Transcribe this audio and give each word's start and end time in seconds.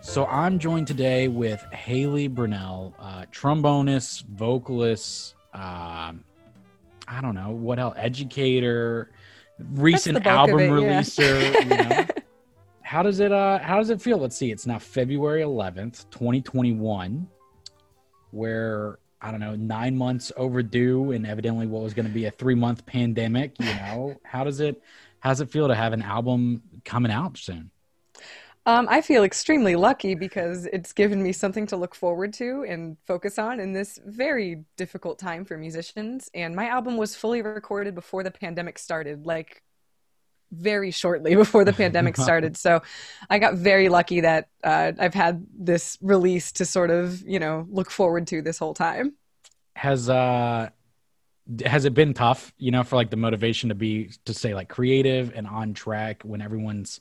So 0.00 0.26
I'm 0.26 0.60
joined 0.60 0.86
today 0.86 1.26
with 1.26 1.60
Hailey 1.72 2.28
Brinnel, 2.28 2.92
uh, 3.00 3.24
trombonist, 3.32 4.24
vocalist, 4.26 5.34
um, 5.54 6.22
I 7.08 7.20
don't 7.20 7.34
know 7.34 7.50
what 7.50 7.80
else, 7.80 7.96
educator, 7.98 9.10
recent 9.58 10.24
album 10.24 10.60
it, 10.60 10.70
releaser. 10.70 11.52
Yeah. 11.52 11.60
you 11.60 11.88
know? 11.88 12.06
How 12.82 13.02
does 13.02 13.18
it 13.18 13.32
uh 13.32 13.58
how 13.58 13.78
does 13.78 13.90
it 13.90 14.00
feel? 14.00 14.18
Let's 14.18 14.36
see. 14.36 14.52
It's 14.52 14.66
now 14.66 14.78
February 14.78 15.42
11th, 15.42 16.08
2021, 16.10 17.26
where 18.30 19.00
I 19.20 19.32
don't 19.32 19.40
know, 19.40 19.56
9 19.56 19.96
months 19.96 20.30
overdue 20.36 21.10
and 21.10 21.26
evidently 21.26 21.66
what 21.66 21.82
was 21.82 21.92
going 21.92 22.06
to 22.06 22.12
be 22.12 22.26
a 22.26 22.30
3-month 22.30 22.86
pandemic, 22.86 23.58
you 23.58 23.66
know. 23.66 24.14
how 24.22 24.44
does 24.44 24.60
it 24.60 24.80
how 25.24 25.30
does 25.30 25.40
it 25.40 25.50
feel 25.50 25.68
to 25.68 25.74
have 25.74 25.94
an 25.94 26.02
album 26.02 26.62
coming 26.84 27.10
out 27.10 27.38
soon? 27.38 27.70
Um, 28.66 28.86
I 28.90 29.00
feel 29.00 29.24
extremely 29.24 29.74
lucky 29.74 30.14
because 30.14 30.66
it's 30.66 30.92
given 30.92 31.22
me 31.22 31.32
something 31.32 31.66
to 31.68 31.78
look 31.78 31.94
forward 31.94 32.34
to 32.34 32.66
and 32.68 32.98
focus 33.06 33.38
on 33.38 33.58
in 33.58 33.72
this 33.72 33.98
very 34.04 34.64
difficult 34.76 35.18
time 35.18 35.46
for 35.46 35.56
musicians. 35.56 36.30
And 36.34 36.54
my 36.54 36.68
album 36.68 36.98
was 36.98 37.14
fully 37.16 37.40
recorded 37.40 37.94
before 37.94 38.22
the 38.22 38.30
pandemic 38.30 38.78
started, 38.78 39.24
like 39.24 39.62
very 40.52 40.90
shortly 40.90 41.34
before 41.44 41.64
the 41.64 41.72
pandemic 41.72 42.16
started. 42.18 42.54
So 42.54 42.82
I 43.30 43.38
got 43.38 43.54
very 43.54 43.88
lucky 43.88 44.20
that 44.20 44.48
uh, 44.62 44.92
I've 44.98 45.14
had 45.14 45.46
this 45.58 45.96
release 46.02 46.52
to 46.52 46.66
sort 46.66 46.90
of, 46.90 47.22
you 47.26 47.38
know, 47.38 47.66
look 47.70 47.90
forward 47.90 48.26
to 48.26 48.42
this 48.42 48.58
whole 48.58 48.74
time. 48.74 49.14
Has 49.74 50.10
uh 50.10 50.68
has 51.64 51.84
it 51.84 51.94
been 51.94 52.14
tough, 52.14 52.52
you 52.58 52.70
know, 52.70 52.82
for 52.82 52.96
like 52.96 53.10
the 53.10 53.16
motivation 53.16 53.68
to 53.68 53.74
be 53.74 54.10
to 54.24 54.34
say 54.34 54.54
like 54.54 54.68
creative 54.68 55.32
and 55.34 55.46
on 55.46 55.74
track 55.74 56.22
when 56.22 56.40
everyone's 56.40 57.00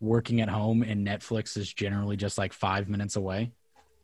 working 0.00 0.40
at 0.40 0.48
home 0.48 0.82
and 0.82 1.06
Netflix 1.06 1.56
is 1.56 1.72
generally 1.72 2.16
just 2.16 2.38
like 2.38 2.52
five 2.52 2.88
minutes 2.88 3.16
away? 3.16 3.52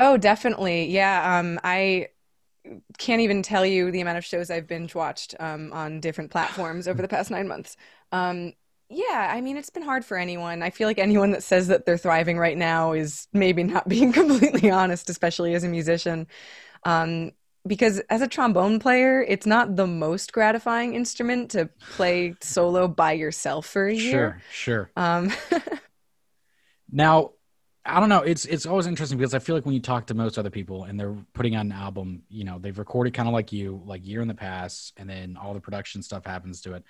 Oh, 0.01 0.17
definitely. 0.17 0.91
Yeah. 0.91 1.39
Um, 1.39 1.61
I 1.63 2.09
can't 2.99 3.21
even 3.21 3.43
tell 3.43 3.67
you 3.67 3.91
the 3.91 4.01
amount 4.01 4.19
of 4.19 4.25
shows 4.25 4.51
I've 4.51 4.67
binge 4.67 4.95
watched 4.95 5.35
um, 5.41 5.73
on 5.73 6.01
different 6.01 6.31
platforms 6.31 6.87
over 6.89 7.03
the 7.03 7.09
past 7.09 7.31
nine 7.31 7.49
months. 7.49 7.77
Um, 8.11 8.53
yeah, 8.89 9.31
I 9.35 9.41
mean, 9.41 9.57
it's 9.57 9.71
been 9.71 9.83
hard 9.83 10.05
for 10.05 10.19
anyone. 10.19 10.63
I 10.63 10.71
feel 10.71 10.87
like 10.87 10.99
anyone 10.99 11.31
that 11.31 11.43
says 11.43 11.69
that 11.69 11.87
they're 11.87 11.97
thriving 11.97 12.39
right 12.39 12.57
now 12.59 12.93
is 12.93 13.27
maybe 13.33 13.63
not 13.65 13.89
being 13.89 14.13
completely 14.13 14.71
honest, 14.71 15.09
especially 15.09 15.55
as 15.55 15.65
a 15.65 15.69
musician. 15.69 16.27
Um, 16.85 17.33
because 17.67 18.01
as 18.11 18.23
a 18.23 18.29
trombone 18.29 18.79
player, 18.81 19.23
it's 19.23 19.47
not 19.47 19.77
the 19.77 19.87
most 19.87 20.33
gratifying 20.33 20.95
instrument 20.95 21.51
to 21.53 21.69
play 21.93 22.35
solo 22.41 22.89
by 22.89 23.13
yourself 23.13 23.67
for 23.67 23.87
a 23.87 23.95
year. 23.95 24.43
Sure, 24.51 24.87
sure. 24.87 24.91
Um, 24.97 25.33
now, 26.93 27.33
I 27.85 28.01
don't 28.01 28.09
know. 28.09 28.21
It's 28.21 28.45
it's 28.45 28.67
always 28.67 28.87
interesting 28.87 29.19
because 29.19 29.35
I 29.35 29.39
feel 29.39 29.55
like 29.55 29.65
when 29.65 29.75
you 29.75 29.81
talk 29.81 30.07
to 30.07 30.15
most 30.15 30.39
other 30.39 30.51
people 30.51 30.85
and 30.85 30.99
they're 30.99 31.17
putting 31.35 31.55
out 31.55 31.65
an 31.65 31.73
album, 31.73 32.23
you 32.29 32.45
know, 32.45 32.59
they've 32.59 32.79
recorded 32.79 33.15
kind 33.15 33.29
of 33.29 33.33
like 33.33 33.53
you, 33.53 33.83
like 33.85 34.07
year 34.07 34.23
in 34.23 34.29
the 34.29 34.35
past, 34.35 34.93
and 34.97 35.09
then 35.09 35.37
all 35.37 35.55
the 35.55 35.61
production 35.61 36.03
stuff 36.03 36.25
happens 36.25 36.61
to 36.63 36.75
it, 36.75 36.85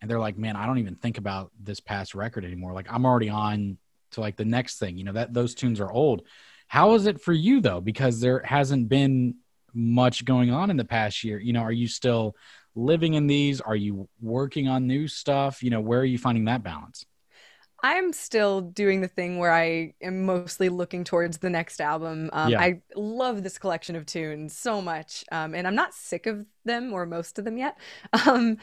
and 0.00 0.10
they're 0.10 0.20
like, 0.20 0.36
"Man, 0.36 0.56
I 0.56 0.66
don't 0.66 0.78
even 0.78 0.96
think 0.96 1.18
about 1.18 1.50
this 1.58 1.80
past 1.80 2.14
record 2.14 2.44
anymore. 2.44 2.72
Like 2.72 2.86
I'm 2.90 3.06
already 3.06 3.30
on 3.30 3.78
to 4.12 4.20
like 4.20 4.36
the 4.36 4.44
next 4.44 4.78
thing. 4.78 4.98
You 4.98 5.04
know 5.04 5.12
that 5.12 5.34
those 5.34 5.54
tunes 5.54 5.80
are 5.80 5.90
old." 5.90 6.22
How 6.66 6.94
is 6.94 7.06
it 7.06 7.20
for 7.20 7.32
you 7.32 7.60
though? 7.60 7.80
Because 7.80 8.20
there 8.20 8.40
hasn't 8.44 8.88
been 8.88 9.36
much 9.74 10.24
going 10.24 10.50
on 10.50 10.70
in 10.70 10.76
the 10.76 10.84
past 10.84 11.24
year. 11.24 11.38
You 11.38 11.52
know, 11.52 11.62
are 11.62 11.72
you 11.72 11.88
still 11.88 12.36
living 12.74 13.14
in 13.14 13.26
these? 13.26 13.60
Are 13.60 13.76
you 13.76 14.08
working 14.20 14.68
on 14.68 14.86
new 14.86 15.08
stuff? 15.08 15.62
You 15.62 15.70
know, 15.70 15.80
where 15.80 16.00
are 16.00 16.04
you 16.04 16.18
finding 16.18 16.44
that 16.46 16.62
balance? 16.62 17.04
I'm 17.82 18.14
still 18.14 18.62
doing 18.62 19.02
the 19.02 19.08
thing 19.08 19.38
where 19.38 19.52
I 19.52 19.92
am 20.00 20.24
mostly 20.24 20.70
looking 20.70 21.04
towards 21.04 21.36
the 21.36 21.50
next 21.50 21.82
album. 21.82 22.30
Um, 22.32 22.50
yeah. 22.50 22.60
I 22.60 22.80
love 22.96 23.42
this 23.42 23.58
collection 23.58 23.94
of 23.94 24.06
tunes 24.06 24.56
so 24.56 24.80
much, 24.80 25.22
um, 25.30 25.54
and 25.54 25.66
I'm 25.66 25.74
not 25.74 25.92
sick 25.92 26.24
of 26.24 26.46
them 26.64 26.94
or 26.94 27.04
most 27.04 27.38
of 27.38 27.44
them 27.44 27.58
yet. 27.58 27.76
Um, 28.26 28.56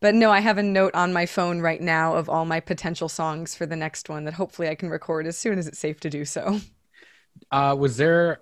but 0.00 0.16
no, 0.16 0.32
I 0.32 0.40
have 0.40 0.58
a 0.58 0.64
note 0.64 0.96
on 0.96 1.12
my 1.12 1.26
phone 1.26 1.60
right 1.60 1.80
now 1.80 2.16
of 2.16 2.28
all 2.28 2.44
my 2.44 2.58
potential 2.58 3.08
songs 3.08 3.54
for 3.54 3.66
the 3.66 3.76
next 3.76 4.08
one 4.08 4.24
that 4.24 4.34
hopefully 4.34 4.68
I 4.68 4.74
can 4.74 4.88
record 4.88 5.28
as 5.28 5.38
soon 5.38 5.60
as 5.60 5.68
it's 5.68 5.78
safe 5.78 6.00
to 6.00 6.10
do 6.10 6.24
so. 6.24 6.58
Uh, 7.52 7.76
was 7.78 7.98
there 7.98 8.40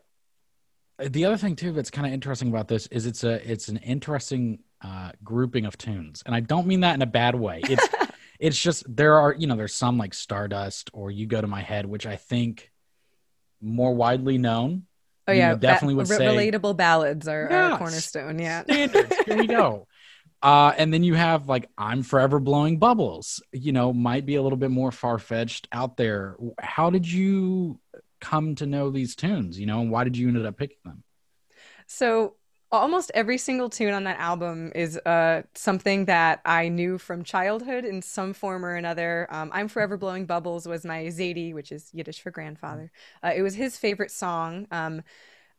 the 1.08 1.24
other 1.24 1.36
thing 1.36 1.56
too 1.56 1.72
that's 1.72 1.90
kind 1.90 2.06
of 2.06 2.12
interesting 2.12 2.48
about 2.48 2.68
this 2.68 2.86
is 2.88 3.06
it's 3.06 3.24
a 3.24 3.50
it's 3.50 3.68
an 3.68 3.78
interesting 3.78 4.60
uh, 4.82 5.12
grouping 5.22 5.66
of 5.66 5.76
tunes, 5.78 6.22
and 6.26 6.34
I 6.34 6.40
don't 6.40 6.66
mean 6.66 6.80
that 6.80 6.94
in 6.94 7.02
a 7.02 7.06
bad 7.06 7.34
way. 7.34 7.60
It's 7.64 7.88
it's 8.38 8.60
just 8.60 8.84
there 8.88 9.16
are 9.16 9.34
you 9.34 9.46
know 9.46 9.56
there's 9.56 9.74
some 9.74 9.98
like 9.98 10.14
Stardust 10.14 10.90
or 10.92 11.10
You 11.10 11.26
Go 11.26 11.40
to 11.40 11.46
My 11.46 11.62
Head, 11.62 11.86
which 11.86 12.06
I 12.06 12.16
think 12.16 12.70
more 13.60 13.94
widely 13.94 14.38
known. 14.38 14.86
Oh 15.28 15.32
yeah, 15.32 15.52
know, 15.52 15.58
definitely 15.58 15.94
would 15.94 16.08
say 16.08 16.18
relatable 16.18 16.76
ballads 16.76 17.28
are, 17.28 17.48
yeah, 17.50 17.72
are 17.72 17.78
cornerstone. 17.78 18.38
Yeah, 18.38 18.62
standards. 18.64 19.14
Here 19.26 19.36
we 19.36 19.46
go. 19.46 19.86
Uh, 20.42 20.72
and 20.78 20.90
then 20.90 21.04
you 21.04 21.12
have 21.12 21.48
like 21.50 21.68
I'm 21.76 22.02
Forever 22.02 22.40
Blowing 22.40 22.78
Bubbles. 22.78 23.42
You 23.52 23.72
know, 23.72 23.92
might 23.92 24.24
be 24.24 24.36
a 24.36 24.42
little 24.42 24.56
bit 24.56 24.70
more 24.70 24.90
far 24.90 25.18
fetched 25.18 25.68
out 25.70 25.98
there. 25.98 26.36
How 26.58 26.88
did 26.88 27.10
you 27.10 27.78
come 28.20 28.54
to 28.56 28.66
know 28.66 28.90
these 28.90 29.14
tunes, 29.16 29.58
you 29.58 29.66
know, 29.66 29.80
and 29.80 29.90
why 29.90 30.04
did 30.04 30.16
you 30.16 30.28
end 30.28 30.44
up 30.44 30.56
picking 30.56 30.78
them? 30.84 31.02
So 31.86 32.34
almost 32.72 33.10
every 33.14 33.38
single 33.38 33.68
tune 33.68 33.92
on 33.92 34.04
that 34.04 34.18
album 34.20 34.70
is 34.74 34.96
uh, 34.98 35.42
something 35.54 36.04
that 36.04 36.40
I 36.44 36.68
knew 36.68 36.98
from 36.98 37.24
childhood 37.24 37.84
in 37.84 38.00
some 38.02 38.32
form 38.32 38.64
or 38.64 38.76
another. 38.76 39.26
Um, 39.30 39.50
I'm 39.52 39.68
Forever 39.68 39.96
Blowing 39.96 40.26
Bubbles 40.26 40.68
was 40.68 40.84
my 40.84 41.04
Zadie, 41.06 41.52
which 41.52 41.72
is 41.72 41.90
Yiddish 41.92 42.20
for 42.20 42.30
grandfather. 42.30 42.92
Uh, 43.24 43.32
it 43.34 43.42
was 43.42 43.54
his 43.54 43.76
favorite 43.76 44.10
song. 44.10 44.68
Um, 44.70 45.02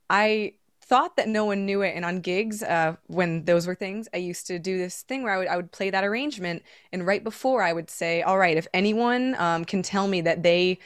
I 0.10 0.54
thought 0.84 1.16
that 1.16 1.28
no 1.28 1.46
one 1.46 1.66
knew 1.66 1.82
it 1.82 1.96
and 1.96 2.04
on 2.04 2.20
gigs 2.20 2.64
uh, 2.64 2.96
when 3.08 3.46
those 3.46 3.66
were 3.66 3.76
things 3.76 4.10
i 4.14 4.18
used 4.18 4.48
to 4.48 4.60
do 4.60 4.78
this 4.78 5.04
thing 5.04 5.24
where 5.24 5.34
I 5.34 5.38
would, 5.38 5.48
I 5.48 5.56
would 5.56 5.72
play 5.72 5.90
that 5.90 6.04
arrangement 6.04 6.64
and 6.92 7.06
right 7.06 7.24
before 7.24 7.62
i 7.64 7.72
would 7.72 7.90
say 7.90 8.24
all 8.24 8.38
right 8.38 8.58
if 8.58 8.68
anyone 8.74 9.36
um, 9.40 9.64
can 9.64 9.84
tell 9.84 10.08
me 10.08 10.22
that 10.22 10.44
they 10.44 10.80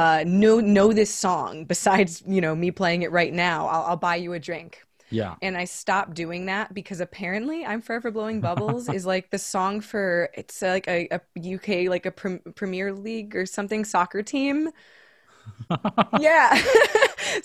uh, 0.00 0.24
know 0.26 0.60
know 0.60 0.92
this 0.92 1.14
song 1.14 1.64
besides 1.64 2.22
you 2.26 2.40
know 2.40 2.54
me 2.54 2.70
playing 2.70 3.02
it 3.02 3.12
right 3.12 3.32
now. 3.32 3.66
I'll, 3.68 3.84
I'll 3.90 3.96
buy 3.96 4.16
you 4.16 4.32
a 4.32 4.40
drink. 4.40 4.84
Yeah. 5.10 5.36
And 5.42 5.56
i 5.56 5.64
stopped 5.64 6.14
doing 6.14 6.46
that 6.46 6.72
because 6.74 7.00
apparently 7.00 7.64
i'm 7.66 7.80
forever 7.82 8.10
blowing 8.12 8.40
bubbles 8.40 8.88
is 8.98 9.04
like 9.06 9.30
the 9.30 9.38
song 9.38 9.80
for 9.80 10.30
it's 10.34 10.62
like 10.62 10.86
a, 10.88 11.08
a 11.10 11.54
uk 11.56 11.68
like 11.90 12.06
a 12.06 12.12
pre- 12.12 12.38
premier 12.54 12.92
league 12.92 13.34
or 13.36 13.46
something 13.46 13.84
soccer 13.84 14.22
team. 14.22 14.70
Yeah. 16.12 16.60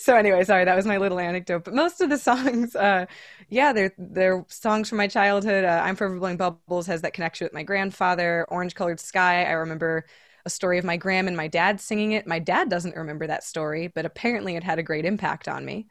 So 0.00 0.16
anyway 0.16 0.42
sorry 0.44 0.64
that 0.64 0.74
was 0.74 0.86
my 0.86 0.96
little 0.96 1.18
anecdote. 1.20 1.64
But 1.64 1.74
most 1.74 2.00
of 2.00 2.10
the 2.10 2.18
songs 2.18 2.74
uh 2.74 3.06
yeah 3.50 3.72
they're 3.72 3.92
they're 3.98 4.44
songs 4.48 4.88
from 4.88 4.98
my 4.98 5.06
childhood. 5.06 5.64
Uh, 5.64 5.80
i'm 5.84 5.94
forever 5.96 6.18
blowing 6.18 6.36
bubbles 6.36 6.86
has 6.88 7.02
that 7.02 7.12
connection 7.12 7.44
with 7.44 7.52
my 7.52 7.62
grandfather 7.62 8.46
orange 8.48 8.74
colored 8.74 8.98
sky. 9.00 9.44
I 9.44 9.52
remember 9.52 10.06
a 10.46 10.50
story 10.50 10.78
of 10.78 10.84
my 10.84 10.96
gram 10.96 11.26
and 11.26 11.36
my 11.36 11.48
dad 11.48 11.80
singing 11.80 12.12
it. 12.12 12.26
My 12.26 12.38
dad 12.38 12.70
doesn't 12.70 12.96
remember 12.96 13.26
that 13.26 13.44
story, 13.44 13.88
but 13.88 14.06
apparently 14.06 14.56
it 14.56 14.64
had 14.64 14.78
a 14.78 14.82
great 14.82 15.04
impact 15.04 15.48
on 15.48 15.64
me. 15.64 15.88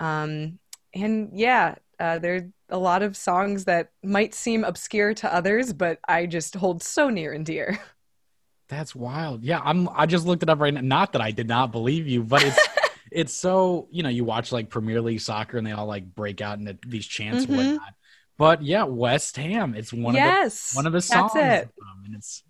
Um, 0.00 0.58
and 0.92 1.30
yeah, 1.32 1.76
uh, 2.00 2.18
there 2.18 2.34
are 2.34 2.50
a 2.68 2.78
lot 2.78 3.02
of 3.02 3.16
songs 3.16 3.64
that 3.66 3.90
might 4.02 4.34
seem 4.34 4.64
obscure 4.64 5.14
to 5.14 5.32
others, 5.32 5.72
but 5.72 6.00
I 6.06 6.26
just 6.26 6.56
hold 6.56 6.82
so 6.82 7.08
near 7.08 7.32
and 7.32 7.46
dear. 7.46 7.78
That's 8.68 8.94
wild. 8.94 9.44
Yeah, 9.44 9.60
I'm. 9.62 9.88
I 9.90 10.06
just 10.06 10.26
looked 10.26 10.42
it 10.42 10.48
up 10.48 10.58
right 10.58 10.74
now. 10.74 10.80
Not 10.80 11.12
that 11.12 11.22
I 11.22 11.30
did 11.30 11.46
not 11.46 11.70
believe 11.70 12.08
you, 12.08 12.24
but 12.24 12.42
it's 12.42 12.68
it's 13.12 13.34
so 13.34 13.88
you 13.90 14.02
know 14.02 14.08
you 14.08 14.24
watch 14.24 14.52
like 14.52 14.70
Premier 14.70 15.02
League 15.02 15.20
soccer 15.20 15.58
and 15.58 15.66
they 15.66 15.72
all 15.72 15.86
like 15.86 16.14
break 16.14 16.40
out 16.40 16.58
into 16.58 16.76
these 16.86 17.06
chants 17.06 17.44
mm-hmm. 17.44 17.52
and 17.52 17.72
whatnot. 17.72 17.94
But 18.38 18.62
yeah, 18.62 18.84
West 18.84 19.36
Ham. 19.36 19.74
It's 19.74 19.92
one 19.92 20.14
yes, 20.14 20.70
of 20.70 20.72
the 20.72 20.76
one 20.78 20.86
of 20.86 20.92
the 20.94 21.02
songs, 21.02 21.32
that's 21.34 21.66
it. 21.66 21.74
and 22.06 22.14
it's 22.16 22.42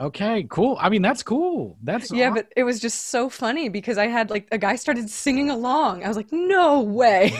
Okay, 0.00 0.46
cool. 0.48 0.78
I 0.80 0.88
mean, 0.88 1.02
that's 1.02 1.22
cool. 1.22 1.76
That's 1.82 2.10
yeah, 2.10 2.30
awesome. 2.30 2.34
but 2.34 2.52
it 2.56 2.64
was 2.64 2.80
just 2.80 3.08
so 3.08 3.28
funny 3.28 3.68
because 3.68 3.98
I 3.98 4.06
had 4.06 4.30
like 4.30 4.48
a 4.50 4.58
guy 4.58 4.76
started 4.76 5.10
singing 5.10 5.50
along. 5.50 6.02
I 6.02 6.08
was 6.08 6.16
like, 6.16 6.32
no 6.32 6.80
way 6.80 7.30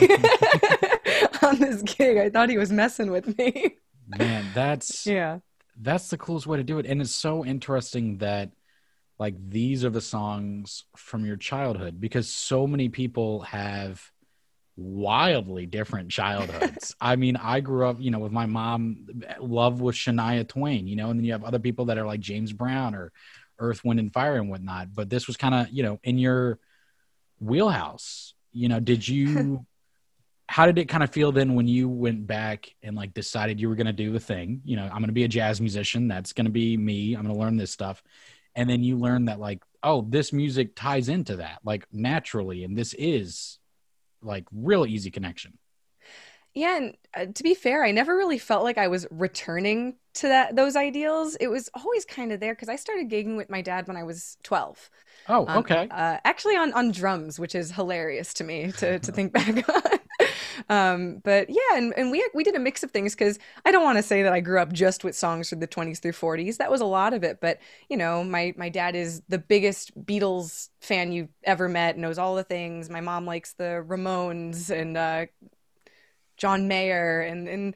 on 1.43 1.59
this 1.59 1.83
gig. 1.83 2.19
I 2.19 2.29
thought 2.29 2.51
he 2.51 2.59
was 2.59 2.71
messing 2.71 3.11
with 3.11 3.39
me. 3.39 3.77
Man, 4.07 4.45
that's 4.55 5.07
yeah, 5.07 5.39
that's 5.81 6.09
the 6.11 6.19
coolest 6.19 6.47
way 6.47 6.59
to 6.59 6.63
do 6.63 6.79
it, 6.79 6.87
and 6.87 7.01
it's 7.01 7.15
so 7.15 7.45
interesting 7.45 8.19
that 8.19 8.51
like 9.19 9.35
these 9.49 9.85
are 9.85 9.91
the 9.91 10.01
songs 10.01 10.85
from 10.97 11.25
your 11.25 11.37
childhood 11.37 12.01
because 12.01 12.29
so 12.29 12.67
many 12.67 12.91
people 12.91 13.41
have 13.43 14.12
wildly 14.83 15.67
different 15.67 16.11
childhoods. 16.11 16.95
I 17.01 17.17
mean, 17.17 17.37
I 17.37 17.61
grew 17.61 17.87
up, 17.87 17.97
you 18.01 18.11
know, 18.11 18.19
with 18.19 18.33
my 18.33 18.47
mom, 18.47 19.23
love 19.41 19.81
with 19.81 19.95
Shania 19.95 20.47
Twain, 20.47 20.87
you 20.87 20.97
know, 20.97 21.11
and 21.11 21.19
then 21.19 21.25
you 21.25 21.33
have 21.33 21.45
other 21.45 21.59
people 21.59 21.87
that 21.87 21.99
are 21.99 22.07
like 22.07 22.21
James 22.21 22.53
Brown 22.53 22.95
or 22.95 23.13
Earth, 23.59 23.85
Wind, 23.85 24.01
and 24.01 24.13
Fire 24.13 24.37
and 24.37 24.51
whatnot. 24.51 24.95
But 24.95 25.11
this 25.11 25.27
was 25.27 25.37
kind 25.37 25.55
of, 25.55 25.71
you 25.71 25.83
know, 25.83 26.01
in 26.03 26.19
your 26.19 26.59
wheelhouse. 27.41 28.35
You 28.53 28.69
know, 28.69 28.81
did 28.81 29.07
you? 29.07 29.67
how 30.49 30.67
did 30.67 30.77
it 30.77 30.87
kind 30.87 31.03
of 31.03 31.09
feel 31.09 31.33
then 31.33 31.55
when 31.55 31.67
you 31.67 31.89
went 31.89 32.27
back 32.27 32.69
and 32.83 32.95
like 32.95 33.15
decided 33.15 33.59
you 33.59 33.71
were 33.71 33.75
going 33.75 33.87
to 33.87 33.93
do 33.93 34.13
the 34.13 34.21
thing 34.21 34.61
you 34.65 34.77
know 34.77 34.83
i'm 34.83 34.99
going 34.99 35.07
to 35.07 35.13
be 35.13 35.25
a 35.25 35.29
jazz 35.29 35.63
musician 35.63 36.09
that's 36.09 36.35
going 36.35 36.45
to 36.45 36.51
be 36.51 36.77
me 36.77 37.15
i'm 37.15 37.23
going 37.23 37.35
to 37.35 37.41
learn 37.41 37.57
this 37.57 37.71
stuff 37.71 38.03
and 38.55 38.69
then 38.69 38.83
you 38.83 38.99
learn 38.99 39.27
that 39.27 39.41
like 39.41 39.63
oh 39.83 40.05
this 40.11 40.31
music 40.31 40.77
ties 40.77 41.09
into 41.09 41.37
that 41.37 41.59
like 41.65 41.87
naturally 41.91 42.65
and 42.65 42.77
this 42.77 42.95
is 42.99 43.59
like 44.23 44.45
real 44.53 44.87
easy 44.87 45.11
connection 45.11 45.59
yeah 46.55 46.77
and 46.77 46.97
uh, 47.15 47.27
to 47.33 47.43
be 47.43 47.55
fair 47.55 47.85
i 47.85 47.91
never 47.91 48.17
really 48.17 48.39
felt 48.39 48.63
like 48.63 48.79
i 48.79 48.89
was 48.89 49.07
returning 49.11 49.95
to 50.15 50.29
that 50.29 50.55
those 50.57 50.77
ideals 50.77 51.37
it 51.37 51.49
was 51.49 51.71
always 51.75 52.05
kind 52.05 52.33
of 52.33 52.41
there 52.41 52.55
because 52.55 52.69
i 52.69 52.77
started 52.77 53.09
gigging 53.09 53.37
with 53.37 53.49
my 53.49 53.63
dad 53.63 53.87
when 53.89 53.97
i 53.97 54.03
was 54.03 54.37
12 54.43 54.91
oh 55.29 55.47
um, 55.49 55.59
okay 55.59 55.89
uh, 55.91 56.19
actually 56.25 56.57
on 56.57 56.73
on 56.75 56.91
drums 56.91 57.39
which 57.39 57.55
is 57.55 57.73
hilarious 57.73 58.35
to 58.35 58.45
me 58.45 58.73
to 58.73 58.99
to 58.99 59.13
think 59.13 59.33
back 59.33 59.69
on 59.69 59.99
um, 60.69 61.21
but 61.25 61.49
yeah, 61.49 61.77
and, 61.77 61.93
and 61.97 62.11
we 62.11 62.27
we 62.35 62.45
did 62.45 62.55
a 62.55 62.59
mix 62.59 62.83
of 62.83 62.91
things 62.91 63.15
because 63.15 63.39
I 63.65 63.73
don't 63.73 63.85
want 63.85 63.99
to 63.99 64.03
say 64.03 64.23
that 64.23 64.33
I 64.33 64.41
grew 64.41 64.61
up 64.61 64.73
just 64.73 65.05
with 65.05 65.17
songs 65.17 65.49
from 65.49 65.61
the 65.61 65.69
20s 65.69 66.01
through 66.01 66.13
40s. 66.13 66.57
That 66.59 66.71
was 66.71 66.81
a 66.81 66.87
lot 66.87 67.15
of 67.15 67.25
it, 67.25 67.41
but 67.41 67.59
you 67.89 67.97
know, 67.97 68.25
my 68.25 68.55
my 68.57 68.69
dad 68.69 68.97
is 68.97 69.23
the 69.29 69.39
biggest 69.39 69.99
Beatles 70.05 70.69
fan 70.81 71.13
you've 71.13 71.29
ever 71.45 71.69
met, 71.69 71.99
knows 71.99 72.19
all 72.19 72.35
the 72.35 72.45
things. 72.45 72.91
My 72.91 73.01
mom 73.01 73.27
likes 73.27 73.55
the 73.55 73.85
Ramones 73.87 74.71
and 74.71 74.97
uh, 74.97 75.27
John 76.43 76.67
Mayer, 76.67 77.21
and 77.21 77.49
and 77.49 77.75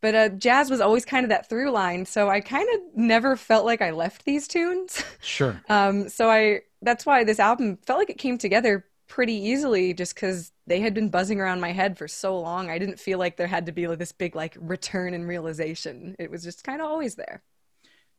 but 0.00 0.14
uh, 0.14 0.28
jazz 0.30 0.70
was 0.70 0.80
always 0.80 1.04
kind 1.04 1.24
of 1.24 1.28
that 1.28 1.50
through 1.50 1.70
line. 1.70 2.06
So 2.06 2.30
I 2.30 2.40
kind 2.40 2.66
of 2.74 2.96
never 2.96 3.36
felt 3.36 3.66
like 3.66 3.82
I 3.82 3.90
left 3.90 4.24
these 4.24 4.48
tunes. 4.48 5.04
Sure. 5.20 5.60
um, 5.68 6.08
so 6.08 6.30
I 6.30 6.60
that's 6.80 7.04
why 7.04 7.24
this 7.24 7.38
album 7.38 7.78
felt 7.86 7.98
like 7.98 8.10
it 8.10 8.16
came 8.18 8.38
together 8.38 8.86
pretty 9.06 9.34
easily 9.34 9.92
just 9.92 10.14
because 10.14 10.50
they 10.66 10.80
had 10.80 10.94
been 10.94 11.10
buzzing 11.10 11.40
around 11.40 11.60
my 11.60 11.72
head 11.72 11.98
for 11.98 12.08
so 12.08 12.40
long. 12.40 12.70
I 12.70 12.78
didn't 12.78 12.98
feel 12.98 13.18
like 13.18 13.36
there 13.36 13.46
had 13.46 13.66
to 13.66 13.72
be 13.72 13.86
like 13.86 13.98
this 13.98 14.12
big 14.12 14.34
like 14.34 14.56
return 14.58 15.12
and 15.12 15.28
realization. 15.28 16.16
It 16.18 16.30
was 16.30 16.42
just 16.42 16.64
kind 16.64 16.80
of 16.80 16.88
always 16.88 17.16
there. 17.16 17.42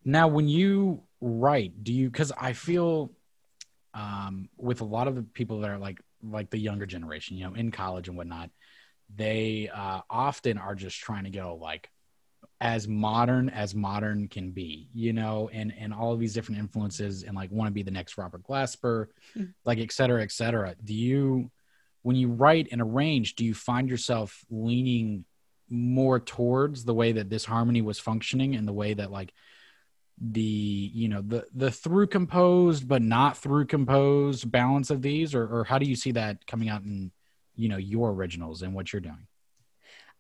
Now, 0.06 0.28
when 0.28 0.48
you 0.48 1.04
write, 1.22 1.84
do 1.84 1.92
you? 1.92 2.10
Because 2.10 2.32
I 2.38 2.54
feel 2.54 3.12
um, 3.96 4.50
with 4.58 4.82
a 4.82 4.86
lot 4.86 5.08
of 5.08 5.16
the 5.16 5.24
people 5.24 5.62
that 5.62 5.72
are 5.72 5.80
like 5.80 6.00
like 6.22 6.50
the 6.52 6.60
younger 6.60 6.86
generation, 6.86 7.38
you 7.38 7.46
know, 7.46 7.56
in 7.56 7.72
college 7.72 8.08
and 8.08 8.18
whatnot, 8.18 8.50
they 9.16 9.70
uh, 9.74 10.02
often 10.10 10.58
are 10.58 10.76
just 10.76 10.98
trying 10.98 11.24
to 11.24 11.30
go 11.30 11.58
like 11.62 11.90
as 12.60 12.88
modern 12.88 13.50
as 13.50 13.76
modern 13.76 14.28
can 14.28 14.52
be, 14.52 14.90
you 14.94 15.14
know, 15.14 15.50
and 15.54 15.74
and 15.78 15.94
all 15.94 16.14
of 16.14 16.20
these 16.20 16.34
different 16.34 16.60
influences 16.60 17.24
and 17.24 17.36
like 17.36 17.52
want 17.52 17.68
to 17.68 17.74
be 17.74 17.84
the 17.84 17.92
next 17.92 18.18
Robert 18.18 18.44
Glasper, 18.44 19.08
mm. 19.36 19.54
like 19.64 19.80
et 19.80 19.92
cetera, 19.92 20.24
et 20.24 20.32
cetera. 20.32 20.76
Do 20.84 20.94
you, 20.94 21.52
when 22.02 22.16
you 22.16 22.30
write 22.30 22.70
and 22.72 22.82
arrange, 22.82 23.36
do 23.36 23.46
you 23.46 23.54
find 23.54 23.90
yourself 23.90 24.44
leaning 24.50 25.26
more 25.70 26.20
towards 26.20 26.84
the 26.84 26.94
way 26.94 27.12
that 27.12 27.30
this 27.30 27.46
harmony 27.46 27.82
was 27.82 28.00
functioning 28.00 28.56
and 28.56 28.68
the 28.68 28.74
way 28.74 28.94
that 28.94 29.12
like 29.12 29.34
the 30.20 30.42
you 30.42 31.10
know 31.10 31.22
the 31.22 31.46
the 31.54 31.70
through 31.70 32.08
composed 32.08 32.88
but 32.88 33.02
not 33.02 33.38
through 33.38 33.66
composed 33.66 34.50
balance 34.50 34.90
of 34.90 35.02
these 35.02 35.36
or 35.36 35.44
or 35.44 35.64
how 35.64 35.78
do 35.78 35.86
you 35.86 35.96
see 35.96 36.12
that 36.12 36.48
coming 36.48 36.70
out 36.70 36.82
in 36.82 37.12
you 37.58 37.70
know 37.70 37.78
your 37.78 38.12
originals 38.12 38.62
and 38.62 38.74
what 38.74 38.94
you're 38.94 39.02
doing 39.02 39.28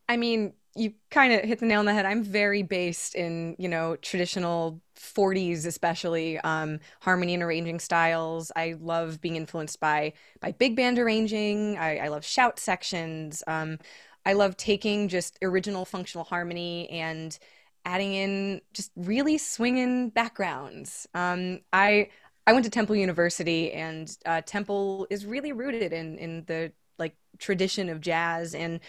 I 0.09 0.17
mean, 0.17 0.53
you 0.75 0.93
kind 1.09 1.33
of 1.33 1.41
hit 1.41 1.59
the 1.59 1.65
nail 1.65 1.79
on 1.79 1.85
the 1.85 1.93
head. 1.93 2.05
I'm 2.05 2.23
very 2.23 2.63
based 2.63 3.15
in, 3.15 3.55
you 3.57 3.67
know, 3.67 3.95
traditional 3.97 4.81
40s, 4.95 5.65
especially 5.65 6.37
um, 6.39 6.79
harmony 7.01 7.33
and 7.33 7.43
arranging 7.43 7.79
styles. 7.79 8.51
I 8.55 8.75
love 8.79 9.19
being 9.19 9.35
influenced 9.35 9.79
by 9.79 10.13
by 10.39 10.51
big 10.51 10.75
band 10.75 10.99
arranging. 10.99 11.77
I, 11.77 11.97
I 11.97 12.07
love 12.09 12.23
shout 12.23 12.59
sections. 12.59 13.43
Um, 13.47 13.79
I 14.25 14.33
love 14.33 14.55
taking 14.57 15.07
just 15.07 15.37
original 15.41 15.85
functional 15.85 16.25
harmony 16.25 16.89
and 16.89 17.37
adding 17.85 18.13
in 18.13 18.61
just 18.73 18.91
really 18.95 19.37
swinging 19.37 20.09
backgrounds. 20.09 21.07
Um, 21.13 21.61
I 21.73 22.09
I 22.45 22.53
went 22.53 22.65
to 22.65 22.71
Temple 22.71 22.95
University, 22.95 23.73
and 23.73 24.15
uh, 24.25 24.41
Temple 24.45 25.07
is 25.09 25.25
really 25.25 25.51
rooted 25.53 25.91
in 25.93 26.17
in 26.17 26.45
the 26.45 26.71
like 26.97 27.15
tradition 27.39 27.89
of 27.89 28.01
jazz 28.01 28.55
and 28.55 28.79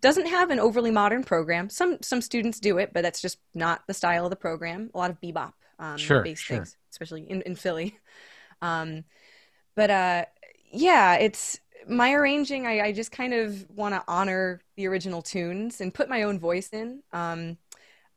doesn't 0.00 0.26
have 0.26 0.50
an 0.50 0.58
overly 0.58 0.90
modern 0.90 1.24
program. 1.24 1.70
Some 1.70 1.98
some 2.02 2.20
students 2.20 2.60
do 2.60 2.78
it, 2.78 2.92
but 2.92 3.02
that's 3.02 3.20
just 3.22 3.38
not 3.54 3.82
the 3.86 3.94
style 3.94 4.24
of 4.24 4.30
the 4.30 4.36
program. 4.36 4.90
A 4.94 4.98
lot 4.98 5.10
of 5.10 5.20
bebop 5.20 5.52
um, 5.78 5.96
sure, 5.96 6.22
based 6.22 6.42
sure. 6.42 6.58
things, 6.58 6.76
especially 6.90 7.28
in, 7.28 7.42
in 7.42 7.54
Philly. 7.54 7.98
Um, 8.62 9.04
but 9.74 9.90
uh, 9.90 10.24
yeah, 10.70 11.16
it's 11.16 11.60
my 11.86 12.14
arranging. 12.14 12.66
I, 12.66 12.80
I 12.80 12.92
just 12.92 13.12
kind 13.12 13.34
of 13.34 13.68
want 13.68 13.94
to 13.94 14.02
honor 14.08 14.62
the 14.76 14.86
original 14.86 15.20
tunes 15.20 15.82
and 15.82 15.92
put 15.92 16.08
my 16.08 16.22
own 16.22 16.38
voice 16.38 16.70
in. 16.70 17.02
Um, 17.12 17.58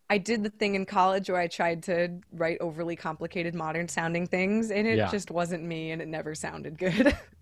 I 0.10 0.20
did 0.20 0.44
the 0.44 0.50
thing 0.50 0.76
in 0.76 0.86
college 0.86 1.30
where 1.30 1.42
I 1.42 1.48
tried 1.48 1.84
to 1.84 2.20
write 2.32 2.60
overly 2.62 2.96
complicated 2.96 3.56
modern 3.56 3.90
sounding 3.90 4.26
things, 4.26 4.72
and 4.72 4.88
it 4.88 4.98
yeah. 4.98 5.12
just 5.12 5.32
wasn't 5.32 5.64
me, 5.64 5.92
and 5.92 6.02
it 6.02 6.08
never 6.08 6.34
sounded 6.34 6.78
good. 6.78 7.18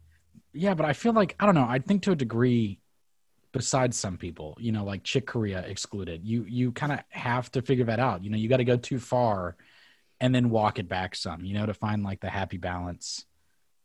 yeah, 0.56 0.74
but 0.74 0.86
I 0.86 0.94
feel 0.94 1.14
like 1.14 1.36
I 1.40 1.46
don't 1.46 1.56
know. 1.56 1.68
I 1.68 1.80
think 1.80 2.04
to 2.04 2.12
a 2.12 2.16
degree 2.16 2.80
besides 3.56 3.96
some 3.96 4.18
people 4.18 4.58
you 4.60 4.70
know 4.70 4.84
like 4.84 5.02
chick 5.06 5.26
corea 5.26 5.62
excluded 5.62 6.26
you 6.26 6.44
you 6.44 6.74
kind 6.74 6.92
of 6.92 7.00
have 7.08 7.50
to 7.50 7.62
figure 7.62 7.86
that 7.86 8.02
out 8.02 8.22
you 8.22 8.30
know 8.30 8.36
you 8.36 8.50
got 8.50 8.58
to 8.58 8.66
go 8.66 8.76
too 8.76 9.00
far 9.00 9.56
and 10.20 10.36
then 10.36 10.50
walk 10.50 10.78
it 10.78 10.90
back 10.90 11.16
some 11.16 11.46
you 11.46 11.54
know 11.54 11.66
to 11.66 11.74
find 11.74 12.04
like 12.04 12.20
the 12.20 12.30
happy 12.30 12.58
balance 12.58 13.24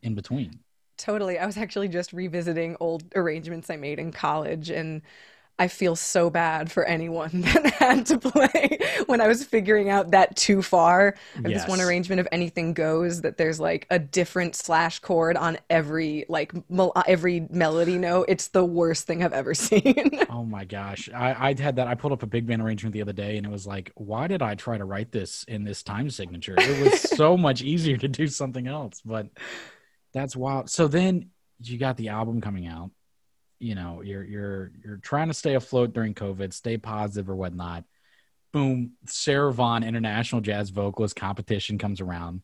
in 0.03 0.17
between 0.17 0.59
totally 0.97 1.39
i 1.39 1.47
was 1.47 1.57
actually 1.57 1.87
just 1.87 2.13
revisiting 2.13 2.77
old 2.81 3.05
arrangements 3.15 3.71
i 3.71 3.77
made 3.77 4.01
in 4.01 4.11
college 4.11 4.71
and 4.71 5.03
I 5.61 5.69
feel 5.69 5.95
so 5.95 6.31
bad 6.31 6.73
for 6.73 6.85
anyone 6.85 7.31
that 7.43 7.67
had 7.75 8.07
to 8.07 8.19
play 8.19 8.79
when 9.05 9.21
I 9.21 9.29
was 9.29 9.45
figuring 9.45 9.91
out 9.91 10.13
that 10.13 10.35
too 10.35 10.63
far. 10.63 11.17
Yes. 11.35 11.61
This 11.61 11.69
one 11.69 11.83
arrangement 11.83 12.19
of 12.19 12.27
anything 12.33 12.73
goes 12.73 13.21
that 13.21 13.37
there's 13.37 13.61
like 13.61 13.87
a 13.91 13.99
different 13.99 14.57
slash 14.57 15.01
chord 15.01 15.37
on 15.37 15.59
every 15.69 16.25
like 16.31 16.55
uh, 16.55 17.03
every 17.07 17.47
melody 17.51 17.99
note. 17.99 18.25
It's 18.31 18.49
the 18.49 18.65
worst 18.65 19.07
thing 19.07 19.23
I've 19.23 19.35
ever 19.35 19.53
seen. 19.55 20.25
oh 20.31 20.47
my 20.47 20.65
gosh, 20.65 21.11
I, 21.15 21.51
I 21.51 21.55
had 21.61 21.77
that. 21.77 21.87
I 21.87 21.95
pulled 21.95 22.15
up 22.15 22.23
a 22.23 22.27
big 22.27 22.47
band 22.47 22.63
arrangement 22.63 22.95
the 22.95 23.03
other 23.03 23.13
day, 23.13 23.37
and 23.37 23.45
it 23.45 23.53
was 23.53 23.67
like, 23.67 23.93
why 23.97 24.29
did 24.29 24.41
I 24.41 24.55
try 24.55 24.79
to 24.79 24.85
write 24.87 25.13
this 25.13 25.45
in 25.47 25.65
this 25.65 25.83
time 25.83 26.09
signature? 26.09 26.55
It 26.57 26.83
was 26.83 27.01
so 27.19 27.37
much 27.37 27.61
easier 27.61 27.99
to 27.99 28.09
do 28.09 28.29
something 28.29 28.67
else. 28.67 29.03
But 29.05 29.27
that's 30.15 30.35
wild. 30.35 30.71
So 30.71 30.89
then 30.89 31.33
you 31.63 31.77
got 31.77 31.99
the 31.99 32.09
album 32.09 32.41
coming 32.41 32.67
out 32.67 32.93
you 33.61 33.75
know 33.77 34.03
you're 34.03 34.25
you're 34.25 34.73
you're 34.83 34.97
trying 34.97 35.29
to 35.29 35.35
stay 35.35 35.55
afloat 35.55 35.93
during 35.93 36.15
covid 36.15 36.53
stay 36.53 36.77
positive 36.79 37.31
or 37.31 37.37
whatnot. 37.37 37.85
Boom 38.53 38.93
sarah 39.07 39.53
vaughan 39.53 39.85
international 39.85 40.41
jazz 40.41 40.71
vocalist 40.71 41.15
competition 41.15 41.79
comes 41.79 42.01
around. 42.01 42.43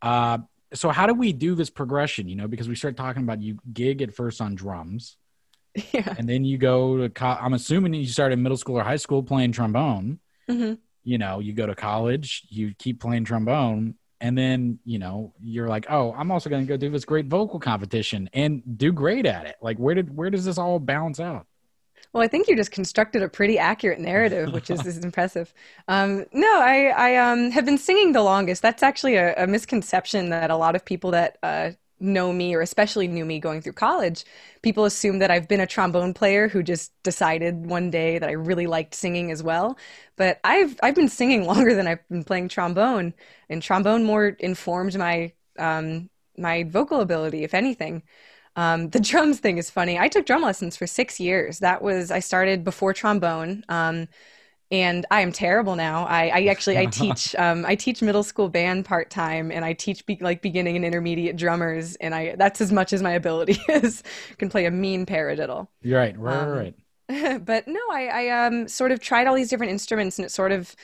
Uh 0.00 0.38
so 0.74 0.88
how 0.88 1.06
do 1.06 1.14
we 1.14 1.32
do 1.32 1.54
this 1.54 1.70
progression 1.70 2.28
you 2.28 2.36
know 2.36 2.48
because 2.48 2.68
we 2.68 2.74
start 2.74 2.96
talking 2.96 3.22
about 3.22 3.42
you 3.42 3.58
gig 3.72 4.00
at 4.02 4.14
first 4.14 4.40
on 4.40 4.54
drums. 4.54 5.16
Yeah. 5.92 6.14
And 6.16 6.26
then 6.26 6.42
you 6.46 6.56
go 6.56 6.96
to 6.96 7.10
co- 7.10 7.36
i'm 7.38 7.52
assuming 7.52 7.92
you 7.92 8.06
started 8.06 8.38
middle 8.38 8.56
school 8.56 8.78
or 8.78 8.82
high 8.82 8.96
school 8.96 9.22
playing 9.22 9.52
trombone. 9.52 10.20
Mm-hmm. 10.48 10.74
you 11.04 11.18
know 11.18 11.40
you 11.40 11.52
go 11.52 11.66
to 11.66 11.74
college 11.74 12.46
you 12.48 12.72
keep 12.78 13.00
playing 13.00 13.24
trombone 13.24 13.96
and 14.20 14.36
then 14.36 14.78
you 14.84 14.98
know 14.98 15.32
you're 15.42 15.68
like 15.68 15.86
oh 15.90 16.14
i'm 16.16 16.30
also 16.30 16.48
going 16.48 16.62
to 16.62 16.68
go 16.68 16.76
do 16.76 16.90
this 16.90 17.04
great 17.04 17.26
vocal 17.26 17.58
competition 17.60 18.28
and 18.32 18.62
do 18.78 18.92
great 18.92 19.26
at 19.26 19.46
it. 19.46 19.56
Like 19.60 19.78
where 19.78 19.94
did 19.94 20.14
where 20.16 20.30
does 20.30 20.44
this 20.44 20.58
all 20.58 20.78
balance 20.78 21.20
out? 21.20 21.46
Well 22.12 22.22
i 22.22 22.28
think 22.28 22.48
you 22.48 22.56
just 22.56 22.70
constructed 22.70 23.22
a 23.22 23.28
pretty 23.28 23.58
accurate 23.58 24.00
narrative 24.00 24.52
which 24.52 24.70
is, 24.70 24.84
is 24.86 24.98
impressive. 24.98 25.52
Um, 25.88 26.26
no 26.32 26.60
i 26.60 26.86
i 26.96 27.16
um, 27.16 27.50
have 27.50 27.64
been 27.64 27.78
singing 27.78 28.12
the 28.12 28.22
longest. 28.22 28.62
That's 28.62 28.82
actually 28.82 29.16
a, 29.16 29.34
a 29.36 29.46
misconception 29.46 30.30
that 30.30 30.50
a 30.50 30.56
lot 30.56 30.74
of 30.76 30.84
people 30.84 31.10
that 31.12 31.38
uh, 31.42 31.72
know 32.00 32.32
me 32.32 32.54
or 32.54 32.60
especially 32.60 33.08
knew 33.08 33.24
me 33.24 33.38
going 33.40 33.60
through 33.62 33.72
college, 33.74 34.24
people 34.62 34.84
assume 34.84 35.18
that 35.20 35.30
I've 35.30 35.48
been 35.48 35.60
a 35.60 35.66
trombone 35.66 36.14
player 36.14 36.48
who 36.48 36.62
just 36.62 36.92
decided 37.02 37.66
one 37.66 37.90
day 37.90 38.18
that 38.18 38.28
I 38.28 38.32
really 38.32 38.66
liked 38.66 38.94
singing 38.94 39.30
as 39.30 39.42
well. 39.42 39.78
But 40.16 40.40
I've 40.44 40.78
I've 40.82 40.94
been 40.94 41.08
singing 41.08 41.44
longer 41.46 41.74
than 41.74 41.86
I've 41.86 42.06
been 42.08 42.24
playing 42.24 42.48
trombone, 42.48 43.14
and 43.48 43.62
trombone 43.62 44.04
more 44.04 44.26
informed 44.28 44.96
my 44.98 45.32
um, 45.58 46.10
my 46.38 46.64
vocal 46.64 47.00
ability, 47.00 47.44
if 47.44 47.54
anything. 47.54 48.02
Um, 48.56 48.90
the 48.90 49.00
drums 49.10 49.40
thing 49.40 49.58
is 49.58 49.70
funny. 49.70 49.98
I 49.98 50.08
took 50.08 50.26
drum 50.26 50.42
lessons 50.42 50.76
for 50.76 50.86
six 50.86 51.20
years. 51.20 51.58
That 51.60 51.82
was 51.82 52.10
I 52.10 52.20
started 52.20 52.64
before 52.64 52.92
trombone. 52.92 53.64
Um, 53.68 54.08
and 54.70 55.06
I 55.10 55.20
am 55.20 55.32
terrible 55.32 55.76
now. 55.76 56.06
I, 56.06 56.28
I 56.28 56.44
actually 56.46 56.78
I 56.78 56.86
teach 56.90 57.34
um, 57.36 57.64
I 57.66 57.74
teach 57.74 58.02
middle 58.02 58.22
school 58.22 58.48
band 58.48 58.84
part 58.84 59.10
time, 59.10 59.50
and 59.50 59.64
I 59.64 59.72
teach 59.72 60.04
be, 60.06 60.18
like 60.20 60.42
beginning 60.42 60.76
and 60.76 60.84
intermediate 60.84 61.36
drummers, 61.36 61.96
and 61.96 62.14
I 62.14 62.36
that's 62.36 62.60
as 62.60 62.72
much 62.72 62.92
as 62.92 63.02
my 63.02 63.12
ability 63.12 63.58
is. 63.68 64.02
Can 64.38 64.48
play 64.48 64.66
a 64.66 64.70
mean 64.70 65.06
paradiddle. 65.06 65.68
You're 65.82 65.98
right, 65.98 66.18
right, 66.18 66.42
um, 66.42 66.48
right. 66.48 66.74
but 67.44 67.68
no, 67.68 67.80
I 67.90 68.06
I 68.06 68.46
um 68.46 68.68
sort 68.68 68.92
of 68.92 69.00
tried 69.00 69.26
all 69.26 69.34
these 69.34 69.50
different 69.50 69.72
instruments, 69.72 70.18
and 70.18 70.26
it 70.26 70.30
sort 70.30 70.52
of 70.52 70.74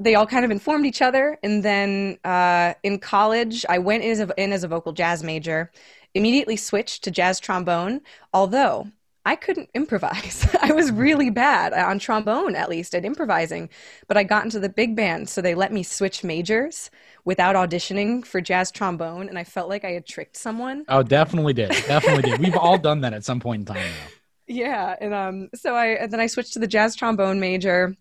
they 0.00 0.14
all 0.14 0.26
kind 0.26 0.44
of 0.44 0.50
informed 0.50 0.86
each 0.86 1.02
other. 1.02 1.38
And 1.42 1.64
then 1.64 2.18
uh, 2.24 2.74
in 2.82 2.98
college, 2.98 3.66
I 3.68 3.78
went 3.78 4.04
in 4.04 4.10
as 4.12 4.20
a, 4.20 4.30
in 4.36 4.52
as 4.52 4.64
a 4.64 4.68
vocal 4.68 4.92
jazz 4.92 5.22
major. 5.22 5.70
Immediately 6.14 6.56
switched 6.56 7.04
to 7.04 7.10
jazz 7.10 7.38
trombone, 7.40 8.00
although 8.32 8.88
I 9.24 9.36
couldn't 9.36 9.70
improvise. 9.74 10.46
I 10.62 10.72
was 10.72 10.90
really 10.90 11.30
bad 11.30 11.72
on 11.72 11.98
trombone, 11.98 12.54
at 12.54 12.68
least 12.68 12.94
at 12.94 13.04
improvising. 13.04 13.68
But 14.06 14.16
I 14.16 14.22
got 14.24 14.44
into 14.44 14.58
the 14.58 14.68
big 14.68 14.96
band, 14.96 15.28
so 15.28 15.40
they 15.40 15.54
let 15.54 15.72
me 15.72 15.82
switch 15.82 16.24
majors 16.24 16.90
without 17.24 17.56
auditioning 17.56 18.24
for 18.24 18.40
jazz 18.40 18.70
trombone, 18.70 19.28
and 19.28 19.38
I 19.38 19.44
felt 19.44 19.68
like 19.68 19.84
I 19.84 19.90
had 19.90 20.06
tricked 20.06 20.36
someone. 20.36 20.84
Oh, 20.88 21.02
definitely 21.02 21.52
did. 21.52 21.70
Definitely 21.70 22.30
did. 22.30 22.40
We've 22.40 22.56
all 22.56 22.78
done 22.78 23.02
that 23.02 23.12
at 23.12 23.24
some 23.24 23.40
point 23.40 23.60
in 23.68 23.74
time 23.74 23.82
now. 23.82 24.06
Yeah, 24.50 24.96
and 24.98 25.12
um, 25.12 25.50
so 25.54 25.74
I 25.74 25.88
and 25.88 26.10
then 26.10 26.20
I 26.20 26.26
switched 26.26 26.54
to 26.54 26.58
the 26.58 26.66
jazz 26.66 26.96
trombone 26.96 27.38
major. 27.38 27.94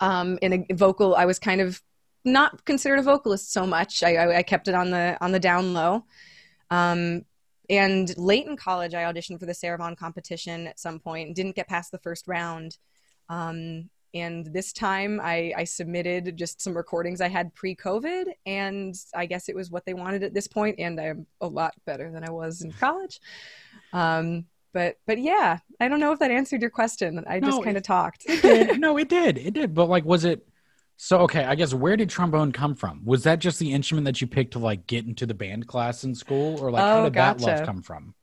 Um, 0.00 0.36
in 0.42 0.66
a 0.68 0.74
vocal, 0.74 1.14
I 1.14 1.24
was 1.24 1.38
kind 1.38 1.60
of 1.60 1.80
not 2.24 2.64
considered 2.64 2.98
a 2.98 3.02
vocalist 3.02 3.52
so 3.52 3.64
much. 3.64 4.02
I, 4.02 4.16
I, 4.16 4.36
I 4.38 4.42
kept 4.42 4.66
it 4.66 4.74
on 4.74 4.90
the 4.90 5.16
on 5.20 5.30
the 5.30 5.38
down 5.38 5.74
low. 5.74 6.04
Um, 6.70 7.22
and 7.68 8.16
late 8.16 8.46
in 8.46 8.56
college, 8.56 8.94
I 8.94 9.02
auditioned 9.02 9.40
for 9.40 9.46
the 9.46 9.54
Sarah 9.54 9.78
Vaughan 9.78 9.96
competition 9.96 10.66
at 10.66 10.78
some 10.78 10.98
point 10.98 11.26
and 11.26 11.36
didn't 11.36 11.56
get 11.56 11.68
past 11.68 11.92
the 11.92 11.98
first 11.98 12.26
round. 12.26 12.78
Um, 13.28 13.90
and 14.14 14.46
this 14.46 14.72
time 14.72 15.20
I, 15.22 15.52
I, 15.54 15.64
submitted 15.64 16.34
just 16.36 16.62
some 16.62 16.74
recordings 16.74 17.20
I 17.20 17.28
had 17.28 17.54
pre 17.54 17.76
COVID, 17.76 18.24
and 18.46 18.94
I 19.14 19.26
guess 19.26 19.50
it 19.50 19.54
was 19.54 19.70
what 19.70 19.84
they 19.84 19.92
wanted 19.92 20.22
at 20.22 20.32
this 20.32 20.46
point, 20.46 20.76
and 20.78 20.98
I'm 20.98 21.26
a 21.42 21.46
lot 21.46 21.74
better 21.84 22.10
than 22.10 22.24
I 22.24 22.30
was 22.30 22.62
in 22.62 22.72
college. 22.72 23.20
Um, 23.92 24.46
but 24.72 24.96
but 25.06 25.18
yeah, 25.18 25.58
I 25.80 25.88
don't 25.88 26.00
know 26.00 26.12
if 26.12 26.18
that 26.20 26.30
answered 26.30 26.62
your 26.62 26.70
question. 26.70 27.22
I 27.26 27.38
no, 27.38 27.48
just 27.48 27.64
kind 27.64 27.76
of 27.76 27.82
talked. 27.82 28.24
it 28.26 28.42
did. 28.42 28.80
No, 28.80 28.96
it 28.96 29.08
did. 29.08 29.36
It 29.36 29.54
did. 29.54 29.74
But 29.74 29.88
like, 29.88 30.04
was 30.04 30.24
it? 30.24 30.46
So 31.00 31.20
okay, 31.20 31.44
I 31.44 31.54
guess 31.54 31.72
where 31.72 31.96
did 31.96 32.10
trombone 32.10 32.50
come 32.50 32.74
from? 32.74 33.02
Was 33.04 33.22
that 33.22 33.38
just 33.38 33.60
the 33.60 33.72
instrument 33.72 34.04
that 34.06 34.20
you 34.20 34.26
picked 34.26 34.52
to 34.54 34.58
like 34.58 34.88
get 34.88 35.06
into 35.06 35.26
the 35.26 35.34
band 35.34 35.68
class 35.68 36.02
in 36.02 36.12
school, 36.12 36.60
or 36.60 36.72
like 36.72 36.82
oh, 36.82 36.86
how 36.86 37.04
did 37.04 37.14
gotcha. 37.14 37.44
that 37.44 37.58
love 37.58 37.66
come 37.66 37.82
from? 37.82 38.14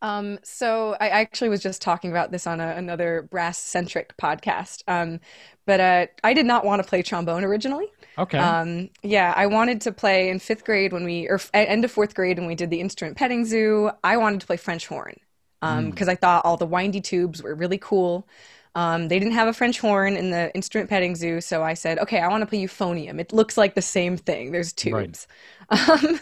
Um, 0.00 0.38
so 0.42 0.96
I 0.98 1.10
actually 1.10 1.50
was 1.50 1.62
just 1.62 1.82
talking 1.82 2.10
about 2.10 2.32
this 2.32 2.46
on 2.46 2.58
a, 2.58 2.68
another 2.68 3.28
brass 3.30 3.58
centric 3.58 4.16
podcast. 4.16 4.82
Um, 4.88 5.20
but 5.66 5.78
uh, 5.78 6.06
I 6.24 6.32
did 6.32 6.46
not 6.46 6.64
want 6.64 6.82
to 6.82 6.88
play 6.88 7.02
trombone 7.02 7.44
originally. 7.44 7.86
Okay. 8.18 8.38
Um, 8.38 8.88
yeah, 9.02 9.32
I 9.36 9.46
wanted 9.46 9.82
to 9.82 9.92
play 9.92 10.30
in 10.30 10.40
fifth 10.40 10.64
grade 10.64 10.92
when 10.92 11.04
we, 11.04 11.28
or 11.28 11.38
end 11.54 11.84
of 11.84 11.92
fourth 11.92 12.14
grade 12.14 12.38
when 12.38 12.48
we 12.48 12.56
did 12.56 12.70
the 12.70 12.80
instrument 12.80 13.16
petting 13.16 13.44
zoo. 13.44 13.90
I 14.02 14.16
wanted 14.16 14.40
to 14.40 14.46
play 14.46 14.56
French 14.56 14.88
horn 14.88 15.14
because 15.60 15.78
um, 15.78 15.92
mm. 15.92 16.08
I 16.08 16.16
thought 16.16 16.44
all 16.44 16.56
the 16.56 16.66
windy 16.66 17.00
tubes 17.00 17.42
were 17.42 17.54
really 17.54 17.78
cool. 17.78 18.26
Um, 18.74 19.08
they 19.08 19.18
didn't 19.18 19.34
have 19.34 19.48
a 19.48 19.52
French 19.52 19.80
horn 19.80 20.16
in 20.16 20.30
the 20.30 20.54
instrument 20.54 20.88
petting 20.88 21.14
zoo, 21.14 21.40
so 21.40 21.62
I 21.62 21.74
said, 21.74 21.98
okay, 21.98 22.20
I 22.20 22.28
want 22.28 22.42
to 22.42 22.46
play 22.46 22.64
euphonium. 22.64 23.20
It 23.20 23.32
looks 23.32 23.56
like 23.56 23.74
the 23.74 23.82
same 23.82 24.16
thing. 24.16 24.52
There's 24.52 24.72
tubes. 24.72 25.26
Right. 25.70 25.88
Um, 25.88 26.20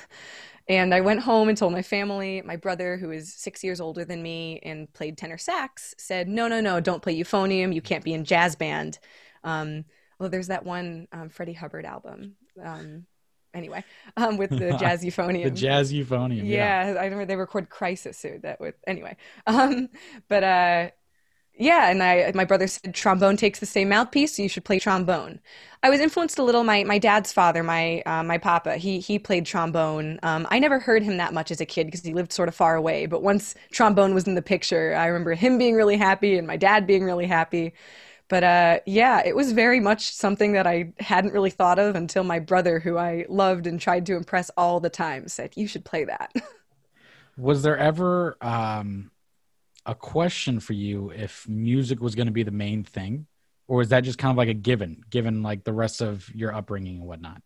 and 0.69 0.95
I 0.95 1.01
went 1.01 1.19
home 1.19 1.49
and 1.49 1.59
told 1.59 1.73
my 1.73 1.83
family. 1.83 2.43
My 2.43 2.55
brother, 2.55 2.97
who 2.97 3.11
is 3.11 3.35
six 3.35 3.65
years 3.65 3.81
older 3.81 4.05
than 4.05 4.23
me 4.23 4.61
and 4.63 4.93
played 4.93 5.19
tenor 5.19 5.39
sax, 5.39 5.97
said, 5.99 6.29
no, 6.29 6.47
no, 6.47 6.61
no, 6.61 6.79
don't 6.79 7.03
play 7.03 7.19
euphonium. 7.19 7.75
You 7.75 7.83
can't 7.83 8.05
be 8.05 8.15
in 8.15 8.25
jazz 8.25 8.55
band. 8.55 9.01
Um, 9.43 9.85
well, 10.21 10.29
there's 10.29 10.47
that 10.47 10.65
one 10.65 11.09
um, 11.11 11.29
Freddie 11.29 11.55
Hubbard 11.55 11.85
album. 11.85 12.37
Um, 12.63 13.07
anyway, 13.53 13.83
um, 14.17 14.37
with 14.37 14.51
the 14.51 14.77
jazz 14.81 15.03
euphonium. 15.03 15.45
the 15.45 15.51
jazz 15.51 15.93
euphonium. 15.93 16.47
Yeah, 16.47 16.93
yeah, 16.93 17.01
I 17.01 17.05
remember 17.05 17.27
they 17.27 17.37
record 17.37 17.69
Crisis. 17.69 18.19
So 18.19 18.39
that 18.43 18.61
with 18.61 18.77
anyway. 18.87 19.17
Um, 19.49 19.89
but 20.29 20.45
uh, 20.45 20.91
yeah, 21.61 21.91
and 21.91 22.03
I 22.03 22.33
my 22.35 22.45
brother 22.45 22.67
said 22.67 22.95
trombone 22.95 23.37
takes 23.37 23.61
the 23.61 23.67
same 23.67 23.91
mouthpiece, 23.91 24.37
so 24.37 24.43
you 24.43 24.49
should 24.49 24.65
play 24.65 24.79
trombone. 24.79 25.41
I 25.83 25.91
was 25.91 26.01
influenced 26.01 26.39
a 26.39 26.43
little. 26.43 26.65
My 26.65 26.85
my 26.85 26.99
dad's 26.99 27.33
father, 27.33 27.63
my 27.63 28.01
uh, 28.07 28.23
my 28.23 28.39
papa, 28.39 28.77
he 28.77 28.99
he 28.99 29.19
played 29.19 29.45
trombone. 29.45 30.19
Um, 30.23 30.47
I 30.51 30.59
never 30.59 30.79
heard 30.79 31.03
him 31.03 31.19
that 31.19 31.35
much 31.35 31.51
as 31.51 31.61
a 31.61 31.67
kid 31.67 31.87
because 31.87 32.03
he 32.03 32.15
lived 32.15 32.33
sort 32.33 32.49
of 32.49 32.55
far 32.55 32.77
away. 32.77 33.05
But 33.05 33.23
once 33.23 33.55
trombone 33.71 34.15
was 34.15 34.27
in 34.27 34.35
the 34.37 34.43
picture, 34.43 34.95
I 34.95 35.07
remember 35.07 35.35
him 35.35 35.59
being 35.59 35.75
really 35.75 35.99
happy 35.99 36.39
and 36.39 36.47
my 36.47 36.57
dad 36.57 36.87
being 36.87 37.05
really 37.05 37.27
happy. 37.27 37.75
But 38.29 38.45
uh, 38.45 38.81
yeah, 38.87 39.23
it 39.25 39.37
was 39.37 39.53
very 39.53 39.81
much 39.81 40.15
something 40.15 40.53
that 40.53 40.67
I 40.67 40.93
hadn't 40.99 41.35
really 41.35 41.51
thought 41.51 41.79
of 41.79 41.95
until 41.95 42.25
my 42.25 42.39
brother, 42.39 42.79
who 42.79 42.97
I 42.97 43.27
loved 43.29 43.67
and 43.67 43.79
tried 43.81 44.07
to 44.07 44.17
impress 44.17 44.51
all 44.57 44.81
the 44.81 44.91
time, 44.91 45.29
said, 45.29 45.53
"You 45.57 45.67
should 45.67 45.85
play 45.85 46.05
that." 46.05 46.33
was 47.37 47.63
there 47.63 47.77
ever 47.79 48.37
um, 48.41 49.10
a 49.91 49.95
question 49.95 50.61
for 50.61 50.73
you 50.73 51.11
if 51.11 51.49
music 51.49 52.01
was 52.01 52.15
going 52.15 52.29
to 52.29 52.33
be 52.33 52.45
the 52.45 52.53
main 52.53 52.85
thing, 52.85 53.27
or 53.67 53.83
is 53.83 53.89
that 53.89 54.05
just 54.05 54.19
kind 54.19 54.31
of 54.31 54.37
like 54.37 54.49
a 54.49 54.55
given, 54.55 55.03
given 55.11 55.43
like 55.43 55.65
the 55.65 55.73
rest 55.73 56.01
of 56.01 56.33
your 56.33 56.55
upbringing 56.55 56.99
and 56.99 57.07
whatnot? 57.07 57.43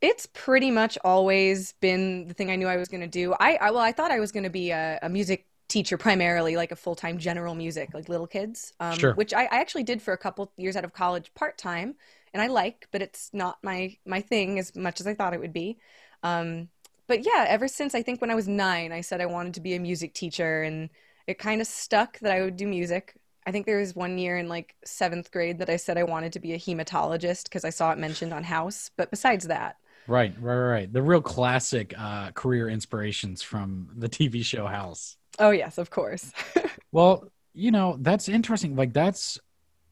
It's 0.00 0.26
pretty 0.32 0.70
much 0.70 0.96
always 1.04 1.72
been 1.80 2.26
the 2.26 2.32
thing 2.32 2.50
I 2.50 2.56
knew 2.56 2.68
I 2.68 2.78
was 2.78 2.88
going 2.88 3.02
to 3.02 3.06
do. 3.06 3.34
I, 3.38 3.56
I, 3.56 3.70
well, 3.70 3.82
I 3.82 3.92
thought 3.92 4.10
I 4.10 4.18
was 4.18 4.32
going 4.32 4.44
to 4.44 4.50
be 4.50 4.70
a, 4.70 4.98
a, 5.02 5.10
music 5.10 5.46
teacher 5.68 5.98
primarily, 5.98 6.56
like 6.56 6.72
a 6.72 6.76
full 6.76 6.94
time 6.94 7.18
general 7.18 7.54
music, 7.54 7.90
like 7.92 8.08
little 8.08 8.26
kids, 8.26 8.72
um, 8.80 8.96
sure. 8.96 9.12
which 9.12 9.34
I, 9.34 9.42
I 9.42 9.60
actually 9.60 9.82
did 9.82 10.00
for 10.00 10.14
a 10.14 10.18
couple 10.18 10.50
years 10.56 10.74
out 10.74 10.84
of 10.84 10.94
college 10.94 11.34
part 11.34 11.58
time, 11.58 11.96
and 12.32 12.40
I 12.40 12.46
like, 12.46 12.88
but 12.92 13.02
it's 13.02 13.28
not 13.34 13.58
my 13.62 13.94
my 14.06 14.22
thing 14.22 14.58
as 14.58 14.74
much 14.74 15.00
as 15.00 15.06
I 15.06 15.12
thought 15.12 15.34
it 15.34 15.40
would 15.40 15.52
be. 15.52 15.76
Um, 16.22 16.68
but 17.06 17.26
yeah, 17.26 17.44
ever 17.46 17.68
since 17.68 17.94
I 17.94 18.02
think 18.02 18.22
when 18.22 18.30
I 18.30 18.34
was 18.34 18.48
nine, 18.48 18.92
I 18.92 19.02
said 19.02 19.20
I 19.20 19.26
wanted 19.26 19.54
to 19.54 19.60
be 19.60 19.74
a 19.74 19.80
music 19.80 20.14
teacher, 20.14 20.62
and 20.62 20.88
it 21.28 21.38
kind 21.38 21.60
of 21.60 21.66
stuck 21.66 22.18
that 22.20 22.32
I 22.32 22.40
would 22.40 22.56
do 22.56 22.66
music. 22.66 23.14
I 23.46 23.52
think 23.52 23.66
there 23.66 23.78
was 23.78 23.94
one 23.94 24.16
year 24.18 24.38
in 24.38 24.48
like 24.48 24.74
seventh 24.84 25.30
grade 25.30 25.58
that 25.58 25.68
I 25.68 25.76
said 25.76 25.98
I 25.98 26.02
wanted 26.02 26.32
to 26.32 26.40
be 26.40 26.54
a 26.54 26.58
hematologist 26.58 27.44
because 27.44 27.64
I 27.64 27.70
saw 27.70 27.92
it 27.92 27.98
mentioned 27.98 28.32
on 28.32 28.42
House. 28.42 28.90
But 28.96 29.10
besides 29.10 29.46
that, 29.46 29.76
right, 30.06 30.34
right, 30.40 30.56
right, 30.56 30.92
the 30.92 31.02
real 31.02 31.20
classic 31.20 31.94
uh, 31.96 32.30
career 32.32 32.68
inspirations 32.68 33.42
from 33.42 33.90
the 33.94 34.08
TV 34.08 34.42
show 34.42 34.66
House. 34.66 35.16
Oh 35.38 35.50
yes, 35.50 35.76
of 35.76 35.90
course. 35.90 36.32
well, 36.92 37.30
you 37.52 37.70
know 37.70 37.98
that's 38.00 38.28
interesting. 38.28 38.74
Like 38.74 38.94
that's 38.94 39.38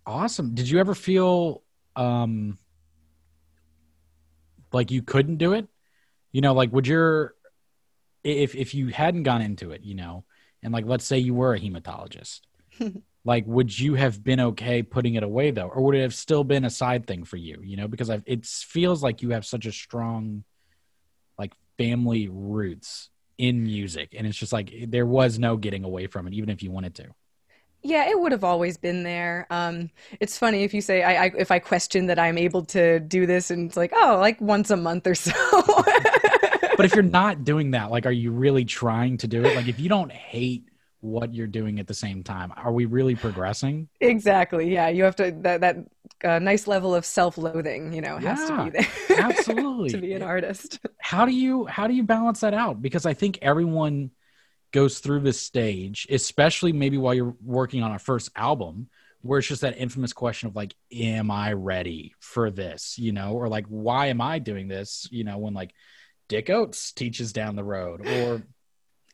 awesome. 0.06 0.54
Did 0.54 0.70
you 0.70 0.80
ever 0.80 0.94
feel 0.94 1.62
um 1.96 2.58
like 4.72 4.90
you 4.90 5.02
couldn't 5.02 5.36
do 5.36 5.52
it? 5.52 5.68
You 6.32 6.40
know, 6.40 6.54
like 6.54 6.72
would 6.72 6.86
your 6.86 7.34
if 8.24 8.54
if 8.54 8.74
you 8.74 8.88
hadn't 8.88 9.24
gone 9.24 9.42
into 9.42 9.72
it, 9.72 9.82
you 9.82 9.94
know, 9.94 10.24
and 10.62 10.72
like 10.72 10.86
let's 10.86 11.04
say 11.04 11.18
you 11.18 11.34
were 11.34 11.54
a 11.54 11.60
hematologist. 11.60 12.40
Like 13.26 13.44
would 13.48 13.76
you 13.76 13.94
have 13.94 14.22
been 14.22 14.38
okay 14.38 14.84
putting 14.84 15.16
it 15.16 15.24
away 15.24 15.50
though? 15.50 15.66
Or 15.66 15.82
would 15.82 15.96
it 15.96 16.02
have 16.02 16.14
still 16.14 16.44
been 16.44 16.64
a 16.64 16.70
side 16.70 17.08
thing 17.08 17.24
for 17.24 17.36
you 17.36 17.60
you 17.60 17.76
know? 17.76 17.88
Because 17.88 18.08
I've, 18.08 18.22
it 18.24 18.46
feels 18.46 19.02
like 19.02 19.20
you 19.20 19.30
have 19.30 19.44
such 19.44 19.66
a 19.66 19.72
strong 19.72 20.44
like 21.36 21.52
family 21.76 22.28
roots 22.30 23.10
in 23.36 23.64
music. 23.64 24.14
And 24.16 24.28
it's 24.28 24.38
just 24.38 24.52
like 24.52 24.72
there 24.86 25.06
was 25.06 25.40
no 25.40 25.56
getting 25.56 25.82
away 25.82 26.06
from 26.06 26.28
it 26.28 26.34
even 26.34 26.50
if 26.50 26.62
you 26.62 26.70
wanted 26.70 26.94
to. 26.94 27.06
Yeah, 27.82 28.08
it 28.08 28.18
would 28.18 28.32
have 28.32 28.42
always 28.42 28.76
been 28.76 29.02
there. 29.04 29.46
Um, 29.50 29.90
it's 30.18 30.36
funny 30.36 30.64
if 30.64 30.74
you 30.74 30.80
say 30.80 31.02
I, 31.02 31.26
I, 31.26 31.32
if 31.38 31.50
I 31.50 31.58
question 31.58 32.06
that 32.06 32.18
I'm 32.18 32.36
able 32.36 32.64
to 32.66 32.98
do 32.98 33.26
this, 33.26 33.50
and 33.50 33.68
it's 33.68 33.76
like, 33.76 33.92
oh, 33.94 34.18
like 34.20 34.40
once 34.40 34.70
a 34.70 34.76
month 34.76 35.06
or 35.06 35.14
so. 35.14 35.32
but 36.76 36.84
if 36.84 36.94
you're 36.94 37.02
not 37.02 37.44
doing 37.44 37.72
that, 37.72 37.90
like, 37.90 38.06
are 38.06 38.12
you 38.12 38.30
really 38.30 38.64
trying 38.64 39.18
to 39.18 39.26
do 39.26 39.44
it? 39.44 39.56
Like, 39.56 39.68
if 39.68 39.80
you 39.80 39.88
don't 39.88 40.12
hate 40.12 40.68
what 41.00 41.34
you're 41.34 41.46
doing 41.46 41.78
at 41.78 41.86
the 41.86 41.94
same 41.94 42.22
time, 42.22 42.52
are 42.56 42.72
we 42.72 42.84
really 42.84 43.14
progressing? 43.14 43.88
Exactly. 44.00 44.72
Yeah, 44.72 44.88
you 44.88 45.04
have 45.04 45.16
to 45.16 45.30
that 45.42 45.60
that 45.60 45.76
uh, 46.24 46.38
nice 46.38 46.66
level 46.66 46.94
of 46.94 47.04
self-loathing, 47.04 47.92
you 47.92 48.00
know, 48.00 48.16
has 48.18 48.38
yeah, 48.40 48.56
to 48.56 48.64
be 48.64 48.70
there. 48.70 49.18
absolutely. 49.18 49.90
to 49.90 49.98
be 49.98 50.12
an 50.14 50.22
artist. 50.22 50.80
How 51.00 51.26
do 51.26 51.32
you 51.32 51.66
how 51.66 51.86
do 51.86 51.94
you 51.94 52.02
balance 52.02 52.40
that 52.40 52.54
out? 52.54 52.82
Because 52.82 53.06
I 53.06 53.14
think 53.14 53.38
everyone 53.42 54.10
goes 54.72 54.98
through 54.98 55.20
this 55.20 55.40
stage, 55.40 56.06
especially 56.10 56.72
maybe 56.72 56.98
while 56.98 57.14
you're 57.14 57.36
working 57.42 57.82
on 57.82 57.92
a 57.92 57.98
first 57.98 58.30
album, 58.36 58.88
where 59.22 59.38
it's 59.38 59.48
just 59.48 59.62
that 59.62 59.78
infamous 59.78 60.12
question 60.12 60.48
of 60.48 60.56
like, 60.56 60.74
am 60.92 61.30
I 61.30 61.52
ready 61.52 62.14
for 62.20 62.50
this? 62.50 62.98
You 62.98 63.12
know, 63.12 63.32
or 63.32 63.48
like, 63.48 63.66
why 63.68 64.06
am 64.06 64.20
I 64.20 64.38
doing 64.38 64.68
this? 64.68 65.08
You 65.10 65.24
know, 65.24 65.38
when 65.38 65.54
like 65.54 65.74
Dick 66.28 66.46
Oatts 66.46 66.94
teaches 66.94 67.32
down 67.32 67.56
the 67.56 67.64
road, 67.64 68.06
or 68.06 68.42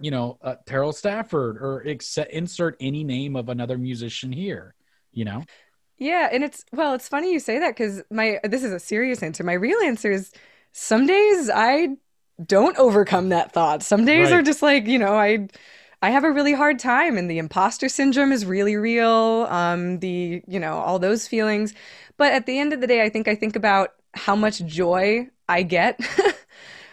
you 0.01 0.11
know, 0.11 0.39
uh, 0.43 0.57
Terrell 0.67 0.93
Stafford, 0.93 1.57
or 1.59 1.83
ex- 1.87 2.19
insert 2.31 2.77
any 2.81 3.05
name 3.05 3.37
of 3.37 3.49
another 3.49 3.79
musician 3.79 4.33
here. 4.33 4.75
You 5.13 5.25
know. 5.25 5.45
Yeah, 5.99 6.29
and 6.33 6.43
it's 6.43 6.65
well, 6.73 6.95
it's 6.95 7.09
funny 7.09 7.33
you 7.33 7.39
say 7.39 7.59
that 7.59 7.77
because 7.77 8.03
my 8.11 8.41
this 8.43 8.65
is 8.65 8.73
a 8.73 8.81
serious 8.81 9.23
answer. 9.23 9.45
My 9.45 9.53
real 9.53 9.79
answer 9.81 10.11
is 10.11 10.33
some 10.73 11.07
days 11.07 11.51
I 11.53 11.97
don't 12.45 12.77
overcome 12.79 13.29
that 13.29 13.53
thought. 13.53 13.83
Some 13.83 14.05
days 14.05 14.31
right. 14.31 14.41
are 14.41 14.43
just 14.43 14.63
like 14.63 14.87
you 14.87 14.99
know 14.99 15.15
I. 15.15 15.49
I 16.05 16.11
have 16.11 16.25
a 16.25 16.33
really 16.33 16.53
hard 16.53 16.81
time, 16.81 17.17
and 17.17 17.31
the 17.31 17.39
imposter 17.39 17.89
syndrome 17.89 18.33
is 18.33 18.45
really 18.45 18.75
real. 18.75 19.47
Um, 19.49 20.01
the 20.01 20.43
you 20.49 20.59
know 20.59 20.79
all 20.79 20.99
those 20.99 21.29
feelings, 21.29 21.75
but 22.17 22.33
at 22.33 22.45
the 22.45 22.59
end 22.59 22.73
of 22.73 22.81
the 22.81 22.89
day, 22.89 23.05
I 23.05 23.09
think 23.09 23.29
I 23.29 23.37
think 23.37 23.55
about 23.55 23.91
how 24.15 24.35
much 24.35 24.65
joy 24.67 25.29
I 25.49 25.63
get 25.63 26.01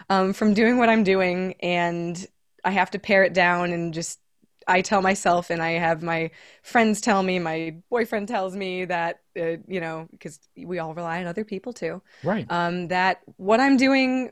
um, 0.10 0.34
from 0.34 0.54
doing 0.54 0.78
what 0.78 0.90
I'm 0.90 1.04
doing, 1.04 1.56
and 1.62 2.26
I 2.64 2.72
have 2.72 2.92
to 2.92 3.00
pare 3.00 3.24
it 3.24 3.34
down 3.34 3.72
and 3.72 3.94
just 3.94 4.20
I 4.68 4.82
tell 4.82 5.02
myself, 5.02 5.50
and 5.50 5.62
I 5.62 5.72
have 5.72 6.04
my 6.04 6.32
friends 6.64 7.02
tell 7.02 7.24
me, 7.24 7.40
my 7.40 7.76
boyfriend 7.90 8.28
tells 8.28 8.56
me 8.56 8.86
that 8.86 9.22
uh, 9.40 9.58
you 9.68 9.80
know 9.80 10.08
because 10.12 10.40
we 10.58 10.80
all 10.80 10.94
rely 10.94 11.20
on 11.20 11.28
other 11.28 11.44
people 11.44 11.74
too, 11.74 12.02
right? 12.24 12.46
Um, 12.50 12.88
that 12.90 13.22
what 13.38 13.60
I'm 13.60 13.78
doing 13.78 14.32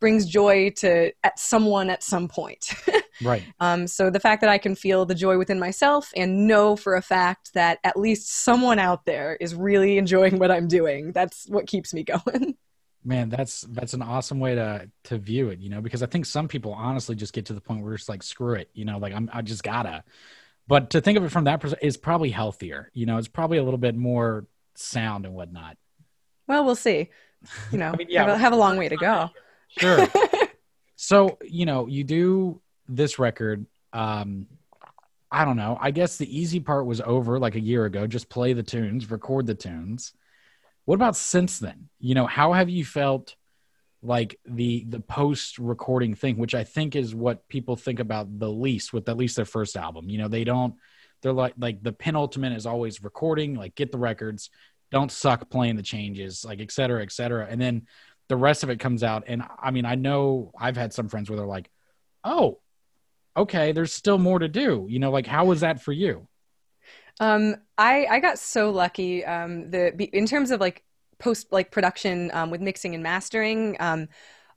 brings 0.00 0.26
joy 0.26 0.70
to 0.70 1.12
at 1.24 1.38
someone 1.38 1.90
at 1.90 2.02
some 2.02 2.28
point. 2.28 2.72
Right. 3.20 3.42
Um, 3.60 3.86
so 3.86 4.10
the 4.10 4.20
fact 4.20 4.40
that 4.42 4.50
I 4.50 4.58
can 4.58 4.74
feel 4.74 5.04
the 5.04 5.14
joy 5.14 5.38
within 5.38 5.58
myself 5.58 6.12
and 6.16 6.46
know 6.46 6.76
for 6.76 6.94
a 6.94 7.02
fact 7.02 7.52
that 7.54 7.78
at 7.84 7.98
least 7.98 8.44
someone 8.44 8.78
out 8.78 9.06
there 9.06 9.36
is 9.40 9.54
really 9.54 9.98
enjoying 9.98 10.38
what 10.38 10.50
I'm 10.50 10.68
doing, 10.68 11.12
that's 11.12 11.46
what 11.48 11.66
keeps 11.66 11.92
me 11.92 12.04
going. 12.26 12.56
Man, 13.04 13.28
that's 13.28 13.62
that's 13.62 13.94
an 13.94 14.02
awesome 14.02 14.40
way 14.40 14.54
to 14.54 14.90
to 15.04 15.18
view 15.18 15.48
it, 15.48 15.60
you 15.60 15.70
know, 15.70 15.80
because 15.80 16.02
I 16.02 16.06
think 16.06 16.26
some 16.26 16.48
people 16.48 16.72
honestly 16.72 17.14
just 17.14 17.32
get 17.32 17.46
to 17.46 17.54
the 17.54 17.60
point 17.60 17.82
where 17.82 17.94
it's 17.94 18.08
like, 18.08 18.22
screw 18.22 18.54
it, 18.54 18.68
you 18.74 18.84
know, 18.84 18.98
like 18.98 19.14
I'm 19.14 19.30
I 19.32 19.42
just 19.42 19.62
gotta. 19.62 20.02
But 20.66 20.90
to 20.90 21.00
think 21.00 21.16
of 21.16 21.24
it 21.24 21.30
from 21.30 21.44
that 21.44 21.60
perspective 21.60 21.86
is 21.86 21.96
probably 21.96 22.30
healthier. 22.30 22.90
You 22.92 23.06
know, 23.06 23.16
it's 23.16 23.28
probably 23.28 23.56
a 23.58 23.64
little 23.64 23.78
bit 23.78 23.96
more 23.96 24.46
sound 24.74 25.24
and 25.24 25.34
whatnot. 25.34 25.76
Well, 26.46 26.64
we'll 26.64 26.76
see. 26.76 27.10
You 27.72 27.78
know, 27.78 27.88
I 27.92 27.96
mean, 27.96 28.08
yeah, 28.10 28.24
have, 28.24 28.34
a, 28.34 28.38
have 28.38 28.52
a 28.52 28.56
long 28.56 28.76
way 28.76 28.88
to 28.88 28.96
go. 28.96 29.30
Sure. 29.68 30.06
so, 30.96 31.38
you 31.42 31.64
know, 31.66 31.86
you 31.86 32.04
do 32.04 32.60
this 32.86 33.18
record. 33.18 33.64
Um, 33.92 34.46
I 35.30 35.44
don't 35.44 35.56
know. 35.56 35.78
I 35.80 35.90
guess 35.90 36.16
the 36.16 36.38
easy 36.38 36.60
part 36.60 36.86
was 36.86 37.00
over 37.00 37.38
like 37.38 37.54
a 37.54 37.60
year 37.60 37.84
ago. 37.84 38.06
Just 38.06 38.28
play 38.28 38.52
the 38.52 38.62
tunes, 38.62 39.10
record 39.10 39.46
the 39.46 39.54
tunes. 39.54 40.12
What 40.88 40.94
about 40.94 41.16
since 41.16 41.58
then? 41.58 41.90
You 42.00 42.14
know, 42.14 42.26
how 42.26 42.54
have 42.54 42.70
you 42.70 42.82
felt 42.82 43.36
like 44.00 44.40
the 44.46 44.86
the 44.88 45.00
post 45.00 45.58
recording 45.58 46.14
thing, 46.14 46.38
which 46.38 46.54
I 46.54 46.64
think 46.64 46.96
is 46.96 47.14
what 47.14 47.46
people 47.46 47.76
think 47.76 48.00
about 48.00 48.38
the 48.38 48.48
least 48.48 48.94
with 48.94 49.06
at 49.10 49.18
least 49.18 49.36
their 49.36 49.44
first 49.44 49.76
album. 49.76 50.08
You 50.08 50.16
know, 50.16 50.28
they 50.28 50.44
don't 50.44 50.76
they're 51.20 51.34
like 51.34 51.52
like 51.58 51.82
the 51.82 51.92
penultimate 51.92 52.54
is 52.54 52.64
always 52.64 53.02
recording, 53.02 53.54
like 53.54 53.74
get 53.74 53.92
the 53.92 53.98
records, 53.98 54.48
don't 54.90 55.12
suck 55.12 55.50
playing 55.50 55.76
the 55.76 55.82
changes, 55.82 56.42
like 56.42 56.58
et 56.58 56.72
cetera, 56.72 57.02
et 57.02 57.12
cetera. 57.12 57.46
And 57.50 57.60
then 57.60 57.86
the 58.28 58.36
rest 58.36 58.62
of 58.62 58.70
it 58.70 58.80
comes 58.80 59.02
out. 59.02 59.24
And 59.26 59.42
I 59.62 59.72
mean, 59.72 59.84
I 59.84 59.94
know 59.94 60.52
I've 60.58 60.78
had 60.78 60.94
some 60.94 61.10
friends 61.10 61.28
where 61.28 61.36
they're 61.36 61.46
like, 61.46 61.68
oh, 62.24 62.60
okay, 63.36 63.72
there's 63.72 63.92
still 63.92 64.16
more 64.16 64.38
to 64.38 64.48
do. 64.48 64.86
You 64.88 65.00
know, 65.00 65.10
like 65.10 65.26
how 65.26 65.44
was 65.44 65.60
that 65.60 65.82
for 65.82 65.92
you? 65.92 66.28
Um, 67.20 67.56
I 67.76 68.06
I 68.06 68.20
got 68.20 68.38
so 68.38 68.70
lucky. 68.70 69.24
Um, 69.24 69.70
the 69.70 69.92
in 70.16 70.26
terms 70.26 70.50
of 70.50 70.60
like 70.60 70.84
post 71.18 71.48
like 71.52 71.70
production 71.70 72.30
um, 72.32 72.50
with 72.50 72.60
mixing 72.60 72.94
and 72.94 73.02
mastering. 73.02 73.76
Um, 73.80 74.08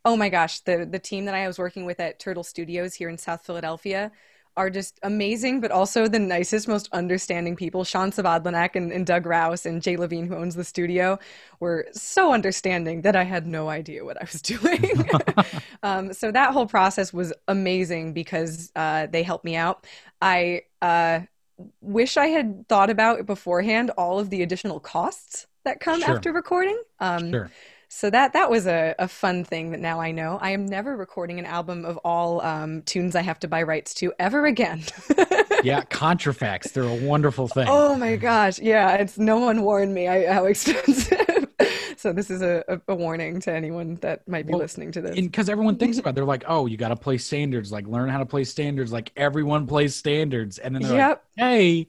oh 0.06 0.16
my 0.18 0.30
gosh, 0.30 0.60
the 0.62 0.88
the 0.90 1.00
team 1.00 1.26
that 1.26 1.36
I 1.36 1.48
was 1.48 1.60
working 1.60 1.86
with 1.86 2.00
at 2.00 2.20
Turtle 2.20 2.44
Studios 2.44 2.94
here 2.96 3.10
in 3.10 3.18
South 3.18 3.46
Philadelphia 3.46 4.12
are 4.58 4.70
just 4.70 5.00
amazing, 5.04 5.62
but 5.62 5.72
also 5.72 6.08
the 6.10 6.20
nicest, 6.20 6.68
most 6.68 6.90
understanding 6.92 7.56
people. 7.56 7.86
Sean 7.86 8.12
Savadlanak 8.12 8.76
and, 8.76 8.92
and 8.92 9.06
Doug 9.06 9.26
Rouse 9.26 9.66
and 9.66 9.82
Jay 9.82 9.96
Levine, 9.96 10.28
who 10.28 10.36
owns 10.36 10.56
the 10.56 10.66
studio, 10.66 11.18
were 11.62 11.88
so 11.94 12.34
understanding 12.34 13.02
that 13.04 13.16
I 13.16 13.24
had 13.24 13.48
no 13.48 13.70
idea 13.70 14.04
what 14.04 14.18
I 14.22 14.26
was 14.32 14.42
doing. 14.44 15.10
um, 15.84 16.12
so 16.14 16.32
that 16.32 16.52
whole 16.52 16.68
process 16.68 17.14
was 17.14 17.32
amazing 17.48 18.14
because 18.14 18.72
uh, 18.76 19.08
they 19.08 19.24
helped 19.24 19.46
me 19.46 19.56
out. 19.56 19.88
I 20.22 20.64
uh, 20.82 21.22
wish 21.82 22.18
I 22.18 22.28
had 22.28 22.68
thought 22.68 22.90
about 22.90 23.26
beforehand 23.26 23.92
all 23.92 24.20
of 24.20 24.30
the 24.30 24.42
additional 24.42 24.80
costs 24.80 25.48
that 25.64 25.80
come 25.80 26.02
sure. 26.02 26.16
after 26.16 26.32
recording. 26.32 26.82
Um, 27.00 27.32
sure 27.32 27.52
so 27.94 28.10
that 28.10 28.32
that 28.32 28.50
was 28.50 28.68
a, 28.68 28.96
a 29.00 29.08
fun 29.10 29.44
thing 29.44 29.72
that 29.72 29.82
now 29.82 30.00
I 30.00 30.12
know. 30.12 30.40
I 30.42 30.52
am 30.52 30.66
never 30.66 30.96
recording 30.96 31.40
an 31.40 31.46
album 31.46 31.84
of 31.84 31.98
all 31.98 32.40
um, 32.42 32.84
tunes 32.84 33.18
I 33.18 33.22
have 33.22 33.38
to 33.42 33.50
buy 33.50 33.64
rights 33.64 33.94
to 33.96 34.14
ever 34.18 34.46
again. 34.46 34.84
yeah, 35.62 35.82
contrafacts. 35.82 36.72
They're 36.72 36.84
a 36.84 37.06
wonderful 37.06 37.50
thing. 37.50 37.68
Oh 37.68 37.98
my 37.98 38.16
gosh. 38.16 38.60
Yeah, 38.60 38.94
it's 38.94 39.18
no 39.18 39.40
one 39.40 39.64
warned 39.64 39.94
me 39.94 40.08
I, 40.08 40.32
how 40.32 40.46
expensive. 40.46 41.41
So 42.02 42.12
this 42.12 42.32
is 42.32 42.42
a, 42.42 42.82
a, 42.88 42.96
warning 42.96 43.40
to 43.42 43.52
anyone 43.52 43.96
that 44.02 44.28
might 44.28 44.48
be 44.48 44.54
well, 44.54 44.60
listening 44.60 44.92
to 44.94 45.02
this. 45.02 45.16
Because 45.16 45.50
everyone 45.50 45.78
thinks 45.78 46.00
about 46.00 46.12
it. 46.12 46.16
They're 46.16 46.26
like, 46.26 46.44
oh, 46.48 46.66
you 46.66 46.76
got 46.76 46.90
to 46.90 46.96
play 46.96 47.20
standards, 47.20 47.72
like 47.72 47.86
learn 47.88 48.10
how 48.10 48.18
to 48.18 48.26
play 48.26 48.44
standards. 48.44 48.92
Like 48.92 49.12
everyone 49.16 49.68
plays 49.68 49.96
standards. 49.96 50.58
And 50.58 50.74
then 50.74 50.82
they're 50.82 50.98
yep. 50.98 51.24
like, 51.38 51.48
hey, 51.48 51.88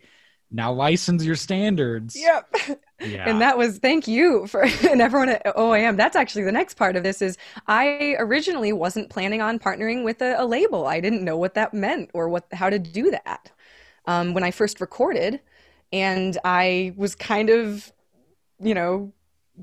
now 0.50 0.70
license 0.70 1.24
your 1.24 1.34
standards. 1.34 2.14
Yep. 2.14 2.54
Yeah. 3.00 3.28
And 3.28 3.40
that 3.40 3.58
was 3.58 3.78
thank 3.78 4.06
you 4.06 4.46
for 4.46 4.62
and 4.88 5.00
everyone 5.00 5.30
at 5.30 5.44
OAM. 5.56 5.96
That's 5.96 6.14
actually 6.14 6.44
the 6.44 6.52
next 6.52 6.74
part 6.74 6.94
of 6.94 7.02
this 7.02 7.20
is 7.20 7.36
I 7.66 8.14
originally 8.18 8.72
wasn't 8.72 9.10
planning 9.10 9.40
on 9.40 9.58
partnering 9.58 10.04
with 10.04 10.22
a, 10.22 10.40
a 10.40 10.44
label. 10.44 10.86
I 10.86 11.00
didn't 11.00 11.24
know 11.24 11.36
what 11.36 11.54
that 11.54 11.74
meant 11.74 12.10
or 12.14 12.28
what 12.28 12.46
how 12.52 12.70
to 12.70 12.78
do 12.78 13.10
that 13.10 13.50
um, 14.06 14.34
when 14.34 14.44
I 14.44 14.50
first 14.50 14.80
recorded, 14.80 15.40
and 15.92 16.38
I 16.44 16.94
was 16.96 17.14
kind 17.14 17.50
of, 17.50 17.92
you 18.60 18.74
know, 18.74 19.12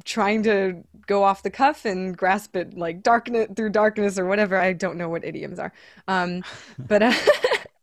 trying 0.05 0.43
to 0.43 0.83
go 1.07 1.23
off 1.23 1.43
the 1.43 1.49
cuff 1.49 1.85
and 1.85 2.15
grasp 2.17 2.55
it 2.55 2.77
like 2.77 3.01
darkness 3.01 3.47
through 3.55 3.69
darkness 3.69 4.19
or 4.19 4.25
whatever. 4.25 4.57
I 4.57 4.73
don't 4.73 4.97
know 4.97 5.09
what 5.09 5.25
idioms 5.25 5.59
are, 5.59 5.73
um, 6.07 6.43
but. 6.79 7.03
Uh, 7.03 7.13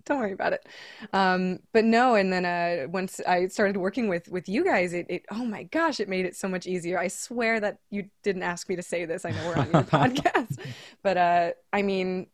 don't 0.07 0.21
worry 0.21 0.33
about 0.33 0.53
it. 0.53 0.66
Um, 1.12 1.59
but 1.73 1.85
no, 1.85 2.14
and 2.14 2.33
then 2.33 2.45
uh, 2.45 2.88
once 2.88 3.21
I 3.27 3.49
started 3.49 3.77
working 3.77 4.09
with 4.09 4.29
with 4.29 4.49
you 4.49 4.64
guys, 4.64 4.95
it, 4.95 5.07
it 5.09 5.25
oh 5.31 5.45
my 5.45 5.64
gosh, 5.64 6.01
it 6.01 6.09
made 6.09 6.25
it 6.25 6.37
so 6.37 6.49
much 6.49 6.66
easier. 6.66 6.99
I 6.99 7.09
swear 7.09 7.61
that 7.61 7.79
you 7.90 8.09
didn't 8.23 8.45
ask 8.45 8.69
me 8.69 8.77
to 8.77 8.83
say 8.83 9.05
this. 9.05 9.25
I 9.25 9.33
know 9.33 9.47
we're 9.49 9.57
on 9.57 9.71
your 9.73 9.83
podcast, 9.83 10.59
but 11.03 11.16
uh, 11.16 11.51
I 11.73 11.83
mean, 11.83 12.29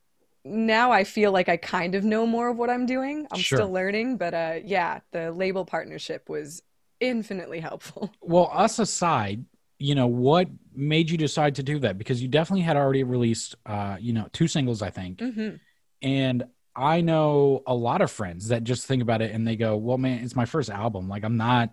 now 0.44 0.92
I 0.92 1.04
feel 1.04 1.32
like 1.32 1.48
I 1.48 1.56
kind 1.56 1.94
of 1.94 2.04
know 2.04 2.26
more 2.26 2.48
of 2.48 2.58
what 2.58 2.70
I'm 2.70 2.86
doing. 2.86 3.26
I'm 3.32 3.40
sure. 3.40 3.58
still 3.58 3.72
learning, 3.72 4.18
but 4.18 4.34
uh, 4.34 4.54
yeah, 4.64 5.00
the 5.12 5.32
label 5.32 5.64
partnership 5.64 6.28
was 6.28 6.62
infinitely 7.00 7.60
helpful. 7.60 8.12
Well, 8.20 8.50
us 8.52 8.78
aside, 8.78 9.44
you 9.82 9.96
know, 9.96 10.06
what 10.06 10.48
made 10.74 11.10
you 11.10 11.18
decide 11.18 11.56
to 11.56 11.62
do 11.62 11.80
that? 11.80 11.98
Because 11.98 12.22
you 12.22 12.28
definitely 12.28 12.62
had 12.62 12.76
already 12.76 13.02
released, 13.02 13.56
uh, 13.66 13.96
you 14.00 14.12
know, 14.12 14.28
two 14.32 14.46
singles, 14.46 14.80
I 14.80 14.90
think. 14.90 15.18
Mm-hmm. 15.18 15.56
And 16.02 16.44
I 16.74 17.00
know 17.00 17.62
a 17.66 17.74
lot 17.74 18.00
of 18.00 18.10
friends 18.10 18.48
that 18.48 18.62
just 18.62 18.86
think 18.86 19.02
about 19.02 19.22
it 19.22 19.32
and 19.32 19.46
they 19.46 19.56
go, 19.56 19.76
"Well, 19.76 19.98
man, 19.98 20.22
it's 20.22 20.36
my 20.36 20.44
first 20.44 20.70
album. 20.70 21.08
Like, 21.08 21.24
I'm 21.24 21.36
not, 21.36 21.70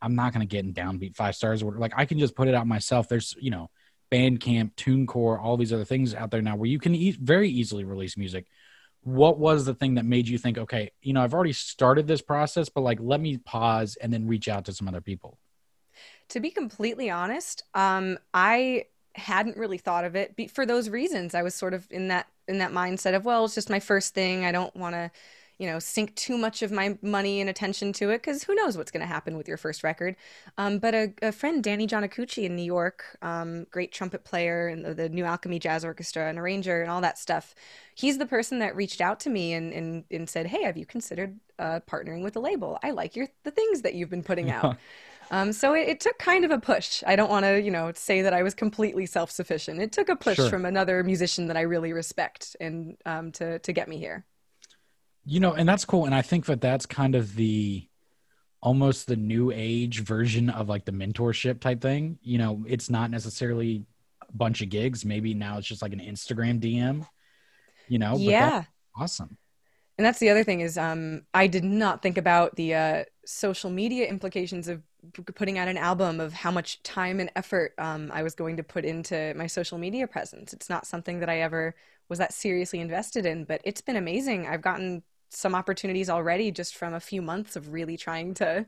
I'm 0.00 0.14
not 0.14 0.32
gonna 0.32 0.46
get 0.46 0.64
in 0.64 0.72
downbeat 0.72 1.14
five 1.14 1.36
stars. 1.36 1.62
Or 1.62 1.76
like, 1.78 1.92
I 1.94 2.06
can 2.06 2.18
just 2.18 2.34
put 2.34 2.48
it 2.48 2.54
out 2.54 2.66
myself. 2.66 3.06
There's, 3.08 3.34
you 3.38 3.50
know, 3.50 3.70
Bandcamp, 4.10 4.74
TuneCore, 4.74 5.38
all 5.38 5.58
these 5.58 5.72
other 5.72 5.84
things 5.84 6.14
out 6.14 6.30
there 6.30 6.42
now 6.42 6.56
where 6.56 6.68
you 6.70 6.78
can 6.78 6.94
e- 6.94 7.18
very 7.20 7.50
easily 7.50 7.84
release 7.84 8.16
music. 8.16 8.46
What 9.02 9.38
was 9.38 9.66
the 9.66 9.74
thing 9.74 9.94
that 9.94 10.04
made 10.04 10.26
you 10.26 10.38
think, 10.38 10.58
okay, 10.58 10.90
you 11.02 11.12
know, 11.12 11.22
I've 11.22 11.34
already 11.34 11.52
started 11.52 12.06
this 12.06 12.22
process, 12.22 12.68
but 12.68 12.80
like, 12.80 12.98
let 13.00 13.20
me 13.20 13.36
pause 13.36 13.96
and 14.00 14.12
then 14.12 14.26
reach 14.26 14.48
out 14.48 14.64
to 14.64 14.72
some 14.72 14.88
other 14.88 15.00
people? 15.00 15.38
To 16.30 16.40
be 16.40 16.50
completely 16.50 17.10
honest, 17.10 17.62
um, 17.74 18.18
I 18.34 18.86
hadn't 19.16 19.56
really 19.56 19.78
thought 19.78 20.04
of 20.04 20.14
it 20.14 20.50
for 20.50 20.66
those 20.66 20.88
reasons. 20.88 21.34
I 21.34 21.42
was 21.42 21.54
sort 21.54 21.74
of 21.74 21.86
in 21.90 22.08
that 22.08 22.26
in 22.48 22.58
that 22.58 22.72
mindset 22.72 23.14
of 23.14 23.24
well, 23.24 23.44
it's 23.44 23.54
just 23.54 23.70
my 23.70 23.80
first 23.80 24.14
thing. 24.14 24.44
I 24.44 24.52
don't 24.52 24.74
want 24.76 24.94
to, 24.94 25.10
you 25.58 25.66
know, 25.66 25.78
sink 25.78 26.14
too 26.14 26.36
much 26.36 26.62
of 26.62 26.70
my 26.70 26.98
money 27.02 27.40
and 27.40 27.50
attention 27.50 27.92
to 27.94 28.10
it 28.10 28.18
because 28.18 28.44
who 28.44 28.54
knows 28.54 28.76
what's 28.76 28.90
going 28.90 29.00
to 29.00 29.06
happen 29.06 29.36
with 29.36 29.48
your 29.48 29.56
first 29.56 29.82
record. 29.82 30.16
Um, 30.58 30.78
but 30.78 30.94
a, 30.94 31.14
a, 31.22 31.32
friend, 31.32 31.64
Danny 31.64 31.86
Jonokuchi 31.86 32.44
in 32.44 32.54
New 32.54 32.62
York, 32.62 33.04
um, 33.22 33.64
great 33.70 33.90
trumpet 33.90 34.22
player 34.22 34.68
and 34.68 34.84
the, 34.84 34.94
the, 34.94 35.08
New 35.08 35.24
Alchemy 35.24 35.58
Jazz 35.58 35.84
Orchestra 35.84 36.28
and 36.28 36.38
arranger 36.38 36.82
and 36.82 36.90
all 36.90 37.00
that 37.00 37.18
stuff. 37.18 37.54
He's 37.94 38.18
the 38.18 38.26
person 38.26 38.58
that 38.58 38.76
reached 38.76 39.00
out 39.00 39.18
to 39.20 39.30
me 39.30 39.54
and 39.54 39.72
and, 39.72 40.04
and 40.10 40.28
said, 40.28 40.46
"Hey, 40.46 40.62
have 40.62 40.76
you 40.76 40.86
considered 40.86 41.38
uh, 41.58 41.80
partnering 41.88 42.22
with 42.22 42.36
a 42.36 42.40
label? 42.40 42.78
I 42.82 42.90
like 42.90 43.16
your 43.16 43.28
the 43.44 43.50
things 43.50 43.82
that 43.82 43.94
you've 43.94 44.10
been 44.10 44.22
putting 44.24 44.50
out." 44.50 44.76
Um, 45.30 45.52
so 45.52 45.74
it, 45.74 45.88
it, 45.88 46.00
took 46.00 46.18
kind 46.18 46.44
of 46.44 46.50
a 46.50 46.58
push. 46.58 47.02
I 47.06 47.16
don't 47.16 47.28
want 47.28 47.44
to, 47.44 47.60
you 47.60 47.70
know, 47.70 47.92
say 47.94 48.22
that 48.22 48.32
I 48.32 48.42
was 48.42 48.54
completely 48.54 49.06
self-sufficient. 49.06 49.80
It 49.80 49.92
took 49.92 50.08
a 50.08 50.16
push 50.16 50.36
sure. 50.36 50.48
from 50.48 50.64
another 50.64 51.02
musician 51.02 51.46
that 51.48 51.56
I 51.56 51.62
really 51.62 51.92
respect, 51.92 52.56
and 52.60 52.96
um, 53.04 53.32
to 53.32 53.58
to 53.60 53.72
get 53.72 53.88
me 53.88 53.98
here. 53.98 54.24
You 55.24 55.40
know, 55.40 55.52
and 55.54 55.68
that's 55.68 55.84
cool. 55.84 56.04
And 56.04 56.14
I 56.14 56.22
think 56.22 56.46
that 56.46 56.60
that's 56.60 56.86
kind 56.86 57.14
of 57.14 57.34
the 57.34 57.88
almost 58.60 59.06
the 59.06 59.16
new 59.16 59.50
age 59.52 60.00
version 60.00 60.50
of 60.50 60.68
like 60.68 60.84
the 60.84 60.92
mentorship 60.92 61.60
type 61.60 61.80
thing. 61.80 62.18
You 62.22 62.38
know, 62.38 62.64
it's 62.66 62.88
not 62.88 63.10
necessarily 63.10 63.84
a 64.22 64.36
bunch 64.36 64.62
of 64.62 64.68
gigs. 64.68 65.04
Maybe 65.04 65.34
now 65.34 65.58
it's 65.58 65.66
just 65.66 65.82
like 65.82 65.92
an 65.92 66.00
Instagram 66.00 66.60
DM. 66.60 67.06
You 67.88 67.98
know, 67.98 68.16
yeah, 68.16 68.64
awesome. 68.96 69.36
And 69.98 70.04
that's 70.04 70.18
the 70.18 70.28
other 70.28 70.44
thing 70.44 70.60
is, 70.60 70.76
um, 70.76 71.22
I 71.32 71.46
did 71.46 71.64
not 71.64 72.02
think 72.02 72.18
about 72.18 72.56
the 72.56 72.74
uh, 72.74 73.04
social 73.24 73.70
media 73.70 74.06
implications 74.06 74.68
of 74.68 74.82
putting 75.34 75.58
out 75.58 75.68
an 75.68 75.76
album 75.76 76.20
of 76.20 76.32
how 76.32 76.50
much 76.50 76.82
time 76.82 77.20
and 77.20 77.30
effort 77.36 77.74
um, 77.78 78.10
I 78.12 78.22
was 78.22 78.34
going 78.34 78.56
to 78.56 78.62
put 78.62 78.84
into 78.84 79.34
my 79.36 79.46
social 79.46 79.78
media 79.78 80.06
presence. 80.06 80.52
It's 80.52 80.68
not 80.68 80.86
something 80.86 81.20
that 81.20 81.28
I 81.28 81.40
ever 81.40 81.74
was 82.08 82.18
that 82.18 82.32
seriously 82.32 82.80
invested 82.80 83.26
in, 83.26 83.44
but 83.44 83.60
it's 83.64 83.80
been 83.80 83.96
amazing. 83.96 84.46
I've 84.46 84.62
gotten 84.62 85.02
some 85.30 85.54
opportunities 85.54 86.08
already 86.08 86.50
just 86.50 86.76
from 86.76 86.94
a 86.94 87.00
few 87.00 87.20
months 87.20 87.56
of 87.56 87.72
really 87.72 87.96
trying 87.96 88.34
to 88.34 88.66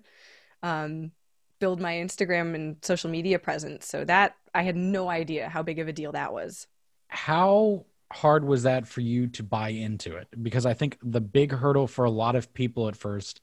um, 0.63 1.13
build 1.61 1.81
my 1.81 1.95
Instagram 1.95 2.55
and 2.55 2.77
social 2.83 3.11
media 3.11 3.39
presence. 3.39 3.87
So 3.87 4.05
that 4.05 4.37
I 4.55 4.63
had 4.63 4.77
no 4.77 5.09
idea 5.09 5.49
how 5.49 5.63
big 5.63 5.79
of 5.79 5.89
a 5.89 5.93
deal 5.93 6.13
that 6.13 6.33
was. 6.33 6.67
How 7.09 7.87
hard 8.13 8.45
was 8.45 8.63
that 8.65 8.87
for 8.87 9.01
you 9.01 9.29
to 9.29 9.43
buy 9.43 9.71
into 9.71 10.17
it? 10.17 10.29
Because 10.43 10.67
I 10.67 10.75
think 10.75 10.99
the 11.03 11.21
big 11.21 11.53
hurdle 11.53 11.87
for 11.87 12.05
a 12.05 12.11
lot 12.11 12.37
of 12.37 12.53
people 12.55 12.89
at 12.89 12.97
first 12.97 13.41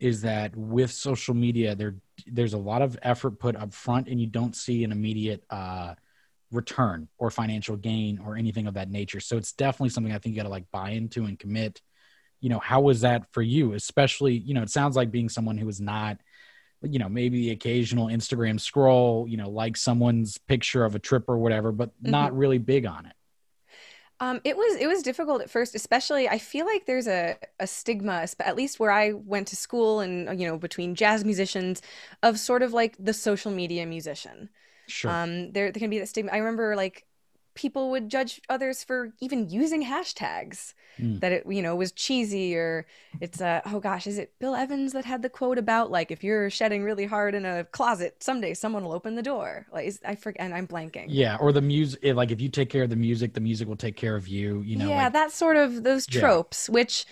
is 0.00 0.22
that 0.22 0.54
with 0.56 0.90
social 0.90 1.34
media 1.34 1.74
there 1.74 1.94
there's 2.26 2.54
a 2.54 2.58
lot 2.58 2.82
of 2.82 2.98
effort 3.02 3.38
put 3.38 3.56
up 3.56 3.72
front 3.72 4.08
and 4.08 4.20
you 4.20 4.26
don't 4.26 4.54
see 4.54 4.84
an 4.84 4.92
immediate 4.92 5.44
uh, 5.50 5.94
return 6.54 7.08
or 7.18 7.30
financial 7.30 7.76
gain 7.76 8.18
or 8.18 8.36
anything 8.36 8.66
of 8.66 8.74
that 8.74 8.90
nature. 8.90 9.20
So 9.20 9.36
it's 9.36 9.52
definitely 9.52 9.90
something 9.90 10.12
I 10.12 10.18
think 10.18 10.34
you 10.34 10.40
got 10.40 10.44
to 10.44 10.50
like 10.50 10.70
buy 10.70 10.90
into 10.90 11.24
and 11.24 11.38
commit. 11.38 11.80
You 12.40 12.50
know, 12.50 12.58
how 12.58 12.80
was 12.82 13.00
that 13.02 13.32
for 13.32 13.42
you? 13.42 13.72
Especially, 13.72 14.34
you 14.34 14.54
know, 14.54 14.62
it 14.62 14.70
sounds 14.70 14.96
like 14.96 15.10
being 15.10 15.28
someone 15.28 15.58
who 15.58 15.68
is 15.68 15.80
not, 15.80 16.18
you 16.82 16.98
know, 16.98 17.08
maybe 17.08 17.38
the 17.40 17.50
occasional 17.50 18.08
Instagram 18.08 18.60
scroll, 18.60 19.26
you 19.28 19.36
know, 19.36 19.48
like 19.48 19.76
someone's 19.76 20.38
picture 20.38 20.84
of 20.84 20.94
a 20.94 20.98
trip 20.98 21.24
or 21.28 21.38
whatever, 21.38 21.72
but 21.72 21.90
mm-hmm. 21.90 22.10
not 22.10 22.36
really 22.36 22.58
big 22.58 22.86
on 22.86 23.06
it. 23.06 23.14
Um, 24.20 24.40
it 24.44 24.56
was 24.56 24.76
it 24.76 24.86
was 24.86 25.02
difficult 25.02 25.42
at 25.42 25.50
first, 25.50 25.74
especially. 25.74 26.28
I 26.28 26.38
feel 26.38 26.66
like 26.66 26.86
there's 26.86 27.08
a 27.08 27.36
a 27.58 27.66
stigma, 27.66 28.26
at 28.40 28.56
least 28.56 28.78
where 28.78 28.90
I 28.92 29.12
went 29.12 29.48
to 29.48 29.56
school, 29.56 30.00
and 30.00 30.40
you 30.40 30.46
know, 30.46 30.56
between 30.56 30.94
jazz 30.94 31.24
musicians, 31.24 31.82
of 32.22 32.38
sort 32.38 32.62
of 32.62 32.72
like 32.72 32.96
the 32.98 33.12
social 33.12 33.50
media 33.50 33.86
musician. 33.86 34.50
Sure. 34.86 35.10
Um, 35.12 35.52
there, 35.52 35.72
there 35.72 35.80
can 35.80 35.90
be 35.90 35.98
that 36.00 36.08
stigma. 36.08 36.32
I 36.32 36.38
remember 36.38 36.76
like 36.76 37.06
people 37.54 37.90
would 37.90 38.08
judge 38.08 38.40
others 38.48 38.82
for 38.82 39.12
even 39.20 39.48
using 39.48 39.84
hashtags 39.84 40.74
mm. 40.98 41.20
that 41.20 41.32
it 41.32 41.44
you 41.48 41.62
know 41.62 41.76
was 41.76 41.92
cheesy 41.92 42.56
or 42.56 42.86
it's 43.20 43.40
uh 43.40 43.60
oh 43.66 43.80
gosh 43.80 44.06
is 44.06 44.18
it 44.18 44.32
bill 44.38 44.54
evans 44.54 44.92
that 44.92 45.04
had 45.04 45.22
the 45.22 45.28
quote 45.28 45.58
about 45.58 45.90
like 45.90 46.10
if 46.10 46.24
you're 46.24 46.50
shedding 46.50 46.82
really 46.82 47.06
hard 47.06 47.34
in 47.34 47.44
a 47.44 47.64
closet 47.64 48.16
someday 48.20 48.54
someone 48.54 48.84
will 48.84 48.92
open 48.92 49.14
the 49.14 49.22
door 49.22 49.66
like 49.72 49.86
is, 49.86 50.00
i 50.04 50.14
forget 50.14 50.44
and 50.44 50.54
i'm 50.54 50.66
blanking 50.66 51.06
yeah 51.08 51.36
or 51.40 51.52
the 51.52 51.62
music 51.62 52.02
like 52.14 52.30
if 52.30 52.40
you 52.40 52.48
take 52.48 52.70
care 52.70 52.82
of 52.82 52.90
the 52.90 52.96
music 52.96 53.34
the 53.34 53.40
music 53.40 53.68
will 53.68 53.76
take 53.76 53.96
care 53.96 54.16
of 54.16 54.26
you 54.28 54.60
you 54.62 54.76
know 54.76 54.88
yeah 54.88 55.04
like, 55.04 55.12
that 55.12 55.32
sort 55.32 55.56
of 55.56 55.84
those 55.84 56.06
tropes 56.06 56.68
yeah. 56.68 56.74
which 56.74 57.06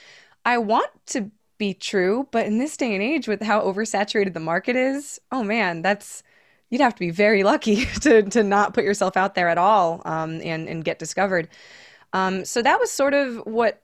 i 0.44 0.58
want 0.58 0.90
to 1.06 1.30
be 1.58 1.72
true 1.72 2.26
but 2.32 2.46
in 2.46 2.58
this 2.58 2.76
day 2.76 2.92
and 2.94 3.02
age 3.02 3.28
with 3.28 3.40
how 3.42 3.60
oversaturated 3.60 4.34
the 4.34 4.40
market 4.40 4.74
is 4.74 5.20
oh 5.30 5.44
man 5.44 5.82
that's 5.82 6.24
you'd 6.72 6.80
have 6.80 6.94
to 6.94 7.00
be 7.00 7.10
very 7.10 7.44
lucky 7.44 7.84
to 8.00 8.22
to 8.22 8.42
not 8.42 8.74
put 8.74 8.82
yourself 8.82 9.16
out 9.16 9.36
there 9.36 9.48
at 9.48 9.58
all 9.58 10.02
um, 10.04 10.40
and 10.42 10.68
and 10.68 10.84
get 10.84 10.98
discovered. 10.98 11.48
Um, 12.12 12.44
so 12.44 12.62
that 12.62 12.80
was 12.80 12.90
sort 12.90 13.14
of 13.14 13.36
what 13.46 13.82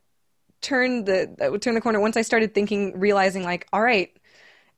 turned 0.61 1.07
the 1.07 1.33
that 1.38 1.53
would 1.53 1.62
turn 1.62 1.74
the 1.74 1.81
corner 1.81 2.01
once 2.01 2.16
I 2.16 2.22
started 2.22 2.55
thinking, 2.55 2.98
realizing 2.98 3.44
like, 3.44 3.68
all 3.72 3.83
right, 3.83 4.11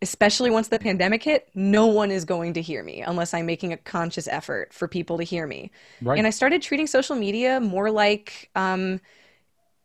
especially 0.02 0.50
once 0.50 0.68
the 0.68 0.78
pandemic 0.78 1.22
hit, 1.22 1.48
no 1.54 1.86
one 1.86 2.10
is 2.10 2.24
going 2.24 2.54
to 2.54 2.62
hear 2.62 2.82
me 2.82 3.00
unless 3.00 3.32
I'm 3.32 3.46
making 3.46 3.72
a 3.72 3.76
conscious 3.76 4.26
effort 4.28 4.74
for 4.74 4.88
people 4.88 5.16
to 5.18 5.24
hear 5.24 5.46
me. 5.46 5.70
Right. 6.02 6.18
And 6.18 6.26
I 6.26 6.30
started 6.30 6.62
treating 6.62 6.88
social 6.88 7.16
media 7.16 7.60
more 7.60 7.90
like 7.90 8.50
um, 8.56 9.00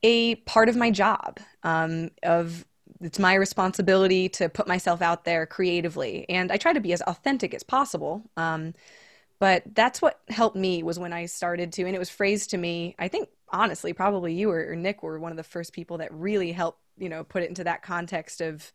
a 0.03 0.35
part 0.35 0.67
of 0.67 0.75
my 0.75 0.89
job 0.89 1.39
um, 1.63 2.09
of 2.23 2.65
it's 3.01 3.19
my 3.19 3.33
responsibility 3.33 4.29
to 4.29 4.49
put 4.49 4.67
myself 4.67 5.01
out 5.01 5.25
there 5.25 5.45
creatively 5.45 6.25
and 6.29 6.51
i 6.51 6.57
try 6.57 6.73
to 6.73 6.79
be 6.79 6.93
as 6.93 7.01
authentic 7.01 7.53
as 7.53 7.63
possible 7.63 8.23
um, 8.37 8.73
but 9.39 9.63
that's 9.73 10.01
what 10.01 10.21
helped 10.29 10.55
me 10.55 10.83
was 10.83 10.99
when 10.99 11.13
i 11.13 11.25
started 11.25 11.71
to 11.71 11.83
and 11.83 11.95
it 11.95 11.99
was 11.99 12.09
phrased 12.09 12.51
to 12.51 12.57
me 12.57 12.95
i 12.99 13.07
think 13.07 13.29
honestly 13.49 13.93
probably 13.93 14.33
you 14.33 14.49
or, 14.49 14.71
or 14.71 14.75
nick 14.75 15.03
were 15.03 15.19
one 15.19 15.31
of 15.31 15.37
the 15.37 15.43
first 15.43 15.73
people 15.73 15.97
that 15.97 16.13
really 16.13 16.51
helped 16.51 16.79
you 16.97 17.09
know 17.09 17.23
put 17.23 17.43
it 17.43 17.49
into 17.49 17.63
that 17.63 17.81
context 17.81 18.41
of 18.41 18.71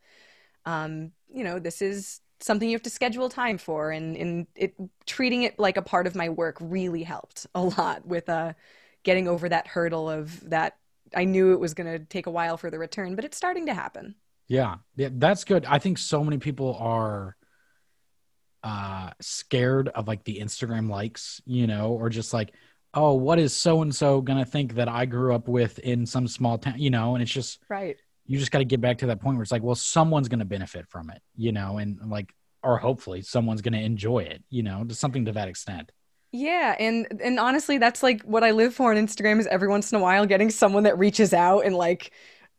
um, 0.65 1.11
you 1.33 1.43
know 1.43 1.59
this 1.59 1.81
is 1.81 2.21
something 2.39 2.69
you 2.69 2.75
have 2.75 2.83
to 2.83 2.89
schedule 2.89 3.29
time 3.29 3.57
for 3.57 3.91
and, 3.91 4.15
and 4.17 4.47
it 4.55 4.75
treating 5.05 5.43
it 5.43 5.57
like 5.59 5.77
a 5.77 5.81
part 5.81 6.07
of 6.07 6.15
my 6.15 6.29
work 6.29 6.57
really 6.59 7.03
helped 7.03 7.45
a 7.55 7.61
lot 7.61 8.05
with 8.05 8.29
uh, 8.29 8.53
getting 9.03 9.27
over 9.27 9.47
that 9.47 9.67
hurdle 9.67 10.09
of 10.09 10.49
that 10.49 10.77
I 11.15 11.25
knew 11.25 11.53
it 11.53 11.59
was 11.59 11.73
going 11.73 11.91
to 11.91 12.05
take 12.05 12.27
a 12.27 12.31
while 12.31 12.57
for 12.57 12.69
the 12.69 12.79
return, 12.79 13.15
but 13.15 13.25
it's 13.25 13.37
starting 13.37 13.65
to 13.67 13.73
happen. 13.73 14.15
Yeah, 14.47 14.75
yeah, 14.95 15.09
that's 15.13 15.43
good. 15.43 15.65
I 15.65 15.79
think 15.79 15.97
so 15.97 16.23
many 16.23 16.37
people 16.37 16.75
are 16.79 17.37
uh 18.63 19.09
scared 19.19 19.87
of 19.87 20.07
like 20.07 20.23
the 20.23 20.39
Instagram 20.39 20.89
likes, 20.89 21.41
you 21.45 21.67
know, 21.67 21.91
or 21.93 22.09
just 22.09 22.33
like, 22.33 22.53
oh, 22.93 23.13
what 23.13 23.39
is 23.39 23.53
so 23.53 23.81
and 23.81 23.95
so 23.95 24.21
gonna 24.21 24.45
think 24.45 24.75
that 24.75 24.89
I 24.89 25.05
grew 25.05 25.33
up 25.33 25.47
with 25.47 25.79
in 25.79 26.05
some 26.05 26.27
small 26.27 26.57
town, 26.57 26.75
you 26.77 26.89
know? 26.89 27.15
And 27.15 27.23
it's 27.23 27.31
just 27.31 27.59
right. 27.69 27.97
You 28.27 28.37
just 28.37 28.51
got 28.51 28.59
to 28.59 28.65
get 28.65 28.81
back 28.81 28.99
to 28.99 29.07
that 29.07 29.19
point 29.19 29.37
where 29.37 29.43
it's 29.43 29.51
like, 29.51 29.63
well, 29.63 29.75
someone's 29.75 30.27
gonna 30.27 30.45
benefit 30.45 30.87
from 30.89 31.09
it, 31.09 31.21
you 31.35 31.51
know, 31.51 31.77
and 31.77 31.97
like, 32.09 32.33
or 32.61 32.77
hopefully 32.77 33.21
someone's 33.21 33.61
gonna 33.61 33.79
enjoy 33.79 34.19
it, 34.19 34.43
you 34.49 34.63
know, 34.63 34.83
to 34.83 34.93
something 34.93 35.25
to 35.25 35.31
that 35.31 35.47
extent. 35.47 35.91
Yeah, 36.31 36.75
and 36.79 37.07
and 37.21 37.39
honestly, 37.39 37.77
that's 37.77 38.01
like 38.01 38.21
what 38.23 38.43
I 38.43 38.51
live 38.51 38.73
for 38.73 38.91
on 38.91 38.97
Instagram 38.97 39.39
is 39.39 39.47
every 39.47 39.67
once 39.67 39.91
in 39.91 39.97
a 39.97 40.01
while 40.01 40.25
getting 40.25 40.49
someone 40.49 40.83
that 40.83 40.97
reaches 40.97 41.33
out 41.33 41.65
and 41.65 41.75
like 41.75 42.11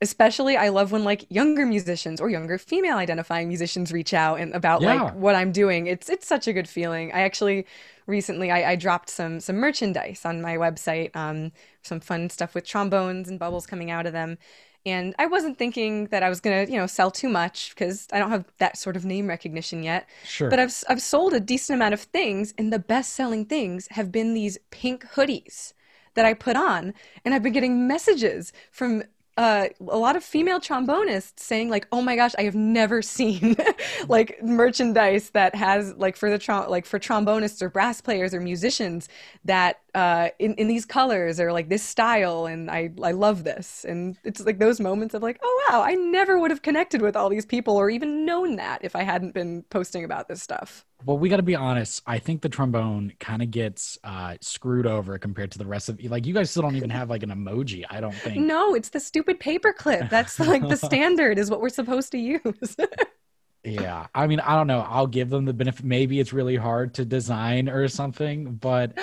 especially 0.02 0.56
I 0.56 0.68
love 0.68 0.90
when 0.90 1.04
like 1.04 1.24
younger 1.30 1.64
musicians 1.64 2.20
or 2.20 2.28
younger 2.28 2.58
female 2.58 2.96
identifying 2.96 3.46
musicians 3.46 3.92
reach 3.92 4.12
out 4.12 4.40
and 4.40 4.52
about 4.52 4.82
yeah. 4.82 4.94
like 4.94 5.14
what 5.14 5.36
I'm 5.36 5.52
doing. 5.52 5.86
It's 5.86 6.10
it's 6.10 6.26
such 6.26 6.48
a 6.48 6.52
good 6.52 6.68
feeling. 6.68 7.12
I 7.12 7.20
actually 7.20 7.66
recently 8.06 8.50
I, 8.50 8.72
I 8.72 8.76
dropped 8.76 9.08
some 9.08 9.40
some 9.40 9.56
merchandise 9.56 10.22
on 10.24 10.42
my 10.42 10.56
website, 10.56 11.14
um, 11.16 11.52
some 11.82 12.00
fun 12.00 12.28
stuff 12.30 12.54
with 12.54 12.66
trombones 12.66 13.28
and 13.28 13.38
bubbles 13.38 13.64
coming 13.64 13.90
out 13.90 14.06
of 14.06 14.12
them. 14.12 14.38
And 14.84 15.14
I 15.18 15.26
wasn't 15.26 15.58
thinking 15.58 16.06
that 16.06 16.22
I 16.22 16.28
was 16.28 16.40
gonna, 16.40 16.64
you 16.64 16.76
know, 16.76 16.86
sell 16.86 17.10
too 17.10 17.28
much 17.28 17.70
because 17.70 18.08
I 18.12 18.18
don't 18.18 18.30
have 18.30 18.44
that 18.58 18.76
sort 18.76 18.96
of 18.96 19.04
name 19.04 19.28
recognition 19.28 19.82
yet. 19.82 20.08
Sure. 20.24 20.50
But 20.50 20.58
I've 20.58 20.74
I've 20.88 21.02
sold 21.02 21.34
a 21.34 21.40
decent 21.40 21.76
amount 21.76 21.94
of 21.94 22.00
things, 22.00 22.52
and 22.58 22.72
the 22.72 22.78
best 22.78 23.12
selling 23.12 23.44
things 23.44 23.86
have 23.92 24.10
been 24.10 24.34
these 24.34 24.58
pink 24.70 25.04
hoodies 25.14 25.72
that 26.14 26.24
I 26.24 26.34
put 26.34 26.56
on, 26.56 26.94
and 27.24 27.32
I've 27.32 27.42
been 27.42 27.52
getting 27.52 27.86
messages 27.86 28.52
from 28.70 29.04
uh, 29.36 29.68
a 29.88 29.96
lot 29.96 30.16
of 30.16 30.22
female 30.22 30.60
trombonists 30.60 31.40
saying 31.40 31.70
like, 31.70 31.86
"Oh 31.90 32.02
my 32.02 32.16
gosh, 32.16 32.32
I 32.38 32.42
have 32.42 32.54
never 32.54 33.00
seen 33.02 33.56
like 34.08 34.42
merchandise 34.42 35.30
that 35.30 35.54
has 35.54 35.94
like 35.96 36.16
for 36.16 36.30
the 36.30 36.38
trom- 36.38 36.68
like 36.68 36.84
for 36.86 36.98
trombonists 36.98 37.62
or 37.62 37.70
brass 37.70 38.00
players 38.00 38.34
or 38.34 38.40
musicians 38.40 39.08
that 39.44 39.80
uh, 39.94 40.28
in 40.38 40.54
in 40.54 40.68
these 40.68 40.84
colors 40.84 41.40
or 41.40 41.52
like 41.52 41.68
this 41.68 41.82
style." 41.82 42.46
And 42.46 42.70
I 42.70 42.90
I 43.02 43.12
love 43.12 43.44
this, 43.44 43.84
and 43.88 44.16
it's 44.24 44.40
like 44.44 44.58
those 44.58 44.80
moments 44.80 45.14
of 45.14 45.22
like, 45.22 45.38
"Oh 45.42 45.66
wow, 45.70 45.82
I 45.82 45.94
never 45.94 46.38
would 46.38 46.50
have 46.50 46.62
connected 46.62 47.00
with 47.02 47.16
all 47.16 47.28
these 47.30 47.46
people 47.46 47.76
or 47.76 47.90
even 47.90 48.24
known 48.26 48.56
that 48.56 48.84
if 48.84 48.94
I 48.94 49.02
hadn't 49.02 49.32
been 49.34 49.62
posting 49.70 50.04
about 50.04 50.28
this 50.28 50.42
stuff." 50.42 50.84
Well, 51.04 51.18
we 51.18 51.28
got 51.28 51.36
to 51.36 51.42
be 51.42 51.56
honest. 51.56 52.02
I 52.06 52.18
think 52.18 52.42
the 52.42 52.48
trombone 52.48 53.12
kind 53.18 53.42
of 53.42 53.50
gets 53.50 53.98
uh, 54.04 54.36
screwed 54.40 54.86
over 54.86 55.18
compared 55.18 55.50
to 55.52 55.58
the 55.58 55.66
rest 55.66 55.88
of 55.88 56.02
like 56.04 56.26
you 56.26 56.34
guys 56.34 56.50
still 56.50 56.62
don't 56.62 56.76
even 56.76 56.90
have 56.90 57.10
like 57.10 57.22
an 57.22 57.30
emoji. 57.30 57.84
I 57.88 58.00
don't 58.00 58.14
think. 58.14 58.38
No, 58.38 58.74
it's 58.74 58.90
the 58.90 59.00
stupid 59.00 59.40
paperclip. 59.40 60.10
That's 60.10 60.38
like 60.40 60.66
the 60.68 60.76
standard 60.76 61.38
is 61.38 61.50
what 61.50 61.60
we're 61.60 61.68
supposed 61.68 62.12
to 62.12 62.18
use. 62.18 62.76
yeah, 63.64 64.06
I 64.14 64.26
mean, 64.26 64.40
I 64.40 64.56
don't 64.56 64.66
know. 64.66 64.80
I'll 64.88 65.06
give 65.06 65.30
them 65.30 65.44
the 65.44 65.52
benefit. 65.52 65.84
Maybe 65.84 66.20
it's 66.20 66.32
really 66.32 66.56
hard 66.56 66.94
to 66.94 67.04
design 67.04 67.68
or 67.68 67.88
something, 67.88 68.54
but 68.54 68.98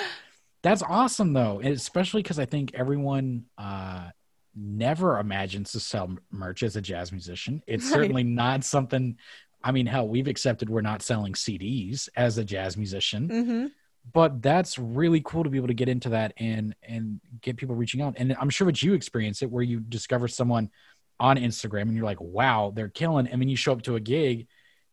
that's 0.62 0.82
awesome 0.82 1.32
though, 1.32 1.60
and 1.60 1.74
especially 1.74 2.22
because 2.22 2.38
I 2.38 2.44
think 2.44 2.74
everyone 2.74 3.44
uh, 3.56 4.10
never 4.54 5.18
imagines 5.18 5.72
to 5.72 5.80
sell 5.80 6.16
merch 6.30 6.62
as 6.62 6.76
a 6.76 6.80
jazz 6.80 7.12
musician. 7.12 7.62
It's 7.66 7.84
right. 7.84 7.94
certainly 7.94 8.24
not 8.24 8.64
something 8.64 9.16
I 9.62 9.72
mean, 9.72 9.86
hell, 9.86 10.08
we've 10.08 10.28
accepted 10.28 10.70
we're 10.70 10.80
not 10.80 11.02
selling 11.02 11.34
CDs 11.34 12.08
as 12.16 12.38
a 12.38 12.44
jazz 12.44 12.76
musician, 12.76 13.28
mm-hmm. 13.28 13.66
but 14.12 14.40
that's 14.40 14.78
really 14.78 15.20
cool 15.24 15.44
to 15.44 15.50
be 15.50 15.58
able 15.58 15.68
to 15.68 15.74
get 15.74 15.88
into 15.88 16.10
that 16.10 16.32
and 16.38 16.74
and 16.82 17.20
get 17.42 17.56
people 17.56 17.74
reaching 17.74 18.00
out. 18.00 18.14
And 18.16 18.34
I'm 18.40 18.50
sure 18.50 18.66
that 18.66 18.82
you 18.82 18.94
experience 18.94 19.42
it 19.42 19.50
where 19.50 19.62
you 19.62 19.80
discover 19.80 20.28
someone 20.28 20.70
on 21.18 21.36
Instagram 21.36 21.82
and 21.82 21.94
you're 21.94 22.06
like, 22.06 22.20
wow, 22.20 22.72
they're 22.74 22.88
killing. 22.88 23.26
And 23.26 23.40
then 23.40 23.48
you 23.48 23.56
show 23.56 23.72
up 23.72 23.82
to 23.82 23.96
a 23.96 24.00
gig, 24.00 24.46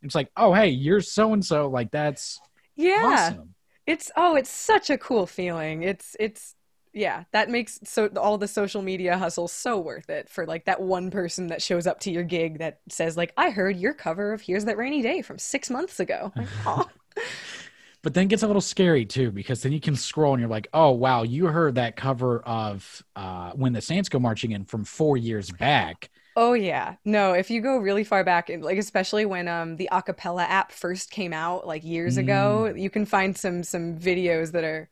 it's 0.03 0.15
like, 0.15 0.30
oh 0.36 0.53
hey, 0.53 0.69
you're 0.69 1.01
so 1.01 1.34
and 1.34 1.43
so. 1.43 1.69
Like 1.69 1.91
that's 1.91 2.39
yeah. 2.75 3.32
Awesome. 3.32 3.53
It's 3.86 4.12
oh, 4.17 4.36
it's 4.36 4.49
such 4.49 4.89
a 4.89 4.97
cool 4.97 5.25
feeling. 5.25 5.84
It's 5.84 6.15
it's 6.19 6.56
yeah 6.97 7.23
that 7.31 7.49
makes 7.49 7.79
so 7.83 8.07
all 8.17 8.38
the 8.38 8.47
social 8.47 8.81
media 8.81 9.17
hustle 9.17 9.47
so 9.47 9.77
worth 9.77 10.10
it 10.10 10.27
for 10.29 10.45
like 10.45 10.65
that 10.65 10.81
one 10.81 11.12
person 11.12 11.47
that 11.47 11.62
shows 11.62 11.86
up 11.86 11.99
to 11.99 12.12
your 12.12 12.23
gig 12.23 12.60
that 12.60 12.79
says 12.89 13.15
like 13.15 13.31
i 13.38 13.49
heard 13.49 13.77
your 13.77 13.93
cover 13.93 14.33
of 14.33 14.41
here's 14.41 14.65
that 14.65 14.77
rainy 14.77 15.01
day 15.01 15.21
from 15.21 15.38
six 15.38 15.69
months 15.69 15.99
ago 15.99 16.33
like, 16.36 16.47
but 18.01 18.13
then 18.13 18.23
it 18.23 18.29
gets 18.29 18.43
a 18.43 18.47
little 18.47 18.62
scary 18.62 19.05
too 19.05 19.31
because 19.31 19.62
then 19.62 19.71
you 19.71 19.79
can 19.79 19.95
scroll 19.95 20.33
and 20.33 20.41
you're 20.41 20.49
like 20.49 20.67
oh 20.73 20.91
wow 20.91 21.21
you 21.21 21.45
heard 21.45 21.75
that 21.75 21.95
cover 21.95 22.39
of 22.39 23.03
uh, 23.15 23.51
when 23.51 23.73
the 23.73 23.81
saints 23.81 24.10
go 24.10 24.19
marching 24.19 24.51
in 24.51 24.65
from 24.65 24.83
four 24.83 25.17
years 25.17 25.51
back 25.51 26.10
Oh 26.39 26.53
yeah. 26.53 26.97
No, 27.03 27.33
if 27.33 27.49
you 27.49 27.62
go 27.62 27.79
really 27.79 28.03
far 28.03 28.23
back 28.23 28.51
like 28.60 28.77
especially 28.77 29.25
when 29.25 29.47
um 29.47 29.75
the 29.75 29.89
acapella 29.91 30.43
app 30.47 30.71
first 30.71 31.10
came 31.10 31.33
out 31.33 31.65
like 31.65 31.83
years 31.83 32.15
mm. 32.15 32.19
ago, 32.19 32.73
you 32.77 32.91
can 32.91 33.07
find 33.07 33.36
some 33.36 33.63
some 33.63 33.97
videos 33.97 34.51
that 34.51 34.63
are 34.63 34.88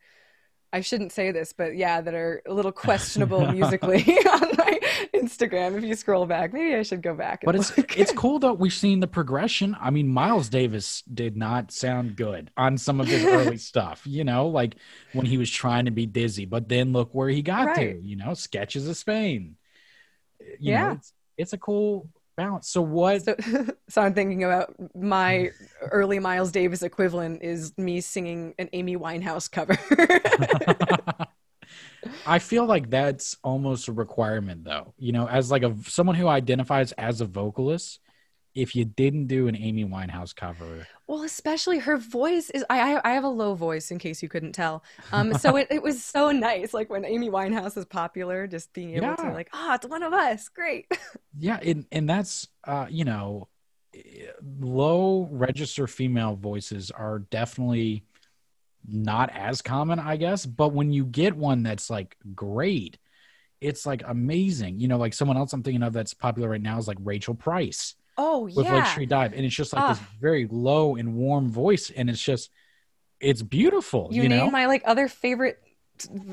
I 0.75 0.81
shouldn't 0.81 1.13
say 1.13 1.31
this, 1.31 1.53
but 1.53 1.77
yeah, 1.77 2.01
that 2.01 2.13
are 2.13 2.41
a 2.45 2.53
little 2.53 2.73
questionable 2.73 3.49
musically 3.53 4.01
on 4.33 4.41
my 4.57 4.77
Instagram. 5.13 5.77
If 5.77 5.85
you 5.85 5.95
scroll 5.95 6.25
back, 6.25 6.51
maybe 6.51 6.75
I 6.75 6.83
should 6.83 7.01
go 7.01 7.13
back. 7.13 7.43
but 7.45 7.55
it's 7.55 7.77
look. 7.77 7.97
it's 7.97 8.11
cool 8.11 8.39
though. 8.39 8.51
We've 8.51 8.73
seen 8.73 8.99
the 8.99 9.07
progression. 9.07 9.77
I 9.79 9.89
mean, 9.89 10.09
Miles 10.09 10.49
Davis 10.49 11.01
did 11.03 11.37
not 11.37 11.71
sound 11.71 12.17
good 12.17 12.51
on 12.57 12.77
some 12.77 12.99
of 12.99 13.07
his 13.07 13.23
early 13.23 13.55
stuff. 13.71 14.01
You 14.05 14.25
know, 14.25 14.47
like 14.47 14.75
when 15.13 15.25
he 15.25 15.37
was 15.37 15.49
trying 15.49 15.85
to 15.85 15.91
be 15.91 16.05
dizzy, 16.05 16.43
but 16.43 16.67
then 16.67 16.91
look 16.91 17.15
where 17.15 17.29
he 17.29 17.41
got 17.41 17.67
right. 17.67 18.01
to. 18.01 18.05
You 18.05 18.17
know, 18.17 18.33
sketches 18.33 18.85
of 18.89 18.97
Spain. 18.97 19.55
You 20.41 20.57
yeah, 20.59 20.87
know, 20.87 20.91
it's, 20.95 21.13
it's 21.37 21.53
a 21.53 21.57
cool 21.57 22.09
balance. 22.35 22.69
So 22.69 22.81
what? 22.81 23.23
So, 23.23 23.35
so 23.89 24.01
I'm 24.01 24.13
thinking 24.13 24.43
about 24.43 24.75
my 24.95 25.51
early 25.91 26.19
Miles 26.19 26.51
Davis 26.51 26.83
equivalent 26.83 27.41
is 27.43 27.77
me 27.77 28.01
singing 28.01 28.53
an 28.59 28.69
Amy 28.73 28.97
Winehouse 28.97 29.49
cover. 29.49 29.77
I 32.25 32.39
feel 32.39 32.65
like 32.65 32.89
that's 32.89 33.37
almost 33.43 33.87
a 33.87 33.91
requirement, 33.91 34.63
though. 34.63 34.93
You 34.97 35.11
know, 35.11 35.27
as 35.27 35.51
like 35.51 35.63
a 35.63 35.75
someone 35.85 36.15
who 36.15 36.27
identifies 36.27 36.91
as 36.93 37.21
a 37.21 37.25
vocalist, 37.25 37.99
if 38.55 38.75
you 38.75 38.85
didn't 38.85 39.27
do 39.27 39.47
an 39.47 39.55
Amy 39.55 39.85
Winehouse 39.85 40.35
cover, 40.35 40.87
well, 41.07 41.23
especially 41.23 41.79
her 41.79 41.97
voice 41.97 42.49
is. 42.49 42.65
I 42.69 42.99
I 43.03 43.11
have 43.11 43.23
a 43.23 43.29
low 43.29 43.53
voice, 43.53 43.91
in 43.91 43.99
case 43.99 44.23
you 44.23 44.29
couldn't 44.29 44.53
tell. 44.53 44.83
Um, 45.11 45.33
so 45.35 45.55
it, 45.61 45.67
it 45.69 45.83
was 45.83 46.03
so 46.03 46.31
nice, 46.31 46.73
like 46.73 46.89
when 46.89 47.05
Amy 47.05 47.29
Winehouse 47.29 47.77
is 47.77 47.85
popular, 47.85 48.47
just 48.47 48.73
being 48.73 48.95
able 48.95 49.07
Yeah. 49.07 49.15
to 49.17 49.31
like, 49.31 49.49
ah, 49.53 49.75
it's 49.75 49.85
one 49.85 50.03
of 50.03 50.13
us, 50.13 50.49
great. 50.49 50.87
yeah, 51.37 51.59
and 51.61 51.85
and 51.91 52.09
that's 52.09 52.47
uh, 52.63 52.87
you 52.89 53.03
know, 53.05 53.49
eh, 53.93 53.99
low 54.59 55.27
register 55.31 55.85
female 55.87 56.35
voices 56.35 56.91
are 56.91 57.19
definitely 57.19 58.05
not 58.87 59.29
as 59.33 59.61
common, 59.61 59.99
I 59.99 60.15
guess. 60.17 60.45
But 60.45 60.73
when 60.73 60.91
you 60.93 61.05
get 61.05 61.35
one 61.35 61.63
that's 61.63 61.89
like 61.89 62.15
great, 62.35 62.97
it's 63.61 63.85
like 63.85 64.03
amazing. 64.05 64.79
You 64.79 64.87
know, 64.87 64.97
like 64.97 65.13
someone 65.13 65.37
else 65.37 65.53
I'm 65.53 65.63
thinking 65.63 65.83
of 65.83 65.93
that's 65.93 66.13
popular 66.13 66.49
right 66.49 66.61
now 66.61 66.77
is 66.77 66.87
like 66.87 66.97
Rachel 67.01 67.35
Price. 67.35 67.95
Oh 68.17 68.41
with 68.43 68.65
yeah, 68.65 68.75
Lake 68.75 68.85
Street 68.87 69.09
Dive, 69.09 69.33
and 69.33 69.45
it's 69.45 69.55
just 69.55 69.73
like 69.73 69.89
this 69.89 69.99
Ah. 70.01 70.09
very 70.21 70.47
low 70.49 70.95
and 70.95 71.15
warm 71.15 71.49
voice, 71.49 71.89
and 71.89 72.09
it's 72.09 72.21
just 72.21 72.49
it's 73.19 73.41
beautiful. 73.41 74.09
you, 74.11 74.23
You, 74.23 74.29
name 74.29 74.45
know, 74.45 74.51
my 74.51 74.65
like 74.67 74.83
other 74.85 75.07
favorite 75.07 75.59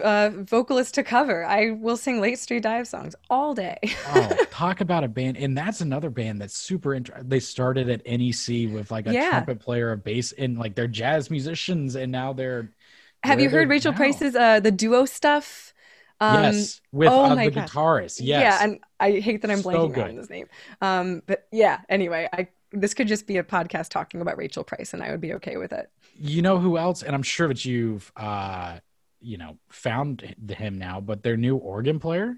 uh 0.03 0.31
vocalist 0.35 0.95
to 0.95 1.03
cover. 1.05 1.45
I 1.45 1.71
will 1.71 1.97
sing 1.97 2.21
Lake 2.21 2.37
Street 2.37 2.63
Dive 2.65 2.89
songs 2.89 3.15
all 3.31 3.55
day. 3.55 3.79
oh, 4.09 4.45
talk 4.51 4.81
about 4.81 5.05
a 5.05 5.09
band, 5.09 5.37
and 5.37 5.57
that's 5.57 5.81
another 5.81 6.11
band 6.11 6.41
that's 6.41 6.57
super. 6.57 6.95
interesting. 6.95 7.29
they 7.29 7.41
started 7.41 7.89
at 7.89 8.03
NEC 8.07 8.73
with 8.73 8.91
like 8.91 9.07
a 9.07 9.13
Yeah. 9.13 9.31
trumpet 9.31 9.61
player, 9.61 9.93
a 9.93 9.97
bass, 9.97 10.33
and 10.33 10.59
like 10.59 10.75
they're 10.75 10.89
jazz 10.89 11.31
musicians, 11.31 11.95
and 11.97 12.11
now 12.11 12.33
they're 12.33 12.73
Have 13.25 13.41
you 13.41 13.51
heard 13.51 13.69
Rachel 13.69 13.93
now. 13.93 13.99
Price's 13.99 14.35
uh 14.35 14.59
the 14.61 14.73
duo 14.73 15.05
stuff? 15.05 15.73
Um, 16.21 16.45
yes, 16.45 16.81
with 16.93 17.09
oh 17.09 17.25
uh, 17.25 17.35
the 17.35 17.51
gosh. 17.51 17.69
guitarist. 17.71 18.21
Yes, 18.21 18.43
Yeah, 18.43 18.59
and 18.65 18.79
I 19.03 19.21
hate 19.21 19.43
that 19.43 19.51
I'm 19.51 19.63
blanking 19.63 20.03
on 20.03 20.17
his 20.17 20.31
name. 20.31 20.47
Um, 20.81 21.23
but 21.27 21.47
yeah, 21.53 21.81
anyway, 21.89 22.29
I 22.33 22.49
this 22.73 22.95
could 22.95 23.09
just 23.09 23.27
be 23.27 23.37
a 23.37 23.45
podcast 23.45 23.91
talking 23.91 24.21
about 24.23 24.39
Rachel 24.39 24.65
Price, 24.65 24.95
and 24.95 25.03
I 25.03 25.11
would 25.11 25.21
be 25.21 25.35
okay 25.35 25.57
with 25.59 25.73
it. 25.73 25.91
you 26.17 26.41
know 26.41 26.59
who 26.59 26.79
else? 26.79 27.03
And 27.03 27.15
I'm 27.15 27.23
sure 27.23 27.49
that 27.49 27.65
you've 27.65 28.11
uh, 28.17 28.79
you 29.21 29.37
know 29.39 29.59
found 29.69 30.23
him 30.51 30.79
now, 30.79 31.01
but 31.01 31.23
their 31.23 31.37
new 31.37 31.57
organ 31.57 31.99
player 31.99 32.35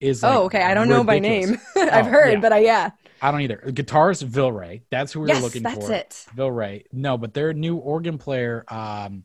is. 0.00 0.22
like, 0.22 0.34
oh, 0.34 0.42
okay. 0.44 0.62
I 0.62 0.74
don't 0.74 0.88
know 0.88 1.04
by 1.04 1.18
name. 1.18 1.58
I've 1.76 2.06
Oh, 2.06 2.10
heard, 2.10 2.32
yeah. 2.34 2.40
but 2.40 2.52
I 2.52 2.58
yeah. 2.60 2.90
I 3.20 3.30
don't 3.32 3.40
either. 3.40 3.62
Guitarist 3.66 4.24
Vilray. 4.24 4.82
That's 4.90 5.12
who 5.12 5.20
we 5.20 5.28
yes, 5.28 5.38
were 5.38 5.42
looking 5.46 5.62
that's 5.64 5.74
for. 5.84 5.88
That's 5.88 6.26
it. 6.26 6.36
Vilray. 6.36 6.84
No, 6.92 7.18
but 7.18 7.34
their 7.34 7.52
new 7.52 7.76
organ 7.76 8.16
player, 8.18 8.64
um, 8.68 9.24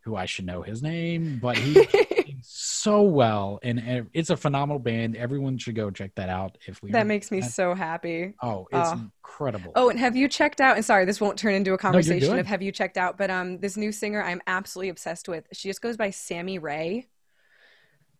who 0.00 0.14
I 0.14 0.26
should 0.26 0.44
know 0.46 0.62
his 0.62 0.82
name, 0.82 1.38
but 1.42 1.56
he 1.58 1.72
so 2.48 3.02
well, 3.02 3.58
and, 3.62 4.08
it's 4.14 4.30
a 4.30 4.36
phenomenal 4.36 4.78
band. 4.78 5.16
Everyone 5.16 5.58
should 5.58 5.74
go 5.74 5.90
check 5.90 6.14
that 6.14 6.28
out. 6.28 6.56
If 6.66 6.82
we 6.82 6.92
that 6.92 7.06
makes 7.06 7.30
me 7.30 7.40
so 7.42 7.74
happy. 7.74 8.34
oh, 8.42 8.68
it's 8.70 8.90
Oh. 8.90 9.10
incredible. 9.24 9.72
Oh, 9.74 9.88
and 9.90 9.98
have 9.98 10.14
you 10.16 10.28
checked 10.28 10.60
out? 10.60 10.76
And 10.76 10.84
sorry, 10.84 11.04
this 11.04 11.20
won't 11.20 11.38
turn 11.38 11.54
into 11.54 11.72
a 11.72 11.78
conversation 11.78 12.30
good. 12.30 12.38
of 12.38 12.46
have 12.46 12.62
you 12.62 12.70
checked 12.72 12.96
out, 12.96 13.18
but 13.18 13.30
um, 13.30 13.58
this 13.58 13.76
new 13.76 13.90
singer 13.92 14.22
I'm 14.22 14.40
absolutely 14.46 14.90
obsessed 14.90 15.28
with. 15.28 15.46
She 15.52 15.68
just 15.68 15.82
goes 15.82 15.96
by 15.96 16.10
Sammy 16.10 16.58
Rae. 16.58 17.06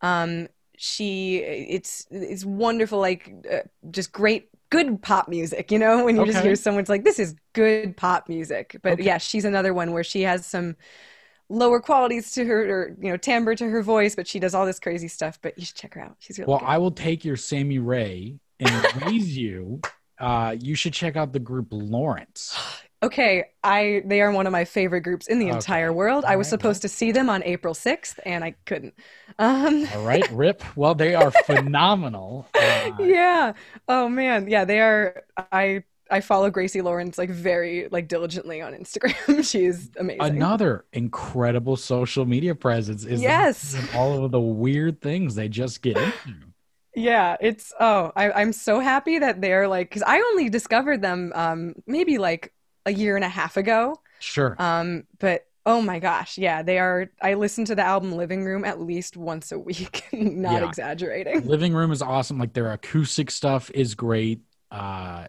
Um, 0.00 0.48
she 0.76 1.38
it's 1.38 2.06
it's 2.10 2.44
wonderful, 2.44 2.98
like 2.98 3.32
uh, 3.50 3.60
just 3.90 4.12
great, 4.12 4.50
good 4.70 5.00
pop 5.00 5.28
music. 5.28 5.70
You 5.72 5.78
know, 5.78 6.04
when 6.04 6.16
you 6.16 6.26
just 6.26 6.42
hear 6.44 6.54
someone's 6.56 6.88
like, 6.88 7.04
"This 7.04 7.18
is 7.18 7.34
good 7.54 7.96
pop 7.96 8.28
music." 8.28 8.76
But 8.82 8.94
Okay. 8.94 9.04
yeah, 9.04 9.18
she's 9.18 9.44
another 9.44 9.72
one 9.72 9.92
where 9.92 10.04
she 10.04 10.22
has 10.22 10.44
some 10.46 10.76
lower 11.48 11.80
qualities 11.80 12.32
to 12.32 12.44
her, 12.44 12.68
or 12.70 12.96
you 13.00 13.10
know, 13.10 13.16
timbre 13.16 13.54
to 13.56 13.68
her 13.68 13.82
voice, 13.82 14.14
but 14.14 14.26
she 14.28 14.38
does 14.40 14.54
all 14.54 14.66
this 14.66 14.80
crazy 14.80 15.08
stuff. 15.08 15.38
But 15.42 15.58
you 15.58 15.64
should 15.66 15.76
check 15.76 15.94
her 15.94 16.00
out. 16.02 16.16
She's 16.20 16.38
really 16.38 16.54
well, 16.54 16.58
good. 16.58 16.64
I 16.64 16.78
will 16.78 16.90
take 16.90 17.24
your 17.24 17.36
Sammy 17.36 17.78
Rae 17.78 18.38
and 18.60 18.86
raise 18.94 19.36
you. 19.36 19.82
Uh, 20.18 20.56
you 20.58 20.74
should 20.74 20.92
check 20.92 21.16
out 21.16 21.32
the 21.32 21.38
group 21.38 21.68
Lawrence. 21.70 22.56
Okay, 23.02 23.44
I 23.62 24.02
they 24.06 24.22
are 24.22 24.32
one 24.32 24.46
of 24.46 24.52
my 24.52 24.64
favorite 24.64 25.02
groups 25.02 25.28
in 25.28 25.38
the 25.38 25.50
Okay. 25.50 25.50
entire 25.50 25.92
world. 25.92 26.24
I 26.24 26.36
was 26.36 26.48
Alright, 26.48 26.48
supposed 26.48 26.80
to 26.82 26.88
see 26.88 27.12
them 27.12 27.28
on 27.28 27.42
April 27.44 27.74
6th 27.74 28.18
and 28.24 28.42
I 28.42 28.52
couldn't. 28.64 28.94
Um 29.38 29.86
All 29.92 30.00
right, 30.02 30.28
Rip. 30.30 30.62
Well, 30.76 30.94
they 30.94 31.14
are 31.14 31.30
phenomenal. 31.46 32.48
Uh, 32.56 32.90
yeah. 32.98 33.52
Oh 33.88 34.08
man. 34.08 34.48
Yeah, 34.48 34.64
they 34.64 34.80
are 34.80 35.24
I 35.52 35.84
I 36.10 36.20
follow 36.20 36.50
Gracie 36.50 36.82
Lawrence 36.82 37.18
like 37.18 37.30
very 37.30 37.88
like 37.90 38.08
diligently 38.08 38.60
on 38.62 38.72
Instagram. 38.74 39.44
She's 39.50 39.90
amazing. 39.98 40.20
Another 40.22 40.84
incredible 40.92 41.76
social 41.76 42.24
media 42.26 42.54
presence 42.54 43.04
is 43.04 43.20
Yes. 43.20 43.76
all 43.94 44.24
of 44.24 44.30
the 44.30 44.40
weird 44.40 45.00
things 45.00 45.34
they 45.34 45.48
just 45.48 45.82
get 45.82 45.96
into. 45.96 46.12
Yeah, 46.98 47.36
it's 47.42 47.74
oh, 47.78 48.10
I, 48.16 48.30
I'm 48.32 48.54
so 48.54 48.80
happy 48.80 49.18
that 49.18 49.42
they're 49.42 49.68
like 49.68 49.90
because 49.90 50.02
I 50.02 50.16
only 50.18 50.48
discovered 50.48 51.02
them 51.02 51.30
um 51.34 51.74
maybe 51.86 52.16
like 52.16 52.54
a 52.86 52.90
year 52.90 53.16
and 53.16 53.24
a 53.24 53.28
half 53.28 53.58
ago. 53.58 54.00
Sure. 54.18 54.56
Um, 54.58 55.04
but 55.18 55.44
oh 55.66 55.82
my 55.82 55.98
gosh, 55.98 56.38
yeah, 56.38 56.62
they 56.62 56.78
are. 56.78 57.10
I 57.20 57.34
listen 57.34 57.66
to 57.66 57.74
the 57.74 57.82
album 57.82 58.12
Living 58.16 58.44
Room 58.44 58.64
at 58.64 58.80
least 58.80 59.14
once 59.14 59.52
a 59.52 59.58
week, 59.58 60.04
not 60.14 60.62
Yeah. 60.62 60.68
exaggerating. 60.68 61.46
Living 61.46 61.74
room 61.74 61.92
is 61.92 62.00
awesome. 62.00 62.38
Like 62.38 62.54
their 62.54 62.72
acoustic 62.72 63.30
stuff 63.30 63.70
is 63.74 63.94
great. 63.94 64.40
Uh, 64.70 65.26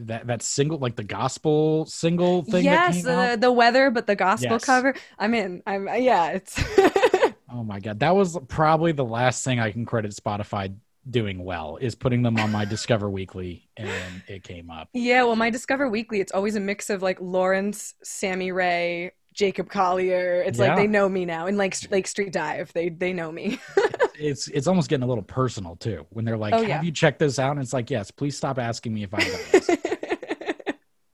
that 0.00 0.26
that 0.26 0.42
single, 0.42 0.78
like 0.78 0.96
the 0.96 1.04
gospel 1.04 1.86
single 1.86 2.42
thing. 2.42 2.64
that 2.64 2.94
yes, 2.94 3.02
the 3.04 3.36
the 3.40 3.52
weather, 3.52 3.90
but 3.90 4.06
the 4.06 4.16
gospel 4.16 4.52
Yes. 4.52 4.64
cover. 4.64 4.94
I'm 5.18 5.32
in. 5.34 5.62
I'm 5.66 5.86
yeah. 5.86 6.30
It's 6.32 6.58
Oh 7.52 7.62
my 7.64 7.78
god, 7.80 8.00
that 8.00 8.14
was 8.14 8.38
probably 8.48 8.92
the 8.92 9.04
last 9.04 9.44
thing 9.44 9.60
I 9.60 9.70
can 9.72 9.84
credit 9.86 10.12
Spotify 10.12 10.74
doing 11.08 11.44
well 11.44 11.78
is 11.80 11.94
putting 11.94 12.22
them 12.22 12.36
on 12.38 12.50
my 12.52 12.64
Discover 12.74 13.10
Weekly, 13.10 13.68
and 13.76 14.22
it 14.28 14.42
came 14.42 14.70
up. 14.70 14.88
yeah. 14.92 15.22
Well, 15.22 15.36
my 15.36 15.50
Discover 15.50 15.88
Weekly, 15.88 16.20
it's 16.20 16.32
always 16.32 16.56
a 16.56 16.60
mix 16.60 16.90
of 16.90 17.00
like 17.02 17.18
Lawrence, 17.20 17.94
Sammy 18.02 18.52
Rae, 18.52 19.12
Jacob 19.32 19.68
Collier. 19.70 20.42
It's 20.42 20.58
Yeah. 20.58 20.68
like 20.68 20.76
they 20.76 20.86
know 20.86 21.08
me 21.08 21.24
now, 21.24 21.46
and 21.46 21.56
like 21.56 21.76
Lake 21.90 22.06
Street 22.06 22.32
Dive, 22.32 22.72
they 22.72 22.88
they 22.88 23.12
know 23.12 23.30
me. 23.32 23.58
It's 24.20 24.48
it's 24.48 24.66
almost 24.66 24.88
getting 24.88 25.04
a 25.04 25.06
little 25.06 25.24
personal 25.24 25.76
too 25.76 26.06
when 26.10 26.24
they're 26.24 26.36
like, 26.36 26.52
Oh, 26.54 26.58
"Have 26.58 26.68
yeah. 26.68 26.82
you 26.82 26.92
checked 26.92 27.18
this 27.18 27.38
out?" 27.38 27.52
And 27.52 27.60
it's 27.60 27.72
like, 27.72 27.90
"Yes, 27.90 28.10
please 28.10 28.36
stop 28.36 28.58
asking 28.58 28.94
me 28.94 29.04
if 29.04 29.10
this." 29.10 29.70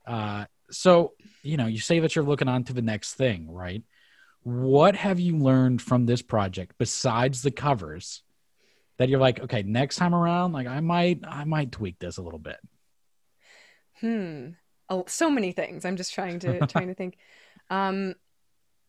Uh, 0.05 0.45
so 0.71 1.11
you 1.43 1.57
know, 1.57 1.65
you 1.65 1.79
say 1.79 1.99
that 1.99 2.15
you're 2.15 2.23
looking 2.25 2.47
on 2.47 2.63
to 2.63 2.73
the 2.73 2.81
next 2.81 3.15
thing, 3.15 3.51
right? 3.51 3.83
What 4.43 4.95
have 4.95 5.19
you 5.19 5.37
learned 5.37 5.81
from 5.81 6.05
this 6.05 6.21
project 6.21 6.75
besides 6.77 7.41
the 7.41 7.51
covers 7.51 8.23
that 8.97 9.09
you're 9.09 9.19
like, 9.19 9.39
okay, 9.41 9.63
next 9.63 9.97
time 9.97 10.15
around, 10.15 10.53
like 10.53 10.67
I 10.67 10.79
might, 10.79 11.19
I 11.27 11.43
might 11.43 11.71
tweak 11.71 11.99
this 11.99 12.17
a 12.17 12.21
little 12.21 12.39
bit. 12.39 12.57
Hmm. 13.99 14.51
Oh, 14.89 15.03
so 15.07 15.29
many 15.29 15.51
things. 15.51 15.85
I'm 15.85 15.97
just 15.97 16.13
trying 16.13 16.39
to 16.39 16.59
trying 16.67 16.87
to 16.87 16.93
think. 16.93 17.17
Um, 17.69 18.15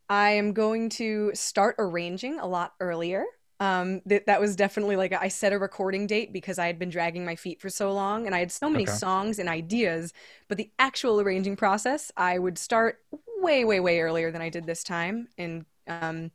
I 0.08 0.30
am 0.30 0.52
going 0.52 0.88
to 0.90 1.32
start 1.34 1.76
arranging 1.78 2.38
a 2.38 2.46
lot 2.46 2.74
earlier. 2.80 3.24
Um, 3.60 4.02
that 4.06 4.26
that 4.26 4.40
was 4.40 4.54
definitely 4.54 4.94
like 4.96 5.12
I 5.12 5.28
set 5.28 5.52
a 5.52 5.58
recording 5.58 6.06
date 6.06 6.32
because 6.32 6.58
I 6.60 6.66
had 6.66 6.78
been 6.78 6.90
dragging 6.90 7.24
my 7.24 7.34
feet 7.36 7.60
for 7.60 7.68
so 7.68 7.92
long, 7.92 8.26
and 8.26 8.34
I 8.34 8.38
had 8.38 8.52
so 8.52 8.70
many 8.70 8.86
Okay. 8.86 8.86
songs 8.86 9.38
and 9.40 9.48
ideas. 9.48 10.12
But 10.48 10.58
the 10.58 10.70
actual 10.78 11.20
arranging 11.20 11.56
process, 11.56 12.12
I 12.16 12.38
would 12.38 12.56
start 12.58 13.00
way, 13.40 13.64
way, 13.64 13.80
way 13.80 14.00
earlier 14.00 14.30
than 14.30 14.42
I 14.42 14.48
did 14.48 14.66
this 14.66 14.84
time. 14.84 15.28
And 15.38 15.66
um, 15.88 16.30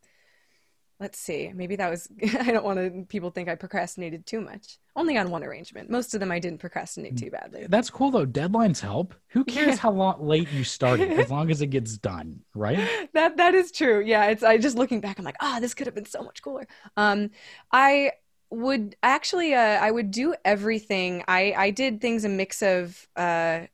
let's 1.04 1.20
see, 1.20 1.52
maybe 1.54 1.76
that 1.78 1.90
was. 1.92 2.08
I 2.40 2.52
don't 2.52 2.66
want 2.66 2.80
to 2.80 3.06
people 3.10 3.30
think 3.32 3.50
I 3.50 3.56
procrastinated 3.56 4.26
too 4.26 4.42
much. 4.42 4.80
Only 4.96 5.18
on 5.18 5.30
one 5.32 5.44
arrangement. 5.44 5.90
Most 5.90 6.14
of 6.14 6.20
them 6.22 6.32
I 6.32 6.40
didn't 6.40 6.60
procrastinate 6.60 7.18
too 7.18 7.32
badly. 7.32 7.68
That's 7.70 7.90
cool 7.90 8.12
though. 8.12 8.26
Deadlines 8.26 8.80
help. 8.80 9.16
Who 9.30 9.44
cares 9.46 9.78
Yeah. 9.78 9.80
how 9.80 9.92
long, 9.92 10.26
late 10.26 10.50
you 10.52 10.64
started, 10.64 11.14
as 11.14 11.30
long 11.32 11.52
as 11.52 11.62
it 11.62 11.68
gets 11.68 11.98
done, 11.98 12.42
right? 12.56 12.90
that 13.14 13.38
that 13.38 13.56
is 13.56 13.72
true. 13.72 14.02
Yeah, 14.02 14.26
it's 14.28 14.44
I 14.44 14.58
just 14.58 14.78
looking 14.78 15.02
back, 15.02 15.20
I'm 15.20 15.26
like, 15.26 15.36
ah, 15.42 15.60
this 15.60 15.74
could 15.74 15.88
have 15.88 15.96
been 15.96 16.06
so 16.06 16.24
much 16.24 16.42
cooler. 16.42 16.68
Um, 16.98 17.32
I 17.72 18.14
would 18.50 18.96
actually, 19.04 19.54
uh, 19.56 19.60
I 19.60 19.92
would 19.92 20.12
do 20.12 20.36
everything. 20.46 21.24
I 21.28 21.54
I 21.58 21.70
did 21.72 22.02
things 22.02 22.26
a 22.26 22.30
mix 22.30 22.62
of, 22.62 23.08
uh, 23.16 23.68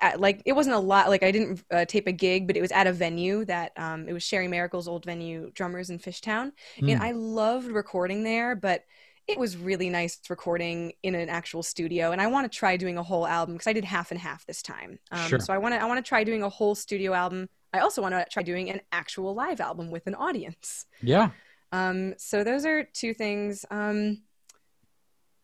at, 0.00 0.20
like 0.20 0.42
it 0.44 0.52
wasn't 0.52 0.76
a 0.76 0.78
lot. 0.78 1.08
Like 1.08 1.22
I 1.22 1.30
didn't 1.30 1.62
uh, 1.70 1.84
tape 1.84 2.06
a 2.06 2.12
gig, 2.12 2.46
but 2.46 2.56
it 2.56 2.60
was 2.60 2.72
at 2.72 2.86
a 2.86 2.92
venue 2.92 3.44
that 3.46 3.72
um, 3.76 4.08
it 4.08 4.12
was 4.12 4.22
Sherry 4.22 4.48
Miracle's 4.48 4.88
old 4.88 5.04
venue, 5.04 5.50
Drummers 5.54 5.90
in 5.90 5.98
Fishtown, 5.98 6.52
and 6.78 6.98
Hmm. 6.98 7.02
I 7.02 7.12
loved 7.12 7.68
recording 7.68 8.24
there, 8.24 8.54
but. 8.54 8.84
It 9.28 9.38
was 9.38 9.56
really 9.56 9.90
nice 9.90 10.18
recording 10.28 10.92
in 11.04 11.14
an 11.14 11.28
actual 11.28 11.62
studio, 11.62 12.10
and 12.10 12.20
I 12.20 12.26
want 12.26 12.50
to 12.50 12.58
try 12.58 12.76
doing 12.76 12.98
a 12.98 13.02
whole 13.02 13.28
album 13.28 13.54
because 13.54 13.68
I 13.68 13.72
did 13.72 13.84
half 13.84 14.10
and 14.10 14.18
half 14.18 14.44
this 14.44 14.60
time. 14.60 14.98
Um, 15.12 15.28
Sure. 15.28 15.38
So 15.38 15.52
I 15.52 15.58
want 15.58 15.72
to 15.74 15.80
I 15.80 15.84
want 15.84 16.04
to 16.04 16.08
try 16.08 16.24
doing 16.24 16.42
a 16.42 16.48
whole 16.48 16.74
studio 16.74 17.12
album 17.12 17.48
I 17.72 17.80
also 17.80 18.02
want 18.02 18.14
to 18.14 18.26
try 18.30 18.42
doing 18.42 18.70
an 18.70 18.80
actual 18.90 19.34
live 19.34 19.60
album 19.60 19.90
with 19.90 20.06
an 20.06 20.14
audience. 20.14 20.86
Yeah. 21.02 21.30
Um, 21.72 22.14
so 22.18 22.42
those 22.42 22.64
are 22.64 22.84
two 22.84 23.14
things. 23.14 23.64
Um, 23.70 24.22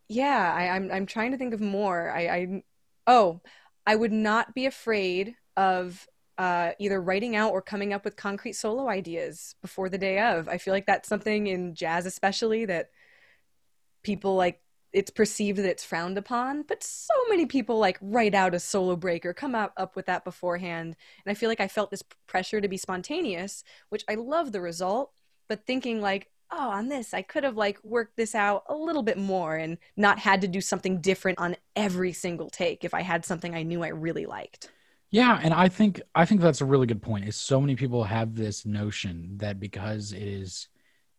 yeah, 0.09 0.53
I, 0.57 0.69
I'm 0.69 0.91
I'm 0.91 1.07
trying 1.07 1.33
to 1.33 1.39
think 1.39 1.55
of 1.55 1.61
more. 1.61 2.11
I, 2.11 2.21
I 2.27 2.63
oh, 3.07 3.41
I 3.87 3.97
would 3.97 4.13
not 4.13 4.55
be 4.55 4.67
afraid 4.67 5.35
of 5.57 6.07
uh, 6.39 6.73
either 6.79 7.01
writing 7.01 7.35
out 7.37 7.53
or 7.53 7.63
coming 7.63 7.93
up 7.93 8.05
with 8.05 8.17
concrete 8.17 8.55
solo 8.55 8.89
ideas 8.89 9.55
before 9.63 9.89
the 9.89 9.99
day 9.99 10.21
of. 10.21 10.49
I 10.49 10.59
feel 10.59 10.75
like 10.75 10.87
that's 10.87 11.09
something 11.09 11.47
in 11.47 11.75
jazz, 11.75 12.05
especially 12.05 12.67
that 12.67 12.91
people 14.03 14.37
like 14.37 14.61
it's 14.93 15.11
perceived 15.11 15.59
that 15.59 15.69
it's 15.69 15.85
frowned 15.85 16.17
upon, 16.17 16.63
but 16.63 16.83
so 16.83 17.13
many 17.29 17.45
people 17.45 17.79
like 17.79 17.99
write 18.01 18.35
out 18.35 18.55
a 18.55 18.61
solo 18.61 18.97
break 18.97 19.27
or 19.27 19.35
come 19.35 19.55
up, 19.55 19.73
up 19.77 19.95
with 19.95 20.07
that 20.07 20.25
beforehand. 20.25 20.97
And 21.25 21.31
I 21.31 21.35
feel 21.35 21.51
like 21.51 21.61
I 21.61 21.69
felt 21.69 21.91
this 21.91 22.05
pressure 22.27 22.63
to 22.63 22.69
be 22.69 22.79
spontaneous, 22.79 23.63
which 23.91 24.05
I 24.09 24.15
love 24.15 24.53
the 24.53 24.61
result, 24.63 25.13
but 25.49 25.67
thinking 25.67 26.01
like, 26.01 26.31
oh, 26.51 26.71
on 26.71 26.89
this, 26.89 27.15
I 27.15 27.23
could 27.23 27.45
have 27.45 27.57
like 27.57 27.79
worked 27.83 28.17
this 28.17 28.35
out 28.35 28.65
a 28.69 28.75
little 28.75 29.03
bit 29.03 29.19
more 29.19 29.57
and 29.57 29.79
not 29.97 30.19
had 30.19 30.41
to 30.43 30.49
do 30.49 30.61
something 30.61 31.01
different 31.01 31.39
on 31.39 31.57
every 31.75 32.13
single 32.13 32.51
take 32.51 32.85
if 32.85 32.95
I 32.95 33.03
had 33.03 33.25
something 33.25 33.55
I 33.55 33.63
knew 33.63 33.83
I 33.83 33.89
really 33.89 34.27
liked. 34.27 34.71
Yeah, 35.11 35.39
and 35.43 35.55
I 35.55 35.69
think 35.69 36.01
I 36.15 36.25
think 36.25 36.41
that's 36.41 36.61
a 36.61 36.67
really 36.67 36.87
good 36.87 37.03
point. 37.03 37.29
Is 37.29 37.37
so 37.37 37.61
many 37.61 37.77
people 37.77 38.05
have 38.05 38.35
this 38.35 38.67
notion 38.67 39.39
that 39.39 39.61
because 39.61 40.13
it 40.13 40.23
is 40.23 40.69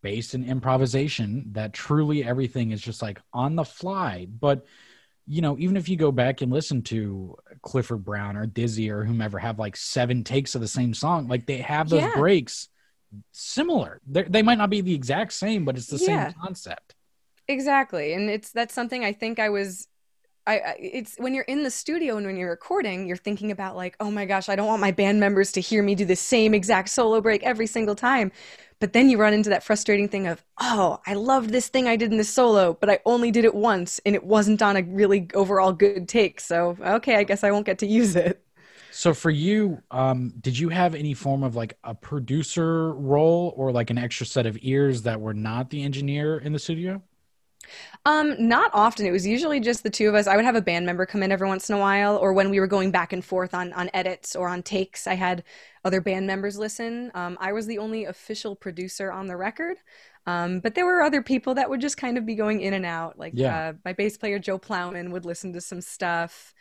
based 0.01 0.33
in 0.33 0.43
improvisation, 0.43 1.45
that 1.53 1.73
truly 1.73 2.23
everything 2.23 2.71
is 2.71 2.81
just 2.81 3.01
like 3.01 3.21
on 3.33 3.55
the 3.55 3.65
fly. 3.65 4.27
But 4.29 4.65
you 5.25 5.41
know, 5.41 5.57
even 5.57 5.75
if 5.77 5.89
you 5.89 5.97
go 5.97 6.11
back 6.11 6.41
and 6.41 6.51
listen 6.51 6.81
to 6.83 7.35
Clifford 7.61 8.05
Brown 8.05 8.37
or 8.37 8.45
Dizzy 8.45 8.89
or 8.89 9.03
whomever 9.03 9.39
have 9.39 9.59
like 9.59 9.75
seven 9.75 10.23
takes 10.23 10.55
of 10.55 10.61
the 10.61 10.67
same 10.67 10.93
song, 10.93 11.27
like 11.27 11.45
they 11.45 11.57
have 11.57 11.89
those 11.89 12.01
yeah. 12.01 12.15
breaks 12.15 12.69
similar. 13.31 14.01
They're, 14.05 14.27
they 14.27 14.41
might 14.41 14.57
not 14.57 14.69
be 14.69 14.81
the 14.81 14.93
exact 14.93 15.33
same, 15.33 15.65
but 15.65 15.77
it's 15.77 15.87
the 15.87 15.97
yeah. 15.97 16.25
same 16.25 16.33
concept. 16.41 16.95
Exactly, 17.47 18.13
and 18.13 18.29
it's 18.29 18.51
that's 18.51 18.73
something 18.73 19.05
I 19.05 19.13
think 19.13 19.39
I 19.39 19.49
was. 19.49 19.87
I, 20.45 20.77
it's 20.79 21.15
when 21.17 21.33
you're 21.33 21.43
in 21.43 21.63
the 21.63 21.69
studio 21.69 22.15
and 22.15 22.25
when 22.25 22.37
you're 22.37 22.49
recording, 22.49 23.05
you're 23.05 23.17
thinking 23.17 23.51
about 23.51 23.75
like, 23.75 23.97
oh 23.99 24.09
my 24.09 24.23
gosh, 24.23 24.47
I 24.47 24.55
don't 24.55 24.67
want 24.67 24.79
my 24.79 24.91
band 24.91 25.19
members 25.19 25.51
to 25.53 25.59
hear 25.59 25.83
me 25.83 25.93
do 25.93 26.05
the 26.05 26.15
same 26.15 26.53
exact 26.53 26.87
solo 26.87 27.19
break 27.19 27.43
every 27.43 27.67
single 27.67 27.95
time. 27.95 28.31
But 28.79 28.93
then 28.93 29.09
you 29.09 29.17
run 29.17 29.33
into 29.33 29.49
that 29.49 29.63
frustrating 29.63 30.07
thing 30.07 30.25
of, 30.25 30.41
oh, 30.61 31.01
I 31.05 31.15
loved 31.15 31.49
this 31.49 31.67
thing 31.67 31.87
I 31.87 31.97
did 31.97 32.11
in 32.11 32.17
the 32.17 32.23
solo, 32.23 32.77
but 32.79 32.89
I 32.89 32.99
only 33.05 33.29
did 33.29 33.43
it 33.43 33.55
once 33.55 33.99
and 34.05 34.15
it 34.15 34.23
wasn't 34.23 34.61
on 34.61 34.77
a 34.77 34.83
really 34.83 35.27
overall 35.33 35.73
good 35.73 36.07
take. 36.07 36.39
So, 36.39 36.77
okay, 36.81 37.17
I 37.17 37.23
guess 37.23 37.43
I 37.43 37.51
won't 37.51 37.65
get 37.65 37.79
to 37.79 37.87
use 37.87 38.15
it. 38.15 38.41
So 38.97 39.13
for 39.13 39.29
you, 39.29 39.83
um, 39.91 40.33
did 40.41 40.57
you 40.57 40.69
have 40.69 40.95
any 40.95 41.13
form 41.13 41.43
of 41.43 41.55
like 41.55 41.77
a 41.83 41.93
producer 41.93 42.93
role 42.93 43.53
or 43.55 43.71
like 43.71 43.91
an 43.91 43.99
extra 43.99 44.25
set 44.25 44.47
of 44.47 44.57
ears 44.63 45.03
that 45.03 45.21
were 45.21 45.35
not 45.35 45.69
the 45.69 45.83
engineer 45.83 46.39
in 46.39 46.51
the 46.51 46.57
studio? 46.57 47.03
Um, 48.05 48.33
not 48.39 48.71
often. 48.73 49.05
It 49.05 49.11
was 49.11 49.27
usually 49.27 49.59
just 49.59 49.83
the 49.83 49.91
two 49.91 50.09
of 50.09 50.15
us. 50.15 50.25
I 50.25 50.35
would 50.35 50.45
have 50.45 50.55
a 50.55 50.63
band 50.63 50.87
member 50.87 51.05
come 51.05 51.21
in 51.21 51.31
every 51.31 51.47
once 51.47 51.69
in 51.69 51.75
a 51.75 51.79
while, 51.79 52.17
or 52.17 52.33
when 52.33 52.49
we 52.49 52.59
were 52.59 52.65
going 52.65 52.89
back 52.89 53.13
and 53.13 53.23
forth 53.23 53.53
on 53.53 53.71
on 53.73 53.91
edits 53.93 54.35
or 54.35 54.47
on 54.47 54.63
takes, 54.63 55.05
I 55.05 55.13
had 55.13 55.43
other 55.85 56.01
band 56.01 56.25
members 56.25 56.57
listen. 56.57 57.11
Um, 57.13 57.37
I 57.39 57.51
was 57.51 57.67
the 57.67 57.77
only 57.77 58.05
official 58.05 58.55
producer 58.55 59.11
on 59.11 59.27
the 59.27 59.37
record, 59.37 59.77
um, 60.25 60.59
but 60.59 60.73
there 60.73 60.87
were 60.87 61.03
other 61.03 61.21
people 61.21 61.53
that 61.53 61.69
would 61.69 61.81
just 61.81 61.97
kind 61.97 62.17
of 62.17 62.25
be 62.25 62.33
going 62.33 62.61
in 62.61 62.73
and 62.73 62.85
out. 62.85 63.19
Like 63.19 63.33
yeah. 63.35 63.57
uh, 63.59 63.73
my 63.85 63.93
bass 63.93 64.17
player 64.17 64.39
Joe 64.39 64.57
Plowman 64.57 65.11
would 65.11 65.23
listen 65.23 65.53
to 65.53 65.61
some 65.61 65.81
stuff. 65.81 66.55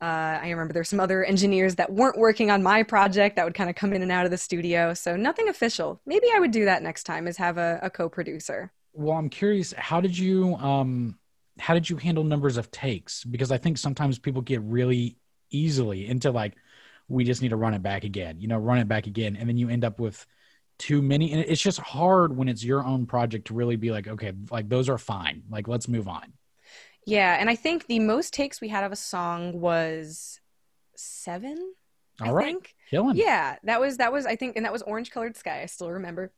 Uh, 0.00 0.38
I 0.42 0.50
remember 0.50 0.72
there's 0.72 0.88
some 0.88 1.00
other 1.00 1.24
engineers 1.24 1.74
that 1.74 1.92
weren't 1.92 2.18
working 2.18 2.50
on 2.50 2.62
my 2.62 2.82
project 2.82 3.36
that 3.36 3.44
would 3.44 3.54
kind 3.54 3.68
of 3.68 3.76
come 3.76 3.92
in 3.92 4.02
and 4.02 4.12
out 4.12 4.24
of 4.24 4.30
the 4.30 4.38
studio. 4.38 4.94
So 4.94 5.16
nothing 5.16 5.48
official. 5.48 6.00
Maybe 6.06 6.28
I 6.34 6.38
would 6.38 6.52
do 6.52 6.66
that 6.66 6.82
next 6.82 7.04
time 7.04 7.26
is 7.26 7.36
have 7.36 7.58
a, 7.58 7.80
a 7.82 7.90
co-producer. 7.90 8.72
Well, 8.92 9.16
I'm 9.16 9.28
curious, 9.28 9.72
how 9.72 10.00
did 10.00 10.16
you 10.16 10.54
um 10.56 11.18
how 11.58 11.74
did 11.74 11.90
you 11.90 11.96
handle 11.96 12.22
numbers 12.22 12.56
of 12.56 12.70
takes? 12.70 13.24
Because 13.24 13.50
I 13.50 13.58
think 13.58 13.78
sometimes 13.78 14.18
people 14.18 14.42
get 14.42 14.60
really 14.62 15.16
easily 15.50 16.06
into 16.06 16.30
like, 16.30 16.54
we 17.08 17.24
just 17.24 17.42
need 17.42 17.48
to 17.48 17.56
run 17.56 17.74
it 17.74 17.82
back 17.82 18.04
again, 18.04 18.38
you 18.38 18.46
know, 18.46 18.58
run 18.58 18.78
it 18.78 18.86
back 18.86 19.06
again. 19.06 19.34
And 19.34 19.48
then 19.48 19.56
you 19.56 19.68
end 19.68 19.84
up 19.84 19.98
with 19.98 20.24
too 20.78 21.02
many. 21.02 21.32
And 21.32 21.40
it's 21.40 21.60
just 21.60 21.80
hard 21.80 22.36
when 22.36 22.48
it's 22.48 22.62
your 22.62 22.84
own 22.84 23.06
project 23.06 23.48
to 23.48 23.54
really 23.54 23.76
be 23.76 23.90
like, 23.90 24.06
okay, 24.06 24.32
like 24.50 24.68
those 24.68 24.88
are 24.88 24.98
fine. 24.98 25.42
Like, 25.50 25.66
let's 25.66 25.88
move 25.88 26.06
on. 26.06 26.32
Yeah, 27.08 27.36
and 27.40 27.48
I 27.48 27.54
think 27.56 27.86
the 27.86 28.00
most 28.00 28.34
takes 28.34 28.60
we 28.60 28.68
had 28.68 28.84
of 28.84 28.92
a 28.92 28.96
song 28.96 29.60
was 29.60 30.40
seven. 30.94 31.74
All 32.20 32.28
I 32.28 32.32
right, 32.32 32.46
think. 32.46 32.74
killing. 32.90 33.16
Yeah, 33.16 33.56
that 33.62 33.80
was 33.80 33.96
that 33.96 34.12
was 34.12 34.26
I 34.26 34.36
think, 34.36 34.56
and 34.56 34.64
that 34.66 34.72
was 34.72 34.82
Orange 34.82 35.10
Colored 35.10 35.36
Sky. 35.36 35.62
I 35.62 35.66
still 35.66 35.90
remember 35.90 36.32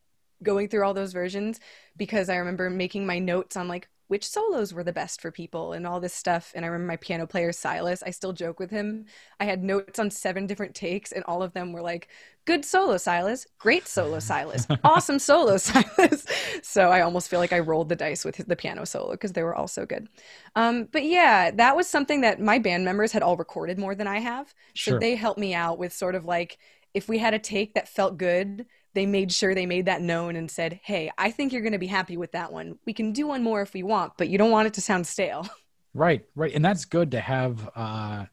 going 0.45 0.69
through 0.69 0.85
all 0.85 0.95
those 0.95 1.13
versions 1.13 1.59
because 1.97 2.29
I 2.29 2.37
remember 2.37 2.71
making 2.71 3.05
my 3.05 3.19
notes 3.19 3.57
on 3.57 3.67
like 3.67 3.89
which 4.11 4.29
solos 4.29 4.75
were 4.75 4.83
the 4.83 4.93
best 4.93 5.21
for 5.21 5.31
people 5.31 5.73
and 5.73 5.87
all 5.87 6.01
this 6.01 6.13
stuff. 6.13 6.51
And 6.57 6.65
I 6.65 6.69
remember 6.69 6.89
my 6.89 6.97
piano 6.97 7.29
player, 7.29 7.53
Silas, 7.53 8.03
I 8.03 8.11
still 8.11 8.33
joke 8.33 8.59
with 8.59 8.69
him. 8.69 9.05
I 9.39 9.45
had 9.45 9.63
notes 9.63 10.01
on 10.01 10.11
seven 10.11 10.49
different 10.49 10.75
takes, 10.75 11.13
and 11.13 11.23
all 11.27 11.45
of 11.45 11.53
them 11.53 11.73
were 11.73 11.81
like, 11.81 12.09
good 12.45 12.65
solo, 12.65 12.97
Silas, 12.97 13.47
great 13.61 13.87
solo, 13.87 14.19
Silas, 14.19 14.67
awesome 14.83 15.21
solo, 15.21 15.57
Silas. 15.59 16.27
so 16.61 16.91
I 16.91 17.03
almost 17.03 17.31
feel 17.31 17.39
like 17.39 17.53
I 17.53 17.61
rolled 17.61 17.89
the 17.89 17.95
dice 17.95 18.25
with 18.25 18.45
the 18.49 18.57
piano 18.57 18.85
solo 18.85 19.13
because 19.13 19.33
they 19.33 19.45
were 19.45 19.55
all 19.55 19.69
so 19.69 19.87
good. 19.87 20.09
Um, 20.57 20.89
but 20.91 21.05
yeah, 21.05 21.53
that 21.53 21.77
was 21.77 21.87
something 21.87 22.23
that 22.23 22.41
my 22.41 22.59
band 22.59 22.85
members 22.85 23.13
had 23.13 23.23
all 23.23 23.37
recorded 23.37 23.79
more 23.79 23.95
than 23.95 24.09
I 24.09 24.19
have. 24.19 24.53
So 24.75 24.99
they 24.99 25.15
helped 25.15 25.39
me 25.39 25.55
out 25.55 25.79
with 25.79 25.93
sort 25.93 26.17
of 26.17 26.25
like, 26.25 26.59
if 26.95 27.09
we 27.09 27.19
had 27.19 27.33
a 27.33 27.39
take 27.39 27.75
that 27.75 27.89
felt 27.89 28.19
good, 28.19 28.67
they 28.95 29.07
made 29.07 29.33
sure 29.33 29.55
they 29.55 29.67
made 29.67 29.87
that 29.87 30.03
known 30.03 30.37
and 30.37 30.51
said, 30.51 30.81
"Hey, 30.83 31.11
I 31.17 31.31
think 31.31 31.53
you're 31.53 31.63
going 31.63 31.73
to 31.73 31.79
be 31.79 31.87
happy 31.87 32.17
with 32.17 32.33
that 32.33 32.53
one. 32.53 32.79
We 32.87 32.93
can 32.93 33.13
do 33.13 33.27
one 33.27 33.43
more 33.43 33.63
if 33.63 33.75
we 33.75 33.83
want, 33.83 34.15
but 34.17 34.29
you 34.29 34.39
don't 34.39 34.51
want 34.51 34.67
it 34.67 34.75
to 34.75 34.81
sound 34.81 35.07
stale." 35.07 35.47
Right, 35.93 36.25
right, 36.37 36.55
and 36.55 36.65
that's 36.65 36.85
good 36.85 37.11
to 37.11 37.21
have 37.21 37.69
uh, 37.75 38.27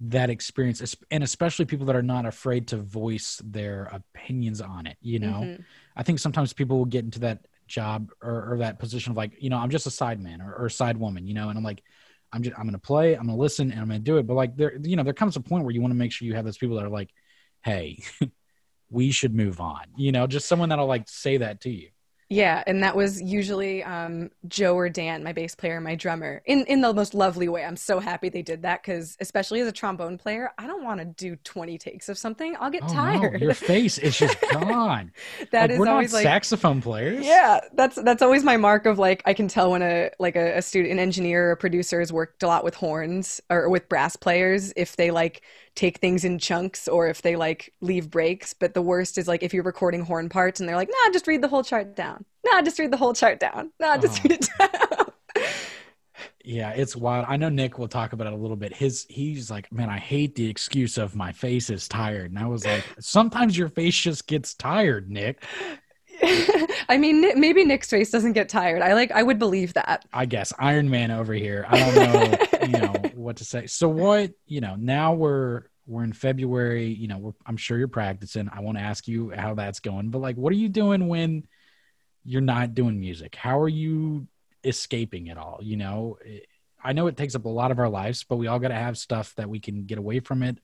that 0.00 0.28
experience, 0.28 0.94
and 1.10 1.24
especially 1.24 1.64
people 1.64 1.86
that 1.86 1.96
are 1.96 2.02
not 2.02 2.26
afraid 2.26 2.68
to 2.68 2.76
voice 2.76 3.40
their 3.42 3.84
opinions 3.84 4.60
on 4.60 4.86
it. 4.86 4.98
You 5.00 5.18
know, 5.18 5.40
mm-hmm. 5.44 5.62
I 5.96 6.02
think 6.02 6.18
sometimes 6.18 6.52
people 6.52 6.76
will 6.76 6.84
get 6.84 7.06
into 7.06 7.20
that 7.20 7.46
job 7.66 8.10
or, 8.22 8.52
or, 8.52 8.58
that 8.58 8.78
position 8.78 9.12
of 9.12 9.16
like, 9.16 9.42
you 9.42 9.48
know, 9.48 9.56
I'm 9.56 9.70
just 9.70 9.86
a 9.86 9.90
side 9.90 10.20
man 10.20 10.42
or, 10.42 10.54
or 10.54 10.68
side 10.68 10.98
woman, 10.98 11.26
you 11.26 11.32
know, 11.32 11.48
and 11.48 11.56
I'm 11.56 11.64
like, 11.64 11.82
I'm 12.32 12.42
just, 12.42 12.54
I'm 12.58 12.64
going 12.64 12.74
to 12.74 12.78
play, 12.78 13.14
I'm 13.14 13.26
going 13.26 13.36
to 13.36 13.40
listen, 13.40 13.70
and 13.70 13.80
I'm 13.80 13.88
going 13.88 14.00
to 14.00 14.04
do 14.04 14.18
it. 14.18 14.26
But 14.26 14.34
like, 14.34 14.56
there, 14.56 14.76
you 14.82 14.96
know, 14.96 15.02
there 15.02 15.14
comes 15.14 15.36
a 15.36 15.40
point 15.40 15.64
where 15.64 15.72
you 15.72 15.80
want 15.80 15.92
to 15.92 15.96
make 15.96 16.12
sure 16.12 16.26
you 16.26 16.34
have 16.34 16.44
those 16.44 16.58
people 16.58 16.76
that 16.76 16.84
are 16.84 16.90
like, 16.90 17.10
hey. 17.62 18.02
we 18.90 19.10
should 19.10 19.34
move 19.34 19.60
on. 19.60 19.84
You 19.96 20.12
know, 20.12 20.26
just 20.26 20.46
someone 20.46 20.68
that'll 20.68 20.86
like 20.86 21.08
say 21.08 21.38
that 21.38 21.60
to 21.62 21.70
you. 21.70 21.88
Yeah, 22.30 22.64
and 22.66 22.82
that 22.82 22.96
was 22.96 23.20
usually 23.20 23.84
um, 23.84 24.30
Joe 24.48 24.74
or 24.74 24.88
Dan, 24.88 25.22
my 25.22 25.32
bass 25.32 25.54
player, 25.54 25.80
my 25.80 25.94
drummer, 25.94 26.42
in 26.46 26.64
in 26.64 26.80
the 26.80 26.92
most 26.92 27.14
lovely 27.14 27.48
way. 27.48 27.64
I'm 27.64 27.76
so 27.76 28.00
happy 28.00 28.30
they 28.30 28.42
did 28.42 28.62
that 28.62 28.82
because, 28.82 29.16
especially 29.20 29.60
as 29.60 29.68
a 29.68 29.72
trombone 29.72 30.16
player, 30.16 30.50
I 30.56 30.66
don't 30.66 30.82
want 30.82 31.00
to 31.00 31.04
do 31.04 31.36
20 31.36 31.76
takes 31.76 32.08
of 32.08 32.16
something. 32.16 32.56
I'll 32.58 32.70
get 32.70 32.82
oh, 32.84 32.92
tired. 32.92 33.34
No, 33.34 33.38
your 33.38 33.54
face 33.54 33.98
is 33.98 34.18
just 34.18 34.40
gone. 34.50 35.12
that 35.52 35.62
like, 35.62 35.70
is 35.72 35.78
we're 35.78 35.88
always 35.88 36.12
not 36.12 36.18
like 36.18 36.24
saxophone 36.24 36.80
players. 36.80 37.24
Yeah, 37.24 37.60
that's 37.74 37.96
that's 37.96 38.22
always 38.22 38.42
my 38.42 38.56
mark 38.56 38.86
of 38.86 38.98
like 38.98 39.22
I 39.26 39.34
can 39.34 39.46
tell 39.46 39.70
when 39.70 39.82
a 39.82 40.10
like 40.18 40.34
a, 40.34 40.56
a 40.56 40.62
student, 40.62 40.92
an 40.92 40.98
engineer, 40.98 41.48
or 41.48 41.52
a 41.52 41.56
producer 41.56 42.00
has 42.00 42.12
worked 42.12 42.42
a 42.42 42.46
lot 42.46 42.64
with 42.64 42.74
horns 42.74 43.40
or 43.50 43.68
with 43.68 43.88
brass 43.88 44.16
players 44.16 44.72
if 44.76 44.96
they 44.96 45.10
like 45.10 45.42
take 45.74 45.98
things 45.98 46.24
in 46.24 46.38
chunks 46.38 46.88
or 46.88 47.08
if 47.08 47.22
they 47.22 47.36
like 47.36 47.72
leave 47.80 48.10
breaks. 48.10 48.52
But 48.52 48.74
the 48.74 48.82
worst 48.82 49.18
is 49.18 49.28
like 49.28 49.42
if 49.42 49.52
you're 49.52 49.62
recording 49.62 50.04
horn 50.04 50.28
parts 50.28 50.60
and 50.60 50.68
they're 50.68 50.76
like, 50.76 50.90
nah, 50.90 51.12
just 51.12 51.26
read 51.26 51.42
the 51.42 51.48
whole 51.48 51.64
chart 51.64 51.96
down. 51.96 52.24
Nah, 52.44 52.62
just 52.62 52.78
read 52.78 52.92
the 52.92 52.96
whole 52.96 53.14
chart 53.14 53.40
down. 53.40 53.72
Nah, 53.80 53.94
oh. 53.94 54.00
just 54.00 54.22
read 54.22 54.32
it 54.32 54.48
down. 54.58 55.44
yeah, 56.44 56.70
it's 56.70 56.94
wild. 56.94 57.26
I 57.28 57.36
know 57.36 57.48
Nick 57.48 57.78
will 57.78 57.88
talk 57.88 58.12
about 58.12 58.26
it 58.26 58.32
a 58.32 58.36
little 58.36 58.56
bit. 58.56 58.74
His 58.74 59.06
he's 59.08 59.50
like, 59.50 59.72
man, 59.72 59.90
I 59.90 59.98
hate 59.98 60.34
the 60.34 60.48
excuse 60.48 60.98
of 60.98 61.16
my 61.16 61.32
face 61.32 61.70
is 61.70 61.88
tired. 61.88 62.30
And 62.30 62.38
I 62.38 62.46
was 62.46 62.64
like, 62.64 62.84
sometimes 63.00 63.56
your 63.56 63.68
face 63.68 63.96
just 63.96 64.26
gets 64.26 64.54
tired, 64.54 65.10
Nick. 65.10 65.44
I 66.88 66.96
mean, 66.98 67.38
maybe 67.38 67.64
Nick's 67.64 67.90
face 67.90 68.10
doesn't 68.10 68.32
get 68.32 68.48
tired. 68.48 68.82
I 68.82 68.94
like. 68.94 69.10
I 69.12 69.22
would 69.22 69.38
believe 69.38 69.74
that. 69.74 70.04
I 70.12 70.26
guess 70.26 70.52
Iron 70.58 70.90
Man 70.90 71.10
over 71.10 71.32
here. 71.32 71.66
I 71.68 71.78
don't 71.78 71.94
know, 71.94 72.66
you 72.66 72.78
know, 72.78 72.94
what 73.14 73.36
to 73.36 73.44
say. 73.44 73.66
So 73.66 73.88
what? 73.88 74.32
You 74.46 74.60
know, 74.60 74.76
now 74.76 75.14
we're 75.14 75.64
we're 75.86 76.04
in 76.04 76.12
February. 76.12 76.86
You 76.86 77.08
know, 77.08 77.34
I'm 77.46 77.56
sure 77.56 77.78
you're 77.78 77.88
practicing. 77.88 78.48
I 78.52 78.60
want 78.60 78.78
to 78.78 78.84
ask 78.84 79.08
you 79.08 79.30
how 79.30 79.54
that's 79.54 79.80
going. 79.80 80.10
But 80.10 80.20
like, 80.20 80.36
what 80.36 80.52
are 80.52 80.56
you 80.56 80.68
doing 80.68 81.08
when 81.08 81.46
you're 82.24 82.40
not 82.40 82.74
doing 82.74 83.00
music? 83.00 83.34
How 83.34 83.60
are 83.60 83.68
you 83.68 84.26
escaping 84.62 85.26
it 85.26 85.38
all? 85.38 85.58
You 85.62 85.76
know, 85.76 86.18
I 86.82 86.92
know 86.92 87.06
it 87.06 87.16
takes 87.16 87.34
up 87.34 87.44
a 87.44 87.48
lot 87.48 87.70
of 87.70 87.78
our 87.78 87.88
lives, 87.88 88.24
but 88.24 88.36
we 88.36 88.46
all 88.46 88.58
got 88.58 88.68
to 88.68 88.74
have 88.74 88.98
stuff 88.98 89.34
that 89.36 89.48
we 89.48 89.60
can 89.60 89.84
get 89.84 89.98
away 89.98 90.20
from 90.20 90.42
it 90.42 90.58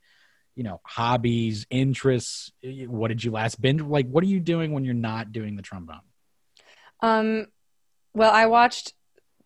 you 0.54 0.62
know 0.62 0.80
hobbies 0.84 1.66
interests 1.70 2.52
what 2.86 3.08
did 3.08 3.22
you 3.22 3.30
last 3.30 3.60
binge 3.60 3.80
like 3.82 4.06
what 4.08 4.22
are 4.22 4.28
you 4.28 4.40
doing 4.40 4.72
when 4.72 4.84
you're 4.84 4.94
not 4.94 5.32
doing 5.32 5.56
the 5.56 5.62
trombone 5.62 6.00
um 7.00 7.46
well 8.14 8.30
i 8.32 8.46
watched 8.46 8.94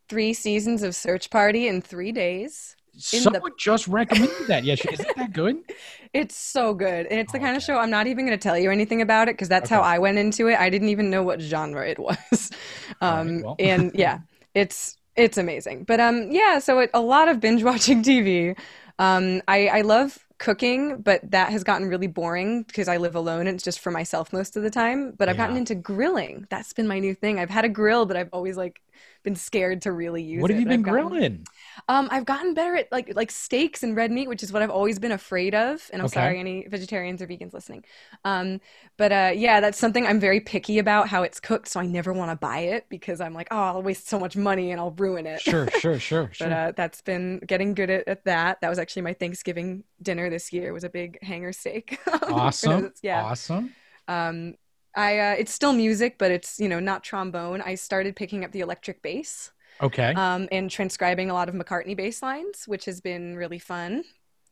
three 0.09 0.33
seasons 0.33 0.83
of 0.83 0.95
search 0.95 1.31
party 1.31 1.69
in 1.69 1.81
three 1.81 2.13
days 2.13 2.77
someone 2.97 3.43
the... 3.43 3.51
just 3.59 3.89
recommended 3.89 4.47
that 4.47 4.65
yeah 4.65 4.77
isn't 4.93 5.17
that 5.17 5.33
good 5.33 5.57
it's 6.13 6.37
so 6.37 6.75
good 6.75 7.07
and 7.07 7.19
it's 7.19 7.33
the 7.33 7.39
kind 7.39 7.57
of 7.57 7.63
show 7.63 7.77
i'm 7.77 7.91
not 7.91 8.07
even 8.07 8.25
going 8.25 8.39
to 8.39 8.43
tell 8.43 8.59
you 8.59 8.71
anything 8.71 9.03
about 9.03 9.29
it 9.29 9.35
because 9.35 9.49
that's 9.49 9.67
okay. 9.67 9.75
how 9.75 9.81
i 9.81 9.99
went 9.99 10.17
into 10.17 10.47
it 10.49 10.59
i 10.59 10.71
didn't 10.71 10.89
even 10.89 11.11
know 11.11 11.23
what 11.23 11.41
genre 11.41 11.87
it 11.89 11.99
was 11.99 12.51
um 13.01 13.37
right, 13.37 13.45
well. 13.45 13.57
and 13.59 13.93
yeah 13.95 14.19
it's 14.55 14.97
It's 15.17 15.39
amazing. 15.39 15.85
But 15.85 16.01
um 16.01 16.31
yeah, 16.33 16.59
so 16.59 16.81
it, 16.81 16.91
a 16.93 17.01
lot 17.01 17.29
of 17.29 17.41
binge 17.41 17.63
watching 17.63 18.03
TV. 18.03 18.57
Um 18.99 19.43
I 19.47 19.69
I 19.69 19.81
love 19.83 20.24
cooking, 20.39 21.01
but 21.01 21.31
that 21.31 21.51
has 21.51 21.65
gotten 21.65 21.89
really 21.89 22.07
boring 22.07 22.63
because 22.65 22.89
I 22.89 22.97
live 22.97 23.15
alone 23.15 23.47
and 23.47 23.55
it's 23.57 23.65
just 23.65 23.81
for 23.81 23.91
myself 23.91 24.33
most 24.33 24.57
of 24.57 24.63
the 24.63 24.71
time. 24.71 25.13
But 25.17 25.29
I've 25.29 25.37
gotten 25.37 25.57
into 25.57 25.75
grilling. 25.75 26.47
That's 26.51 26.73
been 26.73 26.89
my 26.89 26.99
new 26.99 27.15
thing. 27.15 27.39
I've 27.39 27.51
had 27.51 27.65
a 27.65 27.69
grill, 27.69 28.05
but 28.07 28.17
I've 28.17 28.31
always 28.33 28.57
like 28.57 28.81
been 29.23 29.37
scared 29.37 29.83
to 29.83 29.93
really 29.93 30.23
use 30.23 30.43
What 30.43 30.51
it. 30.51 30.55
What 30.55 30.61
have 30.61 30.61
you 30.61 30.67
been 30.69 30.83
gotten- 30.83 31.09
grilling? 31.09 31.47
Um, 31.89 32.09
I've 32.11 32.25
gotten 32.25 32.55
better 32.55 32.77
at 32.77 32.91
like 32.93 33.15
like 33.15 33.31
steaks 33.31 33.83
and 33.83 33.97
red 33.97 34.11
meat, 34.11 34.29
which 34.29 34.43
is 34.43 34.53
what 34.53 34.63
I've 34.63 34.71
always 34.71 34.99
been 34.99 35.13
afraid 35.13 35.55
of. 35.55 35.89
And 35.93 36.01
I'm 36.03 36.07
Okay. 36.07 36.09
sorry, 36.09 36.41
any 36.41 36.67
vegetarians 36.69 37.23
or 37.23 37.27
vegans 37.27 37.53
listening. 37.55 37.85
Um, 38.25 38.61
but 38.97 39.13
uh, 39.13 39.33
yeah, 39.35 39.61
that's 39.61 39.79
something 39.79 40.07
I'm 40.07 40.21
very 40.21 40.41
picky 40.41 40.79
about 40.79 41.09
how 41.09 41.23
it's 41.23 41.41
cooked, 41.41 41.69
so 41.69 41.81
I 41.81 41.87
never 41.87 42.13
want 42.13 42.31
to 42.31 42.37
buy 42.37 42.61
it 42.61 42.87
because 42.89 43.21
I'm 43.21 43.35
like, 43.35 43.49
oh, 43.51 43.57
I'll 43.57 43.83
waste 43.83 44.09
so 44.09 44.19
much 44.19 44.37
money 44.37 44.71
and 44.71 44.81
I'll 44.81 44.93
ruin 44.93 45.27
it. 45.27 45.43
Sure, 45.43 45.69
sure, 45.69 45.99
sure, 46.01 46.31
sure. 46.33 46.33
But 46.39 46.53
uh, 46.53 46.73
that's 46.77 47.01
been 47.03 47.39
getting 47.47 47.75
good 47.75 47.91
at, 47.91 48.09
at 48.09 48.25
that. 48.25 48.61
That 48.61 48.69
was 48.69 48.79
actually 48.79 49.03
my 49.03 49.13
Thanksgiving 49.15 49.85
dinner 50.03 50.31
this 50.31 50.53
year. 50.53 50.69
It 50.69 50.73
Was 50.73 50.85
a 50.85 50.89
big 50.91 51.19
hanger 51.23 51.53
steak. 51.53 51.99
awesome. 52.29 52.93
yeah. 53.03 53.25
Awesome. 53.25 53.75
Um, 54.09 54.55
I 54.97 55.19
uh, 55.19 55.35
it's 55.39 55.53
still 55.53 55.73
music, 55.73 56.19
but 56.19 56.31
it's 56.31 56.61
you 56.61 56.69
know 56.69 56.81
not 56.81 57.03
trombone. 57.03 57.61
I 57.63 57.75
started 57.75 58.15
picking 58.17 58.45
up 58.45 58.53
the 58.53 58.61
electric 58.61 59.03
bass 59.03 59.51
Okay. 59.83 60.13
um, 60.15 60.49
and 60.53 60.71
transcribing 60.71 61.31
a 61.31 61.35
lot 61.35 61.49
of 61.49 61.55
McCartney 61.55 61.97
bass 61.97 62.23
lines, 62.23 62.65
which 62.67 62.85
has 62.87 63.01
been 63.01 63.37
really 63.37 63.59
fun. 63.59 64.05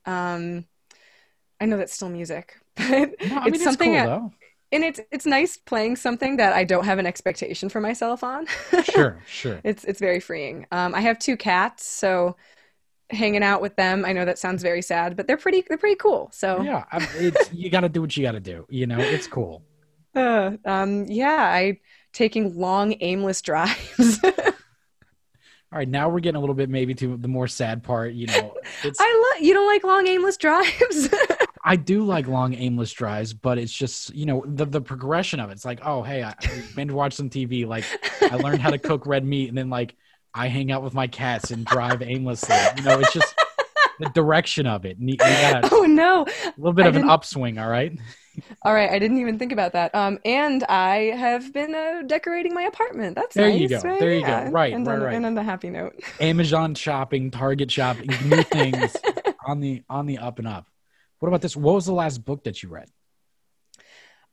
Um, 0.07 0.67
I 1.61 1.67
know 1.67 1.77
that's 1.77 1.95
still 1.95 2.09
music, 2.09 2.57
but 2.77 2.89
No, 2.91 3.39
I 3.39 3.45
mean, 3.51 3.55
it's 3.55 3.57
it's 3.57 3.65
something, 3.65 3.91
cool 3.93 4.01
I- 4.01 4.07
though. 4.07 4.33
and 4.73 4.85
it's 4.85 5.01
it's 5.13 5.27
nice 5.27 5.57
playing 5.57 5.97
something 5.97 6.37
that 6.39 6.53
I 6.53 6.65
don't 6.65 6.85
have 6.85 6.99
an 6.99 7.07
expectation 7.07 7.69
for 7.69 7.81
myself 7.81 8.25
on. 8.25 8.47
Sure, 8.85 9.19
sure. 9.27 9.61
it's 9.65 9.85
it's 9.85 10.01
very 10.01 10.19
freeing. 10.21 10.67
Um, 10.73 10.95
I 10.95 11.01
have 11.03 11.19
two 11.19 11.37
cats, 11.37 11.85
so 11.87 12.37
hanging 13.11 13.43
out 13.43 13.61
with 13.63 13.77
them. 13.77 14.05
I 14.05 14.13
know 14.13 14.25
that 14.25 14.39
sounds 14.39 14.63
very 14.63 14.83
sad, 14.83 15.17
but 15.17 15.27
they're 15.27 15.37
pretty 15.37 15.65
they're 15.69 15.79
pretty 15.79 15.97
cool. 15.97 16.31
So 16.33 16.63
Yeah, 16.63 16.85
it's 17.17 17.53
you 17.53 17.71
got 17.71 17.81
to 17.83 17.89
do 17.89 18.01
what 18.01 18.17
you 18.17 18.23
got 18.25 18.33
to 18.33 18.41
do. 18.41 18.67
You 18.71 18.87
know, 18.87 18.99
it's 18.99 19.27
cool. 19.29 19.63
uh, 20.17 20.53
um, 20.65 21.05
yeah, 21.09 21.37
I 21.53 21.79
taking 22.13 22.57
long 22.59 22.95
aimless 23.01 23.41
drives. 23.43 24.21
All 25.73 25.79
right, 25.79 25.89
now 25.89 26.11
we're 26.11 26.21
getting 26.21 26.37
a 26.37 26.41
little 26.41 26.55
bit 26.55 26.69
maybe 26.69 26.93
to 26.97 27.17
the 27.17 27.29
more 27.29 27.49
sad 27.49 27.83
part. 27.83 28.13
You 28.13 28.27
know, 28.27 28.55
it's 28.85 29.01
I 29.01 29.33
love 29.35 29.43
you 29.43 29.55
don't 29.55 29.67
like 29.67 29.85
long 29.85 30.07
aimless 30.07 30.37
drives. 30.37 31.09
I 31.65 31.77
do 31.77 32.05
like 32.05 32.27
long 32.27 32.53
aimless 32.53 32.93
drives, 32.93 33.33
but 33.33 33.57
it's 33.57 33.73
just 33.73 34.15
you 34.15 34.27
know 34.27 34.45
the 34.47 34.67
the 34.67 34.83
progression 34.83 35.41
of 35.41 35.49
it. 35.49 35.55
It's 35.55 35.65
like, 35.65 35.81
oh 35.83 36.03
hey, 36.03 36.23
I, 36.25 36.35
I 36.39 36.63
binge 36.77 36.93
watch 36.93 37.15
some 37.15 37.31
TV. 37.31 37.67
Like 37.67 37.85
I 38.21 38.37
learned 38.37 38.61
how 38.61 38.69
to 38.69 38.79
cook 38.79 39.07
red 39.07 39.25
meat, 39.25 39.49
and 39.49 39.57
then 39.57 39.71
like 39.71 39.97
I 40.35 40.49
hang 40.49 40.71
out 40.71 40.83
with 40.83 40.93
my 40.93 41.07
cats 41.07 41.51
and 41.51 41.65
drive 41.65 42.03
aimlessly. 42.03 42.57
You 42.77 42.83
know, 42.83 42.99
it's 42.99 43.13
just 43.15 43.35
the 43.99 44.11
direction 44.11 44.67
of 44.67 44.85
it. 44.85 44.99
You, 45.01 45.13
you 45.13 45.17
got 45.17 45.65
a 45.65 45.69
oh 45.75 45.85
no. 45.85 46.27
A 46.27 46.53
little 46.59 46.75
bit 46.75 46.85
I 46.85 46.89
of 46.91 46.97
an 46.97 47.09
upswing. 47.09 47.59
All 47.59 47.69
right. 47.69 47.99
All 48.63 48.73
right, 48.73 48.91
I 48.91 48.99
didn't 48.99 49.19
even 49.19 49.39
think 49.39 49.53
about 49.53 49.73
that. 49.73 49.95
Um, 49.95 50.19
and 50.25 50.65
I 50.65 51.13
have 51.17 51.53
been 51.53 51.75
uh, 51.75 52.03
decorating 52.07 52.55
my 52.55 52.63
apartment. 52.63 53.17
That's 53.17 53.35
There 53.35 53.49
you 53.49 53.69
go, 53.69 53.81
right? 53.81 54.01
there 54.01 54.15
you 54.15 54.25
go. 54.25 54.49
Right, 54.51 54.73
and 54.73 54.87
right, 54.87 54.95
on, 54.95 55.03
right. 55.03 55.15
And 55.17 55.27
on 55.27 55.35
the 55.35 55.43
happy 55.43 55.71
note. 55.71 56.01
Amazon 56.21 56.75
shopping, 56.75 57.31
Target 57.31 57.71
shopping, 57.71 58.09
new 58.25 58.43
things 58.43 58.97
on 59.47 59.61
the 59.61 59.83
on 59.89 60.07
the 60.07 60.19
up 60.19 60.39
and 60.39 60.49
up. 60.49 60.67
What 61.19 61.29
about 61.29 61.43
this? 61.43 61.57
What 61.57 61.75
was 61.75 61.87
the 61.87 61.93
last 61.93 62.25
book 62.25 62.45
that 62.45 62.63
you 62.63 62.69
read? 62.69 62.89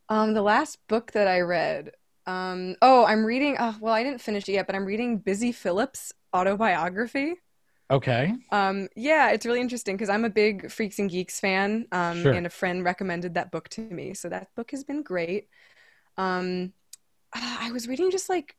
Um, 0.07 0.33
the 0.33 0.41
last 0.41 0.79
book 0.87 1.11
that 1.11 1.27
I 1.27 1.41
read. 1.41 1.91
Um, 2.25 2.75
oh, 2.81 3.05
I'm 3.05 3.25
reading. 3.25 3.57
Oh, 3.59 3.75
well, 3.79 3.93
I 3.93 4.03
didn't 4.03 4.21
finish 4.21 4.47
it 4.47 4.53
yet, 4.53 4.67
but 4.67 4.75
I'm 4.75 4.85
reading 4.85 5.17
Busy 5.17 5.51
Philipps' 5.51 6.13
autobiography. 6.35 7.35
Okay. 7.91 8.33
Um, 8.51 8.87
yeah, 8.95 9.31
it's 9.31 9.45
really 9.45 9.61
interesting 9.61 9.95
because 9.95 10.09
I'm 10.09 10.25
a 10.25 10.29
big 10.29 10.71
Freaks 10.71 10.99
and 10.99 11.09
Geeks 11.09 11.39
fan, 11.39 11.85
um, 11.91 12.21
Sure. 12.23 12.33
and 12.33 12.45
a 12.47 12.49
friend 12.49 12.83
recommended 12.83 13.35
that 13.35 13.51
book 13.51 13.69
to 13.69 13.81
me. 13.81 14.13
So 14.13 14.29
that 14.29 14.47
book 14.55 14.71
has 14.71 14.83
been 14.83 15.03
great. 15.03 15.47
Um, 16.17 16.73
I 17.33 17.71
was 17.71 17.87
reading 17.87 18.11
just 18.11 18.29
like 18.29 18.55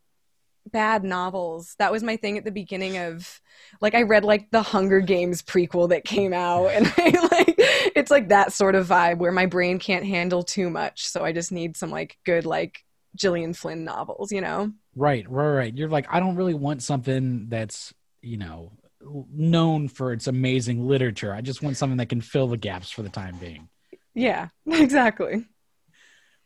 bad 0.70 1.04
novels. 1.04 1.76
That 1.78 1.92
was 1.92 2.02
my 2.02 2.16
thing 2.16 2.38
at 2.38 2.44
the 2.44 2.52
beginning 2.52 2.98
of 2.98 3.40
like 3.80 3.94
I 3.94 4.02
read 4.02 4.24
like 4.24 4.50
the 4.50 4.62
Hunger 4.62 5.00
Games 5.00 5.42
prequel 5.42 5.90
that 5.90 6.04
came 6.04 6.32
out, 6.34 6.68
and 6.68 6.86
I 6.98 7.28
like 7.32 7.54
it's 7.96 8.10
like 8.10 8.28
that 8.28 8.52
sort 8.52 8.74
of 8.74 8.88
vibe 8.88 9.18
where 9.18 9.32
my 9.32 9.46
brain 9.46 9.78
can't 9.78 10.06
handle 10.06 10.42
too 10.42 10.70
much, 10.70 11.08
so 11.08 11.24
I 11.24 11.32
just 11.32 11.52
need 11.52 11.76
some 11.76 11.90
like 11.90 12.18
good 12.24 12.46
like 12.46 12.84
Gillian 13.16 13.54
Flynn 13.54 13.84
novels, 13.84 14.32
you 14.32 14.40
know? 14.40 14.72
Right, 14.94 15.28
right, 15.30 15.48
right. 15.48 15.76
You're 15.76 15.88
like, 15.88 16.06
I 16.10 16.20
don't 16.20 16.36
really 16.36 16.54
want 16.54 16.82
something 16.82 17.46
that's, 17.48 17.94
you 18.22 18.36
know, 18.36 18.72
known 19.02 19.88
for 19.88 20.12
its 20.12 20.26
amazing 20.26 20.86
literature. 20.86 21.32
I 21.32 21.40
just 21.40 21.62
want 21.62 21.76
something 21.76 21.98
that 21.98 22.08
can 22.08 22.20
fill 22.20 22.48
the 22.48 22.56
gaps 22.56 22.90
for 22.90 23.02
the 23.02 23.08
time 23.08 23.36
being. 23.38 23.68
Yeah, 24.14 24.48
exactly. 24.66 25.46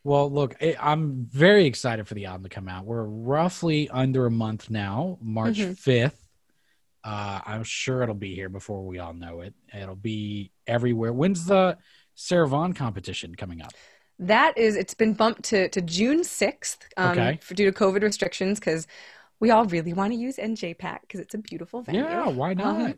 Well, 0.03 0.31
look, 0.31 0.55
I'm 0.81 1.27
very 1.31 1.65
excited 1.65 2.07
for 2.07 2.15
the 2.15 2.27
album 2.27 2.43
to 2.45 2.51
come 2.51 2.69
out. 2.69 2.85
We're 2.85 3.05
roughly 3.05 3.89
under 3.89 4.27
a 4.27 4.31
month 4.31 4.69
now, 4.69 5.19
March 5.23 5.59
Mhm. 5.59 5.79
5th. 5.79 6.19
Uh, 7.03 7.41
I'm 7.45 7.65
sure 7.65 8.03
it'll 8.03 8.15
be 8.15 8.35
here 8.35 8.49
before 8.49 8.85
we 8.87 8.99
all 8.99 9.13
know 9.15 9.41
it. 9.41 9.55
It'll 9.73 9.97
be 9.97 10.53
everywhere. 10.67 11.13
When's 11.13 11.45
the 11.47 11.77
Sarah 12.15 12.49
Vaughan 12.49 12.73
competition 12.75 13.35
coming 13.35 13.61
up? 13.63 13.73
That 14.19 14.57
is, 14.57 14.77
it's 14.77 14.95
been 14.95 15.13
bumped 15.15 15.43
to, 15.45 15.69
to 15.71 15.81
June 15.83 16.21
6th 16.21 16.79
um, 16.97 17.11
Okay. 17.11 17.39
for, 17.43 17.55
due 17.55 17.71
to 17.71 17.73
COVID 17.73 18.03
restrictions 18.03 18.61
because 18.61 18.87
we 19.41 19.51
all 19.51 19.65
really 19.67 19.93
want 19.93 20.13
to 20.13 20.19
use 20.19 20.37
NJPAC 20.37 21.01
because 21.03 21.21
it's 21.21 21.35
a 21.35 21.39
beautiful 21.39 21.83
venue. 21.83 22.03
Yeah, 22.03 22.29
why 22.29 22.55
not? 22.55 22.81
Um, 22.81 22.95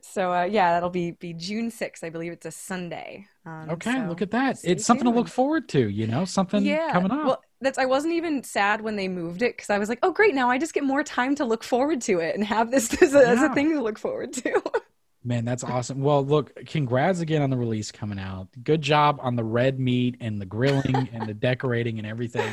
so, 0.00 0.32
uh, 0.32 0.44
yeah, 0.44 0.72
that'll 0.72 0.90
be, 0.90 1.12
be 1.12 1.32
June 1.32 1.70
6th. 1.70 2.04
I 2.04 2.10
believe 2.10 2.32
it's 2.32 2.46
a 2.46 2.50
Sunday. 2.50 3.26
Um, 3.46 3.70
okay, 3.70 3.94
so 3.94 4.06
look 4.06 4.22
at 4.22 4.30
that. 4.32 4.58
It's 4.62 4.84
something 4.84 5.06
to 5.06 5.10
look 5.10 5.28
forward 5.28 5.68
to, 5.70 5.88
you 5.88 6.06
know, 6.06 6.24
something 6.24 6.64
yeah. 6.64 6.92
coming 6.92 7.10
up. 7.10 7.24
Well, 7.24 7.42
that's 7.60 7.78
I 7.78 7.86
wasn't 7.86 8.14
even 8.14 8.44
sad 8.44 8.82
when 8.82 8.96
they 8.96 9.08
moved 9.08 9.42
it 9.42 9.56
because 9.56 9.70
I 9.70 9.78
was 9.78 9.88
like, 9.88 9.98
oh, 10.02 10.12
great, 10.12 10.34
now 10.34 10.50
I 10.50 10.58
just 10.58 10.74
get 10.74 10.84
more 10.84 11.02
time 11.02 11.34
to 11.36 11.44
look 11.44 11.64
forward 11.64 12.00
to 12.02 12.20
it 12.20 12.34
and 12.34 12.44
have 12.44 12.70
this 12.70 13.02
as 13.02 13.14
a, 13.14 13.26
as 13.26 13.42
a 13.42 13.52
thing 13.54 13.72
to 13.72 13.82
look 13.82 13.98
forward 13.98 14.32
to. 14.34 14.62
Man, 15.24 15.44
that's 15.44 15.64
awesome. 15.64 16.00
Well, 16.00 16.24
look, 16.24 16.54
congrats 16.66 17.20
again 17.20 17.42
on 17.42 17.50
the 17.50 17.56
release 17.56 17.90
coming 17.90 18.18
out. 18.18 18.48
Good 18.62 18.82
job 18.82 19.18
on 19.20 19.34
the 19.34 19.44
red 19.44 19.80
meat 19.80 20.16
and 20.20 20.40
the 20.40 20.46
grilling 20.46 21.08
and 21.12 21.28
the 21.28 21.34
decorating 21.34 21.98
and 21.98 22.06
everything. 22.06 22.50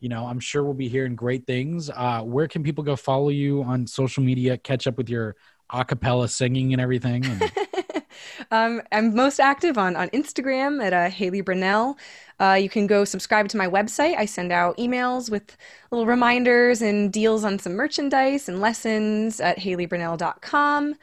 You 0.00 0.08
know, 0.08 0.26
I'm 0.26 0.40
sure 0.40 0.62
we'll 0.62 0.74
be 0.74 0.88
hearing 0.88 1.16
great 1.16 1.46
things. 1.46 1.90
Uh, 1.90 2.20
where 2.22 2.48
can 2.48 2.62
people 2.62 2.84
go 2.84 2.96
follow 2.96 3.30
you 3.30 3.62
on 3.62 3.86
social 3.86 4.22
media, 4.22 4.58
catch 4.58 4.86
up 4.86 4.96
with 4.98 5.08
your 5.08 5.36
a 5.70 5.84
cappella 5.84 6.28
singing 6.28 6.72
and 6.72 6.80
everything? 6.80 7.24
And, 7.24 7.52
um, 8.50 8.82
I'm 8.92 9.14
most 9.14 9.40
active 9.40 9.78
on, 9.78 9.96
on 9.96 10.08
Instagram 10.10 10.84
at 10.84 10.92
uh, 10.92 11.10
Hailey 11.10 11.42
Brinnel. 11.42 11.96
Uh, 12.38 12.58
you 12.60 12.68
can 12.68 12.86
go 12.86 13.04
subscribe 13.04 13.48
to 13.48 13.56
my 13.56 13.66
website. 13.66 14.16
I 14.16 14.26
send 14.26 14.52
out 14.52 14.76
emails 14.76 15.30
with 15.30 15.56
little 15.90 16.06
reminders 16.06 16.82
and 16.82 17.12
deals 17.12 17.44
on 17.44 17.58
some 17.58 17.74
merchandise 17.74 18.48
and 18.48 18.60
lessons 18.60 19.40
at 19.40 19.58
haileybrinnel.com. 19.58 20.94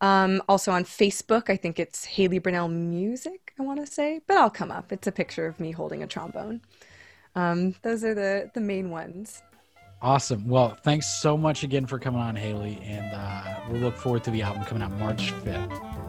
Um, 0.00 0.42
also 0.48 0.70
on 0.70 0.84
Facebook, 0.84 1.50
I 1.50 1.56
think 1.56 1.80
it's 1.80 2.04
Hailey 2.04 2.38
Brinnel 2.38 2.70
Music, 2.70 3.52
I 3.58 3.64
want 3.64 3.84
to 3.84 3.92
say, 3.92 4.20
but 4.28 4.36
I'll 4.36 4.50
come 4.50 4.70
up. 4.70 4.92
It's 4.92 5.08
a 5.08 5.12
picture 5.12 5.46
of 5.46 5.58
me 5.58 5.72
holding 5.72 6.02
a 6.02 6.06
trombone. 6.06 6.60
Um, 7.38 7.74
those 7.82 8.02
are 8.02 8.14
the, 8.14 8.50
the 8.52 8.60
main 8.60 8.90
ones. 8.90 9.42
awesome. 10.02 10.48
Well, 10.48 10.76
thanks 10.82 11.06
so 11.06 11.36
much 11.36 11.62
again 11.62 11.86
for 11.86 11.98
coming 11.98 12.20
on, 12.20 12.34
Hailey. 12.34 12.80
And 12.82 13.14
uh, 13.14 13.60
we'll 13.68 13.80
look 13.80 13.96
forward 13.96 14.24
to 14.24 14.30
the 14.30 14.42
album 14.42 14.64
coming 14.64 14.82
out 14.82 14.92
March 14.92 15.32
5th. 15.44 16.07